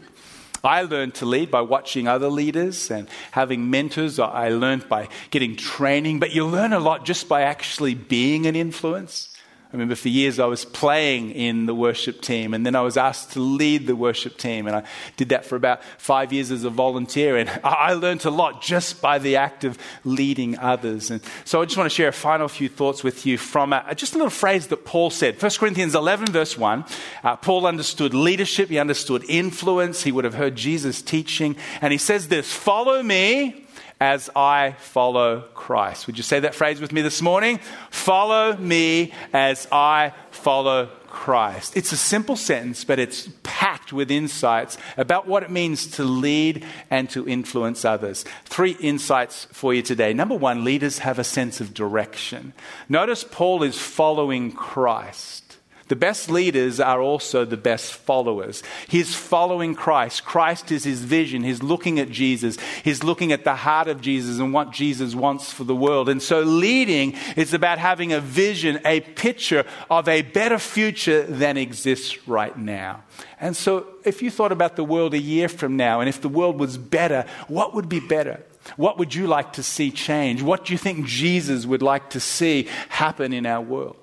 I 0.62 0.82
learned 0.82 1.14
to 1.16 1.26
lead 1.26 1.50
by 1.50 1.62
watching 1.62 2.06
other 2.06 2.28
leaders 2.28 2.90
and 2.90 3.08
having 3.30 3.70
mentors. 3.70 4.18
I 4.18 4.50
learned 4.50 4.88
by 4.88 5.08
getting 5.30 5.56
training, 5.56 6.20
but 6.20 6.32
you 6.32 6.46
learn 6.46 6.72
a 6.72 6.80
lot 6.80 7.04
just 7.04 7.28
by 7.28 7.42
actually 7.42 7.94
being 7.94 8.46
an 8.46 8.56
influence. 8.56 9.29
I 9.70 9.74
remember 9.74 9.94
for 9.94 10.08
years 10.08 10.40
I 10.40 10.46
was 10.46 10.64
playing 10.64 11.30
in 11.30 11.66
the 11.66 11.74
worship 11.76 12.20
team, 12.20 12.54
and 12.54 12.66
then 12.66 12.74
I 12.74 12.80
was 12.80 12.96
asked 12.96 13.34
to 13.34 13.40
lead 13.40 13.86
the 13.86 13.94
worship 13.94 14.36
team. 14.36 14.66
And 14.66 14.74
I 14.74 14.82
did 15.16 15.28
that 15.28 15.44
for 15.44 15.54
about 15.54 15.84
five 15.96 16.32
years 16.32 16.50
as 16.50 16.64
a 16.64 16.70
volunteer. 16.70 17.36
And 17.36 17.48
I 17.62 17.92
learned 17.92 18.24
a 18.24 18.30
lot 18.30 18.62
just 18.62 19.00
by 19.00 19.20
the 19.20 19.36
act 19.36 19.62
of 19.62 19.78
leading 20.02 20.58
others. 20.58 21.12
And 21.12 21.20
so 21.44 21.62
I 21.62 21.66
just 21.66 21.76
want 21.76 21.88
to 21.88 21.94
share 21.94 22.08
a 22.08 22.12
final 22.12 22.48
few 22.48 22.68
thoughts 22.68 23.04
with 23.04 23.24
you 23.24 23.38
from 23.38 23.72
a, 23.72 23.94
just 23.94 24.14
a 24.14 24.16
little 24.16 24.28
phrase 24.28 24.66
that 24.66 24.84
Paul 24.84 25.08
said. 25.08 25.40
1 25.40 25.52
Corinthians 25.60 25.94
11, 25.94 26.32
verse 26.32 26.58
1. 26.58 26.84
Uh, 27.22 27.36
Paul 27.36 27.64
understood 27.64 28.12
leadership, 28.12 28.70
he 28.70 28.78
understood 28.80 29.24
influence, 29.28 30.02
he 30.02 30.10
would 30.10 30.24
have 30.24 30.34
heard 30.34 30.56
Jesus 30.56 31.00
teaching. 31.00 31.54
And 31.80 31.92
he 31.92 31.98
says 31.98 32.26
this 32.26 32.52
Follow 32.52 33.04
me 33.04 33.66
as 34.00 34.30
I 34.34 34.72
follow 34.78 35.42
Christ. 35.54 36.06
Would 36.06 36.16
you 36.16 36.22
say 36.22 36.40
that 36.40 36.54
phrase 36.54 36.80
with 36.80 36.92
me 36.92 37.02
this 37.02 37.20
morning? 37.20 37.60
Follow 37.90 38.56
me 38.56 39.12
as 39.32 39.68
I 39.70 40.14
follow 40.30 40.86
Christ. 41.08 41.76
It's 41.76 41.92
a 41.92 41.96
simple 41.96 42.36
sentence, 42.36 42.84
but 42.84 42.98
it's 42.98 43.28
packed 43.42 43.92
with 43.92 44.10
insights 44.10 44.78
about 44.96 45.26
what 45.26 45.42
it 45.42 45.50
means 45.50 45.86
to 45.92 46.04
lead 46.04 46.64
and 46.88 47.10
to 47.10 47.28
influence 47.28 47.84
others. 47.84 48.24
Three 48.46 48.72
insights 48.80 49.46
for 49.52 49.74
you 49.74 49.82
today. 49.82 50.14
Number 50.14 50.36
one, 50.36 50.64
leaders 50.64 51.00
have 51.00 51.18
a 51.18 51.24
sense 51.24 51.60
of 51.60 51.74
direction. 51.74 52.54
Notice 52.88 53.24
Paul 53.24 53.62
is 53.64 53.78
following 53.78 54.52
Christ. 54.52 55.49
The 55.90 55.96
best 55.96 56.30
leaders 56.30 56.78
are 56.78 57.02
also 57.02 57.44
the 57.44 57.56
best 57.56 57.92
followers. 57.92 58.62
He's 58.86 59.12
following 59.12 59.74
Christ. 59.74 60.24
Christ 60.24 60.70
is 60.70 60.84
his 60.84 61.02
vision. 61.02 61.42
He's 61.42 61.64
looking 61.64 61.98
at 61.98 62.10
Jesus. 62.10 62.58
He's 62.84 63.02
looking 63.02 63.32
at 63.32 63.42
the 63.42 63.56
heart 63.56 63.88
of 63.88 64.00
Jesus 64.00 64.38
and 64.38 64.52
what 64.52 64.70
Jesus 64.70 65.16
wants 65.16 65.52
for 65.52 65.64
the 65.64 65.74
world. 65.74 66.08
And 66.08 66.22
so 66.22 66.42
leading 66.42 67.16
is 67.34 67.52
about 67.54 67.78
having 67.78 68.12
a 68.12 68.20
vision, 68.20 68.78
a 68.84 69.00
picture 69.00 69.64
of 69.90 70.06
a 70.06 70.22
better 70.22 70.60
future 70.60 71.24
than 71.24 71.56
exists 71.56 72.28
right 72.28 72.56
now. 72.56 73.02
And 73.40 73.56
so 73.56 73.88
if 74.04 74.22
you 74.22 74.30
thought 74.30 74.52
about 74.52 74.76
the 74.76 74.84
world 74.84 75.12
a 75.12 75.18
year 75.18 75.48
from 75.48 75.76
now 75.76 75.98
and 75.98 76.08
if 76.08 76.20
the 76.20 76.28
world 76.28 76.60
was 76.60 76.78
better, 76.78 77.26
what 77.48 77.74
would 77.74 77.88
be 77.88 77.98
better? 77.98 78.44
What 78.76 78.96
would 78.98 79.12
you 79.12 79.26
like 79.26 79.54
to 79.54 79.64
see 79.64 79.90
change? 79.90 80.40
What 80.40 80.66
do 80.66 80.72
you 80.72 80.78
think 80.78 81.06
Jesus 81.06 81.66
would 81.66 81.82
like 81.82 82.10
to 82.10 82.20
see 82.20 82.68
happen 82.90 83.32
in 83.32 83.44
our 83.44 83.60
world? 83.60 83.96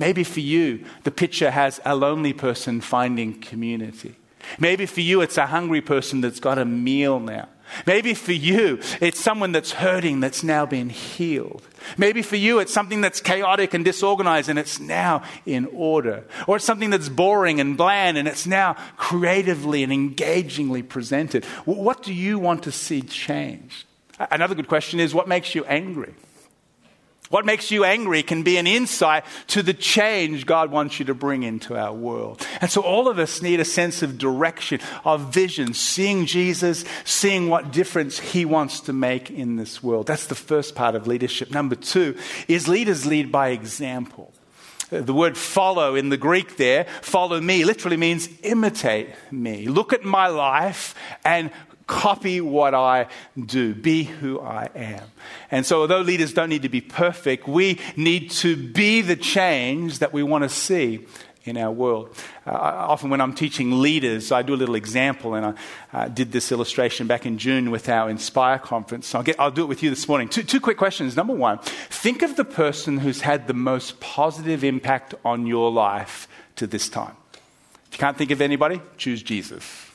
Maybe 0.00 0.24
for 0.24 0.40
you, 0.40 0.82
the 1.04 1.10
picture 1.10 1.50
has 1.50 1.78
a 1.84 1.94
lonely 1.94 2.32
person 2.32 2.80
finding 2.80 3.38
community. 3.38 4.14
Maybe 4.58 4.86
for 4.86 5.02
you, 5.02 5.20
it's 5.20 5.36
a 5.36 5.44
hungry 5.44 5.82
person 5.82 6.22
that's 6.22 6.40
got 6.40 6.56
a 6.56 6.64
meal 6.64 7.20
now. 7.20 7.48
Maybe 7.86 8.14
for 8.14 8.32
you, 8.32 8.80
it's 9.02 9.20
someone 9.20 9.52
that's 9.52 9.72
hurting 9.72 10.20
that's 10.20 10.42
now 10.42 10.64
been 10.64 10.88
healed. 10.88 11.62
Maybe 11.98 12.22
for 12.22 12.36
you, 12.36 12.60
it's 12.60 12.72
something 12.72 13.02
that's 13.02 13.20
chaotic 13.20 13.74
and 13.74 13.84
disorganized 13.84 14.48
and 14.48 14.58
it's 14.58 14.80
now 14.80 15.22
in 15.44 15.66
order. 15.66 16.24
Or 16.46 16.56
it's 16.56 16.64
something 16.64 16.88
that's 16.88 17.10
boring 17.10 17.60
and 17.60 17.76
bland 17.76 18.16
and 18.16 18.26
it's 18.26 18.46
now 18.46 18.76
creatively 18.96 19.82
and 19.82 19.92
engagingly 19.92 20.82
presented. 20.82 21.44
What 21.66 22.02
do 22.02 22.14
you 22.14 22.38
want 22.38 22.62
to 22.62 22.72
see 22.72 23.02
change? 23.02 23.86
Another 24.30 24.54
good 24.54 24.66
question 24.66 24.98
is 24.98 25.12
what 25.12 25.28
makes 25.28 25.54
you 25.54 25.66
angry? 25.66 26.14
What 27.30 27.46
makes 27.46 27.70
you 27.70 27.84
angry 27.84 28.24
can 28.24 28.42
be 28.42 28.56
an 28.56 28.66
insight 28.66 29.24
to 29.48 29.62
the 29.62 29.72
change 29.72 30.46
God 30.46 30.72
wants 30.72 30.98
you 30.98 31.04
to 31.06 31.14
bring 31.14 31.44
into 31.44 31.76
our 31.76 31.92
world. 31.92 32.44
And 32.60 32.68
so 32.68 32.80
all 32.80 33.06
of 33.06 33.20
us 33.20 33.40
need 33.40 33.60
a 33.60 33.64
sense 33.64 34.02
of 34.02 34.18
direction, 34.18 34.80
of 35.04 35.32
vision, 35.32 35.72
seeing 35.72 36.26
Jesus, 36.26 36.84
seeing 37.04 37.48
what 37.48 37.70
difference 37.70 38.18
he 38.18 38.44
wants 38.44 38.80
to 38.80 38.92
make 38.92 39.30
in 39.30 39.54
this 39.54 39.80
world. 39.80 40.08
That's 40.08 40.26
the 40.26 40.34
first 40.34 40.74
part 40.74 40.96
of 40.96 41.06
leadership. 41.06 41.52
Number 41.52 41.76
two 41.76 42.18
is 42.48 42.66
leaders 42.66 43.06
lead 43.06 43.30
by 43.30 43.50
example. 43.50 44.34
The 44.90 45.14
word 45.14 45.38
follow 45.38 45.94
in 45.94 46.08
the 46.08 46.16
Greek 46.16 46.56
there, 46.56 46.84
follow 47.00 47.40
me, 47.40 47.64
literally 47.64 47.96
means 47.96 48.28
imitate 48.42 49.10
me. 49.30 49.68
Look 49.68 49.92
at 49.92 50.02
my 50.02 50.26
life 50.26 50.96
and 51.24 51.52
copy 51.90 52.40
what 52.40 52.72
I 52.72 53.08
do, 53.36 53.74
be 53.74 54.04
who 54.04 54.40
I 54.40 54.68
am. 54.76 55.02
And 55.50 55.66
so, 55.66 55.80
although 55.80 56.00
leaders 56.00 56.32
don't 56.32 56.48
need 56.48 56.62
to 56.62 56.68
be 56.68 56.80
perfect, 56.80 57.48
we 57.48 57.80
need 57.96 58.30
to 58.30 58.56
be 58.56 59.02
the 59.02 59.16
change 59.16 59.98
that 59.98 60.12
we 60.12 60.22
want 60.22 60.44
to 60.44 60.48
see 60.48 61.04
in 61.44 61.56
our 61.56 61.72
world. 61.72 62.14
Uh, 62.46 62.52
often, 62.52 63.10
when 63.10 63.20
I'm 63.20 63.34
teaching 63.34 63.80
leaders, 63.80 64.30
I 64.30 64.42
do 64.42 64.54
a 64.54 64.60
little 64.60 64.76
example, 64.76 65.34
and 65.34 65.46
I 65.46 65.54
uh, 65.92 66.08
did 66.08 66.30
this 66.30 66.52
illustration 66.52 67.08
back 67.08 67.26
in 67.26 67.38
June 67.38 67.72
with 67.72 67.88
our 67.88 68.08
Inspire 68.08 68.60
conference. 68.60 69.08
So 69.08 69.18
I'll, 69.18 69.24
get, 69.24 69.40
I'll 69.40 69.50
do 69.50 69.62
it 69.62 69.68
with 69.68 69.82
you 69.82 69.90
this 69.90 70.06
morning. 70.06 70.28
Two, 70.28 70.44
two 70.44 70.60
quick 70.60 70.78
questions. 70.78 71.16
Number 71.16 71.34
one, 71.34 71.58
think 71.58 72.22
of 72.22 72.36
the 72.36 72.44
person 72.44 72.98
who's 72.98 73.22
had 73.22 73.48
the 73.48 73.54
most 73.54 73.98
positive 73.98 74.62
impact 74.62 75.16
on 75.24 75.48
your 75.48 75.72
life 75.72 76.28
to 76.54 76.68
this 76.68 76.88
time. 76.88 77.16
If 77.88 77.94
you 77.94 77.98
can't 77.98 78.16
think 78.16 78.30
of 78.30 78.40
anybody, 78.40 78.80
choose 78.96 79.24
Jesus. 79.24 79.89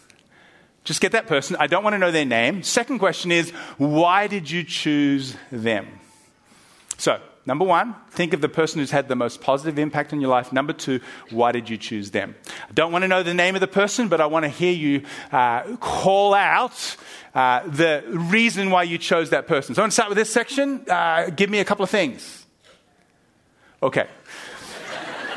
Just 0.86 1.02
get 1.02 1.12
that 1.14 1.26
person. 1.26 1.58
I 1.60 1.66
don't 1.66 1.84
want 1.84 1.96
to 1.96 1.98
know 1.98 2.12
their 2.12 2.26
name. 2.26 2.62
Second 2.62 3.00
question 3.00 3.32
is, 3.32 3.50
why 3.78 4.28
did 4.28 4.50
you 4.50 4.64
choose 4.64 5.36
them? 5.52 5.88
So, 6.98 7.20
number 7.48 7.66
one, 7.66 7.96
think 8.12 8.34
of 8.34 8.42
the 8.42 8.48
person 8.48 8.80
who's 8.80 8.92
had 8.92 9.08
the 9.08 9.16
most 9.16 9.42
positive 9.42 9.80
impact 9.80 10.14
on 10.14 10.22
your 10.22 10.30
life. 10.30 10.54
Number 10.54 10.74
two, 10.74 11.02
why 11.32 11.52
did 11.52 11.72
you 11.72 11.78
choose 11.78 12.12
them? 12.12 12.36
I 12.70 12.72
don't 12.74 12.92
want 12.92 13.02
to 13.02 13.08
know 13.08 13.24
the 13.24 13.34
name 13.34 13.56
of 13.56 13.62
the 13.62 13.68
person, 13.68 14.10
but 14.10 14.22
I 14.22 14.28
want 14.28 14.44
to 14.44 14.50
hear 14.50 14.72
you 14.72 15.02
uh, 15.32 15.76
call 15.78 16.36
out 16.36 16.96
uh, 17.34 17.68
the 17.68 18.04
reason 18.08 18.70
why 18.70 18.84
you 18.84 19.00
chose 19.00 19.32
that 19.32 19.48
person. 19.48 19.74
So, 19.74 19.82
I'm 19.82 19.86
going 19.86 19.90
to 19.90 19.96
start 19.96 20.10
with 20.10 20.20
this 20.20 20.32
section. 20.32 20.86
Uh, 20.88 21.32
give 21.32 21.50
me 21.50 21.58
a 21.58 21.66
couple 21.66 21.84
of 21.84 21.90
things. 21.90 22.46
Okay. 23.82 24.08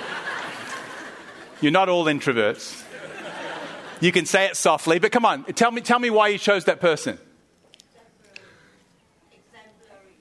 You're 1.62 1.72
not 1.72 1.88
all 1.88 2.04
introverts. 2.04 2.84
You 4.00 4.12
can 4.12 4.26
say 4.26 4.46
it 4.46 4.56
softly, 4.56 4.98
but 4.98 5.10
come 5.10 5.24
on, 5.24 5.44
tell 5.44 5.70
me, 5.70 5.80
tell 5.80 5.98
me 5.98 6.10
why 6.10 6.28
you 6.28 6.38
chose 6.38 6.64
that 6.66 6.80
person. 6.80 7.18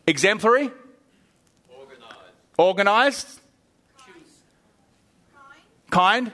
Exemplary? 0.07 0.65
Exemplary? 0.65 0.71
Organized. 2.57 3.37
Organized? 3.37 3.39
Kind? 5.89 6.31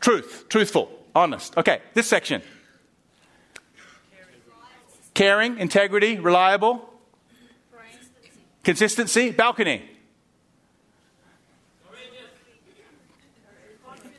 Truth. 0.00 0.46
Truthful. 0.48 0.90
Honest. 1.14 1.56
Okay, 1.56 1.80
this 1.94 2.06
section. 2.06 2.42
Caring, 5.14 5.58
integrity, 5.58 6.18
reliable. 6.18 6.88
Consistency. 8.62 9.30
Balcony. 9.30 9.82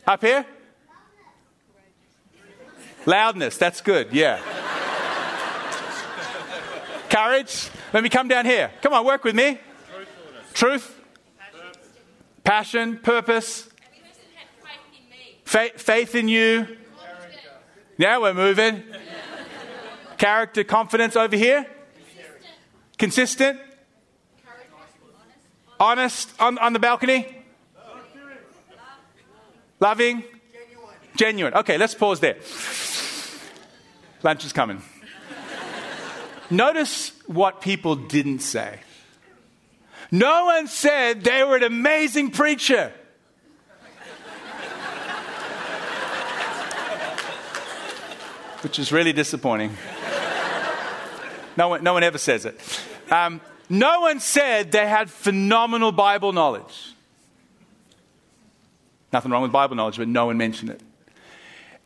Up 0.08 0.22
here? 0.22 0.46
Loudness, 3.08 3.58
that's 3.58 3.80
good, 3.80 4.12
yeah. 4.12 4.42
Courage. 7.10 7.70
Let 7.94 8.04
me 8.04 8.10
come 8.10 8.28
down 8.28 8.46
here. 8.46 8.70
Come 8.82 8.92
on, 8.92 9.06
work 9.06 9.24
with 9.24 9.34
me. 9.34 9.60
Truth. 10.54 10.94
Passion, 12.44 12.98
purpose. 12.98 13.70
Faith, 15.46 15.82
faith 15.82 16.16
in 16.16 16.28
you. 16.28 16.68
Now 17.98 18.24
we're 18.24 18.34
moving. 18.34 18.84
Character, 20.18 20.66
confidence 20.66 21.16
over 21.16 21.38
here. 21.38 21.66
Consistent. 22.98 23.58
Honest 25.80 26.34
on, 26.42 26.58
on 26.58 26.74
the 26.74 26.80
balcony. 26.80 27.26
Loving. 29.80 30.26
Genuine. 31.16 31.54
Okay, 31.54 31.78
let's 31.78 31.96
pause 31.96 32.20
there. 32.20 32.38
Lunch 34.24 34.46
is 34.46 34.54
coming. 34.54 34.82
Notice 36.50 37.12
what 37.28 37.62
people 37.62 37.96
didn't 37.96 38.40
say. 38.40 38.80
No 40.12 40.46
one 40.46 40.68
said 40.68 41.24
they 41.24 41.44
were 41.44 41.58
an 41.58 41.64
amazing 41.64 42.32
preacher. 42.32 42.94
Which 48.62 48.80
is 48.80 48.92
really 48.92 49.14
disappointing. 49.14 49.76
No 51.58 51.70
one, 51.70 51.84
no 51.84 51.94
one 51.94 52.04
ever 52.04 52.18
says 52.18 52.46
it. 52.46 52.60
Um, 53.12 53.42
no 53.70 54.02
one 54.02 54.20
said 54.20 54.72
they 54.72 54.88
had 54.88 55.10
phenomenal 55.10 55.92
Bible 55.92 56.32
knowledge. 56.32 56.94
Nothing 59.12 59.32
wrong 59.32 59.42
with 59.42 59.52
Bible 59.52 59.76
knowledge, 59.76 59.98
but 59.98 60.08
no 60.08 60.28
one 60.28 60.38
mentioned 60.38 60.70
it. 60.70 60.82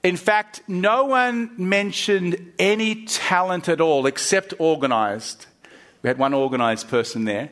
In 0.03 0.17
fact, 0.17 0.61
no 0.67 1.05
one 1.05 1.51
mentioned 1.57 2.53
any 2.57 3.05
talent 3.05 3.69
at 3.69 3.79
all 3.79 4.05
except 4.05 4.53
organized. 4.57 5.45
We 6.01 6.07
had 6.07 6.17
one 6.17 6.33
organized 6.33 6.89
person 6.89 7.25
there. 7.25 7.49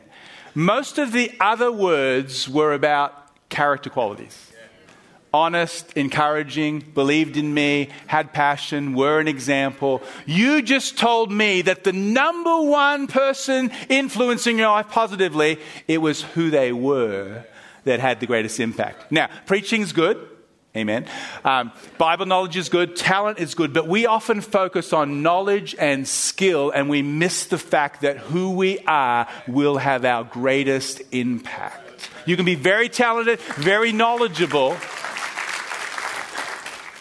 Most 0.54 0.98
of 0.98 1.12
the 1.12 1.32
other 1.38 1.70
words 1.70 2.48
were 2.48 2.72
about 2.72 3.14
character 3.48 3.88
qualities 3.88 4.50
honest, 5.32 5.92
encouraging, 5.94 6.80
believed 6.80 7.36
in 7.36 7.52
me, 7.52 7.88
had 8.06 8.32
passion, 8.32 8.94
were 8.94 9.20
an 9.20 9.28
example. 9.28 10.02
You 10.26 10.62
just 10.62 10.98
told 10.98 11.30
me 11.30 11.62
that 11.62 11.84
the 11.84 11.92
number 11.92 12.62
one 12.62 13.06
person 13.06 13.70
influencing 13.88 14.58
your 14.58 14.68
life 14.68 14.88
positively, 14.88 15.58
it 15.86 15.98
was 15.98 16.22
who 16.22 16.50
they 16.50 16.72
were 16.72 17.44
that 17.84 18.00
had 18.00 18.20
the 18.20 18.26
greatest 18.26 18.60
impact. 18.60 19.10
Now, 19.10 19.28
preaching's 19.46 19.92
good. 19.92 20.26
Amen. 20.76 21.06
Um, 21.44 21.72
Bible 21.98 22.26
knowledge 22.26 22.56
is 22.56 22.68
good, 22.68 22.94
talent 22.94 23.40
is 23.40 23.56
good, 23.56 23.72
but 23.72 23.88
we 23.88 24.06
often 24.06 24.40
focus 24.40 24.92
on 24.92 25.20
knowledge 25.20 25.74
and 25.76 26.06
skill 26.06 26.70
and 26.70 26.88
we 26.88 27.02
miss 27.02 27.46
the 27.46 27.58
fact 27.58 28.02
that 28.02 28.18
who 28.18 28.52
we 28.52 28.78
are 28.86 29.26
will 29.48 29.78
have 29.78 30.04
our 30.04 30.22
greatest 30.22 31.02
impact. 31.10 32.08
You 32.24 32.36
can 32.36 32.44
be 32.44 32.54
very 32.54 32.88
talented, 32.88 33.40
very 33.40 33.90
knowledgeable, 33.90 34.76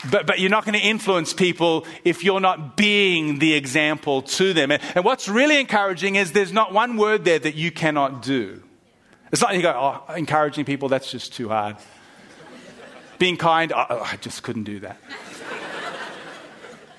but, 0.10 0.25
but 0.25 0.39
you're 0.39 0.49
not 0.49 0.65
going 0.65 0.79
to 0.79 0.86
influence 0.86 1.32
people 1.32 1.86
if 2.03 2.23
you're 2.23 2.39
not 2.39 2.75
being 2.75 3.38
the 3.38 3.53
example 3.53 4.23
to 4.23 4.51
them. 4.53 4.71
And, 4.71 4.82
and 4.95 5.05
what's 5.05 5.29
really 5.29 5.60
encouraging 5.60 6.15
is 6.15 6.32
there's 6.32 6.53
not 6.53 6.73
one 6.73 6.97
word 6.97 7.23
there 7.23 7.38
that 7.38 7.53
you 7.53 7.71
cannot 7.71 8.23
do. 8.23 8.63
It's 9.32 9.43
not 9.43 9.53
you 9.53 9.62
go, 9.62 10.01
oh, 10.10 10.13
encouraging 10.13 10.65
people, 10.65 10.89
that's 10.89 11.12
just 11.12 11.34
too 11.34 11.49
hard. 11.49 11.77
Being 13.19 13.38
kind, 13.38 13.71
oh, 13.71 14.01
I 14.01 14.17
just 14.21 14.41
couldn't 14.43 14.63
do 14.63 14.79
that. 14.79 14.99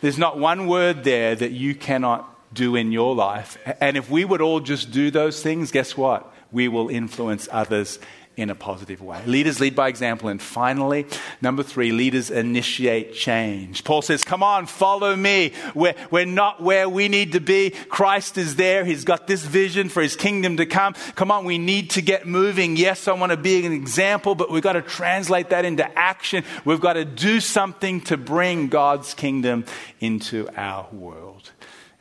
There's 0.00 0.18
not 0.18 0.38
one 0.38 0.66
word 0.66 1.02
there 1.04 1.34
that 1.34 1.50
you 1.50 1.74
cannot 1.74 2.54
do 2.54 2.76
in 2.76 2.92
your 2.92 3.14
life. 3.14 3.58
And 3.80 3.96
if 3.96 4.10
we 4.10 4.24
would 4.24 4.40
all 4.40 4.60
just 4.60 4.90
do 4.90 5.10
those 5.10 5.42
things, 5.42 5.70
guess 5.70 5.96
what? 5.96 6.32
We 6.52 6.68
will 6.68 6.88
influence 6.88 7.48
others 7.50 7.98
in 8.36 8.48
a 8.48 8.54
positive 8.54 9.02
way. 9.02 9.22
Leaders 9.26 9.60
lead 9.60 9.74
by 9.74 9.88
example. 9.88 10.28
And 10.28 10.40
finally, 10.40 11.06
number 11.42 11.62
three, 11.62 11.92
leaders 11.92 12.30
initiate 12.30 13.14
change. 13.14 13.84
Paul 13.84 14.02
says, 14.02 14.24
Come 14.24 14.42
on, 14.42 14.66
follow 14.66 15.14
me. 15.14 15.52
We're, 15.74 15.94
we're 16.10 16.24
not 16.24 16.62
where 16.62 16.88
we 16.88 17.08
need 17.08 17.32
to 17.32 17.40
be. 17.40 17.70
Christ 17.70 18.38
is 18.38 18.56
there. 18.56 18.84
He's 18.84 19.04
got 19.04 19.26
this 19.26 19.44
vision 19.44 19.88
for 19.88 20.02
his 20.02 20.16
kingdom 20.16 20.56
to 20.56 20.66
come. 20.66 20.94
Come 21.16 21.30
on, 21.30 21.44
we 21.44 21.58
need 21.58 21.90
to 21.90 22.02
get 22.02 22.26
moving. 22.26 22.76
Yes, 22.76 23.08
I 23.08 23.12
want 23.12 23.30
to 23.30 23.36
be 23.36 23.66
an 23.66 23.72
example, 23.72 24.34
but 24.34 24.50
we've 24.50 24.62
got 24.62 24.72
to 24.72 24.82
translate 24.82 25.50
that 25.50 25.64
into 25.64 25.86
action. 25.98 26.44
We've 26.64 26.80
got 26.80 26.94
to 26.94 27.04
do 27.04 27.40
something 27.40 28.00
to 28.02 28.16
bring 28.16 28.68
God's 28.68 29.12
kingdom 29.12 29.64
into 30.00 30.48
our 30.56 30.88
world. 30.92 31.50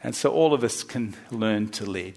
And 0.02 0.16
so 0.16 0.32
all 0.32 0.54
of 0.54 0.64
us 0.64 0.84
can 0.84 1.16
learn 1.32 1.70
to 1.70 1.86
lead. 1.86 2.16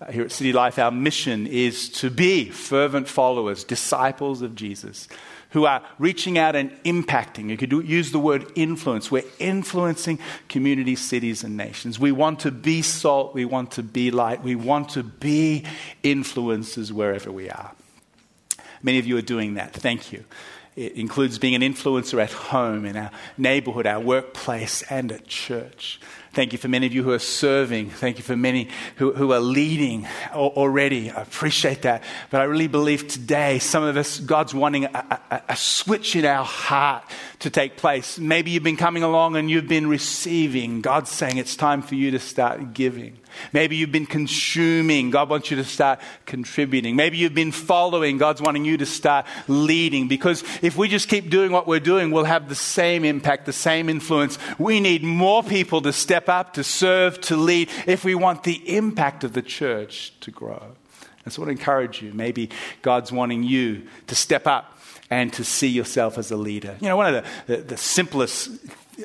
Uh, 0.00 0.12
here 0.12 0.22
at 0.22 0.30
City 0.30 0.52
Life, 0.52 0.78
our 0.78 0.92
mission 0.92 1.46
is 1.48 1.88
to 1.88 2.08
be 2.08 2.50
fervent 2.50 3.08
followers, 3.08 3.64
disciples 3.64 4.42
of 4.42 4.54
Jesus, 4.54 5.08
who 5.50 5.64
are 5.64 5.82
reaching 5.98 6.38
out 6.38 6.54
and 6.54 6.70
impacting. 6.84 7.48
You 7.48 7.56
could 7.56 7.72
use 7.72 8.12
the 8.12 8.18
word 8.20 8.46
influence. 8.54 9.10
We're 9.10 9.24
influencing 9.40 10.20
communities, 10.48 11.00
cities, 11.00 11.42
and 11.42 11.56
nations. 11.56 11.98
We 11.98 12.12
want 12.12 12.40
to 12.40 12.52
be 12.52 12.80
salt. 12.80 13.34
We 13.34 13.44
want 13.44 13.72
to 13.72 13.82
be 13.82 14.12
light. 14.12 14.44
We 14.44 14.54
want 14.54 14.90
to 14.90 15.02
be 15.02 15.64
influencers 16.04 16.92
wherever 16.92 17.32
we 17.32 17.50
are. 17.50 17.72
Many 18.84 19.00
of 19.00 19.06
you 19.06 19.16
are 19.16 19.22
doing 19.22 19.54
that. 19.54 19.72
Thank 19.72 20.12
you. 20.12 20.24
It 20.76 20.92
includes 20.92 21.40
being 21.40 21.56
an 21.56 21.62
influencer 21.62 22.22
at 22.22 22.30
home, 22.30 22.84
in 22.84 22.96
our 22.96 23.10
neighborhood, 23.36 23.84
our 23.84 23.98
workplace, 23.98 24.82
and 24.82 25.10
at 25.10 25.26
church. 25.26 25.98
Thank 26.32 26.52
you 26.52 26.58
for 26.58 26.68
many 26.68 26.86
of 26.86 26.92
you 26.92 27.02
who 27.02 27.12
are 27.12 27.18
serving. 27.18 27.90
Thank 27.90 28.18
you 28.18 28.22
for 28.22 28.36
many 28.36 28.68
who, 28.96 29.12
who 29.12 29.32
are 29.32 29.40
leading 29.40 30.06
already. 30.32 31.10
I 31.10 31.22
appreciate 31.22 31.82
that. 31.82 32.02
But 32.30 32.40
I 32.40 32.44
really 32.44 32.68
believe 32.68 33.08
today, 33.08 33.58
some 33.58 33.82
of 33.82 33.96
us, 33.96 34.20
God's 34.20 34.54
wanting 34.54 34.84
a, 34.84 35.20
a, 35.30 35.42
a 35.50 35.56
switch 35.56 36.16
in 36.16 36.24
our 36.24 36.44
heart 36.44 37.04
to 37.40 37.50
take 37.50 37.76
place. 37.76 38.18
Maybe 38.18 38.50
you've 38.50 38.62
been 38.62 38.76
coming 38.76 39.02
along 39.02 39.36
and 39.36 39.50
you've 39.50 39.68
been 39.68 39.88
receiving. 39.88 40.80
God's 40.80 41.10
saying 41.10 41.38
it's 41.38 41.56
time 41.56 41.82
for 41.82 41.94
you 41.94 42.10
to 42.10 42.18
start 42.18 42.74
giving. 42.74 43.18
Maybe 43.52 43.76
you've 43.76 43.92
been 43.92 44.06
consuming. 44.06 45.10
God 45.10 45.28
wants 45.28 45.50
you 45.50 45.56
to 45.56 45.64
start 45.64 46.00
contributing. 46.26 46.96
Maybe 46.96 47.16
you've 47.16 47.34
been 47.34 47.52
following. 47.52 48.18
God's 48.18 48.42
wanting 48.42 48.64
you 48.64 48.76
to 48.78 48.86
start 48.86 49.26
leading. 49.46 50.08
Because 50.08 50.42
if 50.62 50.76
we 50.76 50.88
just 50.88 51.08
keep 51.08 51.30
doing 51.30 51.52
what 51.52 51.66
we're 51.66 51.80
doing, 51.80 52.10
we'll 52.10 52.24
have 52.24 52.48
the 52.48 52.54
same 52.54 53.04
impact, 53.04 53.46
the 53.46 53.52
same 53.52 53.88
influence. 53.88 54.38
We 54.58 54.80
need 54.80 55.02
more 55.02 55.42
people 55.42 55.80
to 55.82 55.92
step 55.92 56.28
up, 56.28 56.54
to 56.54 56.64
serve, 56.64 57.20
to 57.22 57.36
lead, 57.36 57.70
if 57.86 58.04
we 58.04 58.14
want 58.14 58.44
the 58.44 58.76
impact 58.76 59.24
of 59.24 59.32
the 59.32 59.42
church 59.42 60.12
to 60.20 60.30
grow. 60.30 60.76
And 61.24 61.32
so 61.32 61.42
I 61.42 61.46
want 61.46 61.56
to 61.56 61.60
encourage 61.60 62.02
you. 62.02 62.12
Maybe 62.12 62.50
God's 62.82 63.12
wanting 63.12 63.42
you 63.42 63.86
to 64.06 64.14
step 64.14 64.46
up 64.46 64.78
and 65.10 65.32
to 65.34 65.44
see 65.44 65.68
yourself 65.68 66.18
as 66.18 66.30
a 66.30 66.36
leader. 66.36 66.76
You 66.80 66.88
know, 66.88 66.96
one 66.96 67.14
of 67.14 67.24
the, 67.46 67.56
the, 67.56 67.62
the 67.62 67.76
simplest 67.76 68.50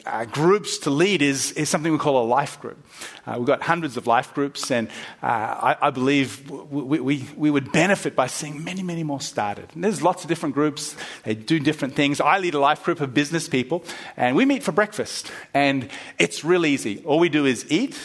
uh, 0.06 0.26
groups 0.26 0.80
to 0.80 0.90
lead 0.90 1.22
is, 1.22 1.52
is 1.52 1.70
something 1.70 1.92
we 1.92 1.98
call 1.98 2.24
a 2.24 2.26
life 2.26 2.60
group. 2.60 2.78
Uh, 3.26 3.36
we've 3.38 3.48
got 3.48 3.62
hundreds 3.62 3.98
of 3.98 4.08
life 4.08 4.34
groups, 4.34 4.72
and 4.72 4.88
uh, 5.22 5.26
I, 5.26 5.78
I, 5.82 5.90
believe 5.92 6.50
we, 6.50 7.00
we, 7.00 7.26
we, 7.36 7.52
would 7.52 7.72
benefit 7.72 8.16
by 8.16 8.28
seeing 8.28 8.64
many, 8.64 8.82
many 8.84 9.04
more 9.04 9.22
started. 9.22 9.70
And 9.74 9.84
there's 9.84 10.02
lots 10.02 10.24
of 10.24 10.30
different 10.30 10.56
groups, 10.56 10.96
they 11.24 11.36
do 11.36 11.60
different 11.60 11.96
things. 11.96 12.20
I 12.20 12.40
lead 12.40 12.54
a 12.54 12.60
life 12.60 12.84
group 12.84 13.02
of 13.02 13.14
business 13.14 13.48
people, 13.48 13.84
and 14.18 14.36
we 14.36 14.46
meet 14.46 14.64
for 14.64 14.72
breakfast, 14.72 15.32
and 15.54 15.90
it's 16.18 16.44
real 16.44 16.66
easy. 16.66 17.04
All 17.06 17.20
we 17.20 17.30
do 17.30 17.46
is 17.46 17.66
eat. 17.70 17.98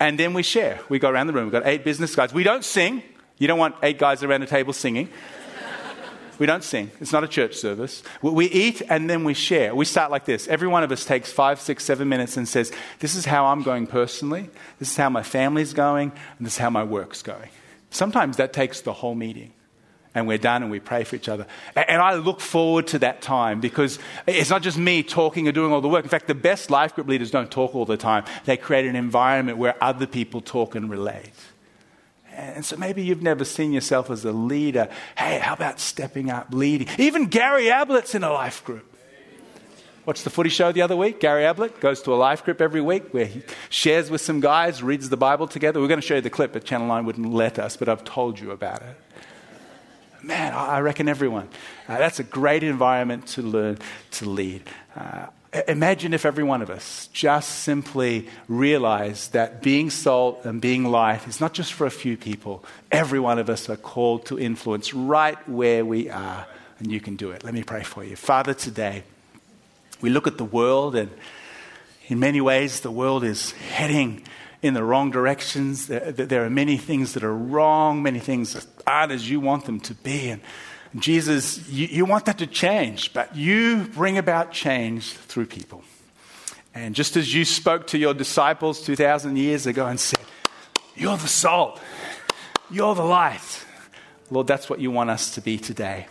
And 0.00 0.18
then 0.18 0.34
we 0.34 0.42
share. 0.42 0.80
We 0.88 0.98
go 0.98 1.08
around 1.08 1.28
the 1.28 1.32
room. 1.32 1.44
We've 1.44 1.52
got 1.52 1.66
eight 1.66 1.84
business 1.84 2.16
guys. 2.16 2.34
We 2.34 2.42
don't 2.42 2.64
sing. 2.64 3.02
You 3.38 3.46
don't 3.46 3.58
want 3.58 3.76
eight 3.82 3.98
guys 3.98 4.22
around 4.22 4.42
a 4.42 4.46
table 4.46 4.72
singing. 4.72 5.08
We 6.38 6.46
don't 6.46 6.64
sing. 6.64 6.90
It's 7.00 7.12
not 7.12 7.24
a 7.24 7.28
church 7.28 7.56
service. 7.56 8.02
We 8.22 8.46
eat 8.46 8.82
and 8.88 9.08
then 9.08 9.24
we 9.24 9.34
share. 9.34 9.74
We 9.74 9.84
start 9.84 10.10
like 10.10 10.24
this. 10.24 10.48
Every 10.48 10.68
one 10.68 10.82
of 10.82 10.90
us 10.90 11.04
takes 11.04 11.32
five, 11.32 11.60
six, 11.60 11.84
seven 11.84 12.08
minutes 12.08 12.36
and 12.36 12.48
says, 12.48 12.72
This 12.98 13.14
is 13.14 13.24
how 13.24 13.46
I'm 13.46 13.62
going 13.62 13.86
personally. 13.86 14.50
This 14.78 14.90
is 14.90 14.96
how 14.96 15.10
my 15.10 15.22
family's 15.22 15.72
going. 15.72 16.12
And 16.38 16.46
this 16.46 16.54
is 16.54 16.58
how 16.58 16.70
my 16.70 16.84
work's 16.84 17.22
going. 17.22 17.50
Sometimes 17.90 18.38
that 18.38 18.52
takes 18.52 18.80
the 18.80 18.92
whole 18.92 19.14
meeting. 19.14 19.52
And 20.16 20.28
we're 20.28 20.38
done 20.38 20.62
and 20.62 20.70
we 20.70 20.78
pray 20.78 21.02
for 21.02 21.16
each 21.16 21.28
other. 21.28 21.46
And 21.74 22.00
I 22.00 22.14
look 22.14 22.40
forward 22.40 22.86
to 22.88 23.00
that 23.00 23.20
time 23.20 23.60
because 23.60 23.98
it's 24.28 24.50
not 24.50 24.62
just 24.62 24.78
me 24.78 25.02
talking 25.02 25.48
or 25.48 25.52
doing 25.52 25.72
all 25.72 25.80
the 25.80 25.88
work. 25.88 26.04
In 26.04 26.08
fact, 26.08 26.28
the 26.28 26.36
best 26.36 26.70
life 26.70 26.94
group 26.94 27.08
leaders 27.08 27.32
don't 27.32 27.50
talk 27.50 27.74
all 27.74 27.84
the 27.84 27.96
time, 27.96 28.24
they 28.44 28.56
create 28.56 28.86
an 28.86 28.94
environment 28.94 29.58
where 29.58 29.74
other 29.82 30.06
people 30.06 30.40
talk 30.40 30.76
and 30.76 30.88
relate. 30.88 31.32
And 32.36 32.64
so 32.64 32.76
maybe 32.76 33.02
you've 33.02 33.22
never 33.22 33.44
seen 33.44 33.72
yourself 33.72 34.10
as 34.10 34.24
a 34.24 34.32
leader. 34.32 34.88
Hey, 35.16 35.38
how 35.38 35.54
about 35.54 35.78
stepping 35.80 36.30
up, 36.30 36.48
leading? 36.50 36.88
Even 36.98 37.26
Gary 37.26 37.66
Ablett's 37.66 38.14
in 38.14 38.24
a 38.24 38.32
life 38.32 38.64
group. 38.64 38.90
Watched 40.06 40.24
the 40.24 40.30
footy 40.30 40.50
show 40.50 40.70
the 40.70 40.82
other 40.82 40.96
week. 40.96 41.18
Gary 41.18 41.46
Ablett 41.46 41.80
goes 41.80 42.02
to 42.02 42.12
a 42.12 42.16
life 42.16 42.44
group 42.44 42.60
every 42.60 42.82
week 42.82 43.14
where 43.14 43.24
he 43.24 43.42
shares 43.70 44.10
with 44.10 44.20
some 44.20 44.40
guys, 44.40 44.82
reads 44.82 45.08
the 45.08 45.16
Bible 45.16 45.46
together. 45.46 45.80
We're 45.80 45.88
going 45.88 46.00
to 46.00 46.06
show 46.06 46.16
you 46.16 46.20
the 46.20 46.28
clip, 46.28 46.52
but 46.52 46.64
Channel 46.64 46.88
9 46.88 47.06
wouldn't 47.06 47.32
let 47.32 47.58
us, 47.58 47.76
but 47.78 47.88
I've 47.88 48.04
told 48.04 48.38
you 48.38 48.50
about 48.50 48.82
it. 48.82 48.96
Man, 50.22 50.52
I 50.52 50.80
reckon 50.80 51.08
everyone. 51.08 51.48
Uh, 51.88 51.98
that's 51.98 52.18
a 52.18 52.24
great 52.24 52.62
environment 52.62 53.26
to 53.28 53.42
learn 53.42 53.78
to 54.12 54.28
lead. 54.28 54.62
Uh, 54.96 55.26
Imagine 55.68 56.14
if 56.14 56.26
every 56.26 56.42
one 56.42 56.62
of 56.62 56.70
us 56.70 57.08
just 57.12 57.60
simply 57.60 58.28
realized 58.48 59.34
that 59.34 59.62
being 59.62 59.88
salt 59.88 60.44
and 60.44 60.60
being 60.60 60.84
light 60.84 61.28
is 61.28 61.40
not 61.40 61.52
just 61.52 61.72
for 61.72 61.86
a 61.86 61.92
few 61.92 62.16
people. 62.16 62.64
Every 62.90 63.20
one 63.20 63.38
of 63.38 63.48
us 63.48 63.68
are 63.70 63.76
called 63.76 64.26
to 64.26 64.38
influence 64.38 64.92
right 64.92 65.38
where 65.48 65.84
we 65.84 66.10
are, 66.10 66.46
and 66.80 66.90
you 66.90 67.00
can 67.00 67.14
do 67.14 67.30
it. 67.30 67.44
Let 67.44 67.54
me 67.54 67.62
pray 67.62 67.84
for 67.84 68.02
you. 68.02 68.16
Father, 68.16 68.52
today, 68.52 69.04
we 70.00 70.10
look 70.10 70.26
at 70.26 70.38
the 70.38 70.44
world, 70.44 70.96
and 70.96 71.10
in 72.08 72.18
many 72.18 72.40
ways, 72.40 72.80
the 72.80 72.90
world 72.90 73.22
is 73.22 73.52
heading 73.52 74.26
in 74.60 74.74
the 74.74 74.82
wrong 74.82 75.12
directions. 75.12 75.86
There, 75.86 76.44
are 76.44 76.50
many 76.50 76.78
things 76.78 77.14
that 77.14 77.22
are 77.22 77.36
wrong, 77.36 78.02
many 78.02 78.18
things 78.18 78.54
that 78.54 78.66
aren't 78.88 79.12
as 79.12 79.30
you 79.30 79.38
want 79.38 79.66
them 79.66 79.78
to 79.80 79.94
be. 79.94 80.30
And 80.30 80.42
Jesus, 80.96 81.68
you, 81.68 81.86
you 81.88 82.04
want 82.04 82.26
that 82.26 82.38
to 82.38 82.46
change, 82.46 83.12
but 83.12 83.34
you 83.34 83.88
bring 83.94 84.16
about 84.16 84.52
change 84.52 85.12
through 85.12 85.46
people. 85.46 85.82
And 86.74 86.94
just 86.94 87.16
as 87.16 87.32
you 87.34 87.44
spoke 87.44 87.88
to 87.88 87.98
your 87.98 88.14
disciples 88.14 88.84
2,000 88.84 89.36
years 89.36 89.66
ago 89.66 89.86
and 89.86 89.98
said, 89.98 90.24
You're 90.94 91.16
the 91.16 91.28
salt, 91.28 91.80
you're 92.70 92.94
the 92.94 93.04
light, 93.04 93.64
Lord, 94.30 94.46
that's 94.46 94.70
what 94.70 94.80
you 94.80 94.90
want 94.90 95.10
us 95.10 95.34
to 95.34 95.40
be 95.40 95.58
today. 95.58 96.06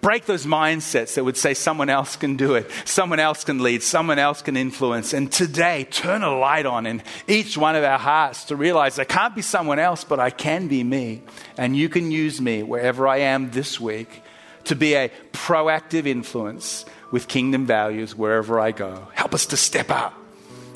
Break 0.00 0.26
those 0.26 0.46
mindsets 0.46 1.14
that 1.14 1.24
would 1.24 1.36
say 1.36 1.54
someone 1.54 1.90
else 1.90 2.14
can 2.14 2.36
do 2.36 2.54
it, 2.54 2.70
someone 2.84 3.18
else 3.18 3.42
can 3.42 3.60
lead, 3.60 3.82
someone 3.82 4.20
else 4.20 4.42
can 4.42 4.56
influence. 4.56 5.12
And 5.12 5.30
today, 5.30 5.88
turn 5.90 6.22
a 6.22 6.36
light 6.36 6.66
on 6.66 6.86
in 6.86 7.02
each 7.26 7.58
one 7.58 7.74
of 7.74 7.82
our 7.82 7.98
hearts 7.98 8.44
to 8.44 8.56
realize 8.56 9.00
I 9.00 9.04
can't 9.04 9.34
be 9.34 9.42
someone 9.42 9.80
else, 9.80 10.04
but 10.04 10.20
I 10.20 10.30
can 10.30 10.68
be 10.68 10.84
me. 10.84 11.22
And 11.56 11.76
you 11.76 11.88
can 11.88 12.12
use 12.12 12.40
me 12.40 12.62
wherever 12.62 13.08
I 13.08 13.18
am 13.18 13.50
this 13.50 13.80
week 13.80 14.22
to 14.64 14.76
be 14.76 14.94
a 14.94 15.10
proactive 15.32 16.06
influence 16.06 16.84
with 17.10 17.28
kingdom 17.28 17.66
values 17.66 18.14
wherever 18.14 18.60
I 18.60 18.72
go. 18.72 19.08
Help 19.14 19.34
us 19.34 19.46
to 19.46 19.56
step 19.56 19.90
up 19.90 20.14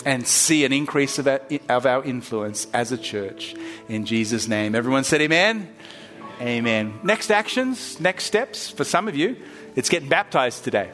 and 0.05 0.27
see 0.27 0.65
an 0.65 0.73
increase 0.73 1.19
of 1.19 1.29
our, 1.29 1.41
of 1.69 1.87
our 1.87 2.03
influence 2.05 2.67
as 2.73 2.93
a 2.93 2.99
church. 2.99 3.55
In 3.89 4.05
Jesus' 4.05 4.49
name. 4.49 4.75
Everyone 4.75 5.05
said, 5.05 5.21
Amen. 5.21 5.75
Amen. 6.41 6.99
Next 7.05 7.31
actions, 7.31 8.01
next 8.01 8.25
steps 8.25 8.69
for 8.69 8.85
some 8.85 9.07
of 9.07 9.15
you, 9.15 9.37
it's 9.77 9.89
getting 9.89 10.09
baptized 10.09 10.65
today. 10.65 10.91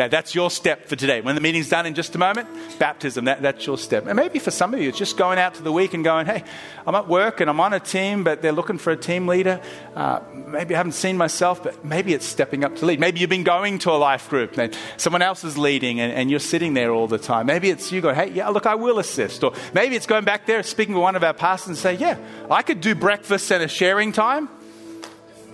That, 0.00 0.10
that's 0.10 0.34
your 0.34 0.50
step 0.50 0.86
for 0.86 0.96
today. 0.96 1.20
When 1.20 1.34
the 1.34 1.42
meeting's 1.42 1.68
done 1.68 1.84
in 1.84 1.94
just 1.94 2.14
a 2.14 2.18
moment, 2.18 2.48
baptism, 2.78 3.26
that, 3.26 3.42
that's 3.42 3.66
your 3.66 3.76
step. 3.76 4.06
And 4.06 4.16
maybe 4.16 4.38
for 4.38 4.50
some 4.50 4.72
of 4.72 4.80
you, 4.80 4.88
it's 4.88 4.96
just 4.96 5.18
going 5.18 5.38
out 5.38 5.56
to 5.56 5.62
the 5.62 5.72
week 5.72 5.92
and 5.92 6.02
going, 6.02 6.24
hey, 6.24 6.42
I'm 6.86 6.94
at 6.94 7.06
work 7.06 7.42
and 7.42 7.50
I'm 7.50 7.60
on 7.60 7.74
a 7.74 7.80
team, 7.80 8.24
but 8.24 8.40
they're 8.40 8.50
looking 8.50 8.78
for 8.78 8.92
a 8.92 8.96
team 8.96 9.28
leader. 9.28 9.60
Uh, 9.94 10.20
maybe 10.32 10.74
I 10.74 10.78
haven't 10.78 10.92
seen 10.92 11.18
myself, 11.18 11.62
but 11.62 11.84
maybe 11.84 12.14
it's 12.14 12.24
stepping 12.24 12.64
up 12.64 12.76
to 12.76 12.86
lead. 12.86 12.98
Maybe 12.98 13.20
you've 13.20 13.28
been 13.28 13.44
going 13.44 13.78
to 13.80 13.90
a 13.90 14.00
life 14.00 14.30
group 14.30 14.56
and 14.56 14.74
someone 14.96 15.20
else 15.20 15.44
is 15.44 15.58
leading 15.58 16.00
and, 16.00 16.10
and 16.14 16.30
you're 16.30 16.40
sitting 16.40 16.72
there 16.72 16.92
all 16.92 17.06
the 17.06 17.18
time. 17.18 17.44
Maybe 17.44 17.68
it's 17.68 17.92
you 17.92 18.00
going, 18.00 18.14
hey, 18.14 18.30
yeah, 18.30 18.48
look, 18.48 18.64
I 18.64 18.76
will 18.76 19.00
assist. 19.00 19.44
Or 19.44 19.52
maybe 19.74 19.96
it's 19.96 20.06
going 20.06 20.24
back 20.24 20.46
there, 20.46 20.62
speaking 20.62 20.94
with 20.94 21.02
one 21.02 21.14
of 21.14 21.22
our 21.22 21.34
pastors 21.34 21.68
and 21.68 21.76
say, 21.76 21.92
yeah, 21.92 22.16
I 22.50 22.62
could 22.62 22.80
do 22.80 22.94
breakfast 22.94 23.52
and 23.52 23.62
a 23.62 23.68
sharing 23.68 24.12
time. 24.12 24.48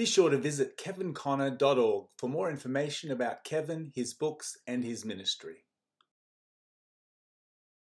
Be 0.00 0.06
sure 0.06 0.30
to 0.30 0.38
visit 0.38 0.78
kevinconner.org 0.78 2.06
for 2.16 2.26
more 2.26 2.48
information 2.48 3.10
about 3.10 3.44
Kevin, 3.44 3.92
his 3.94 4.14
books, 4.14 4.56
and 4.66 4.82
his 4.82 5.04
ministry. 5.04 5.66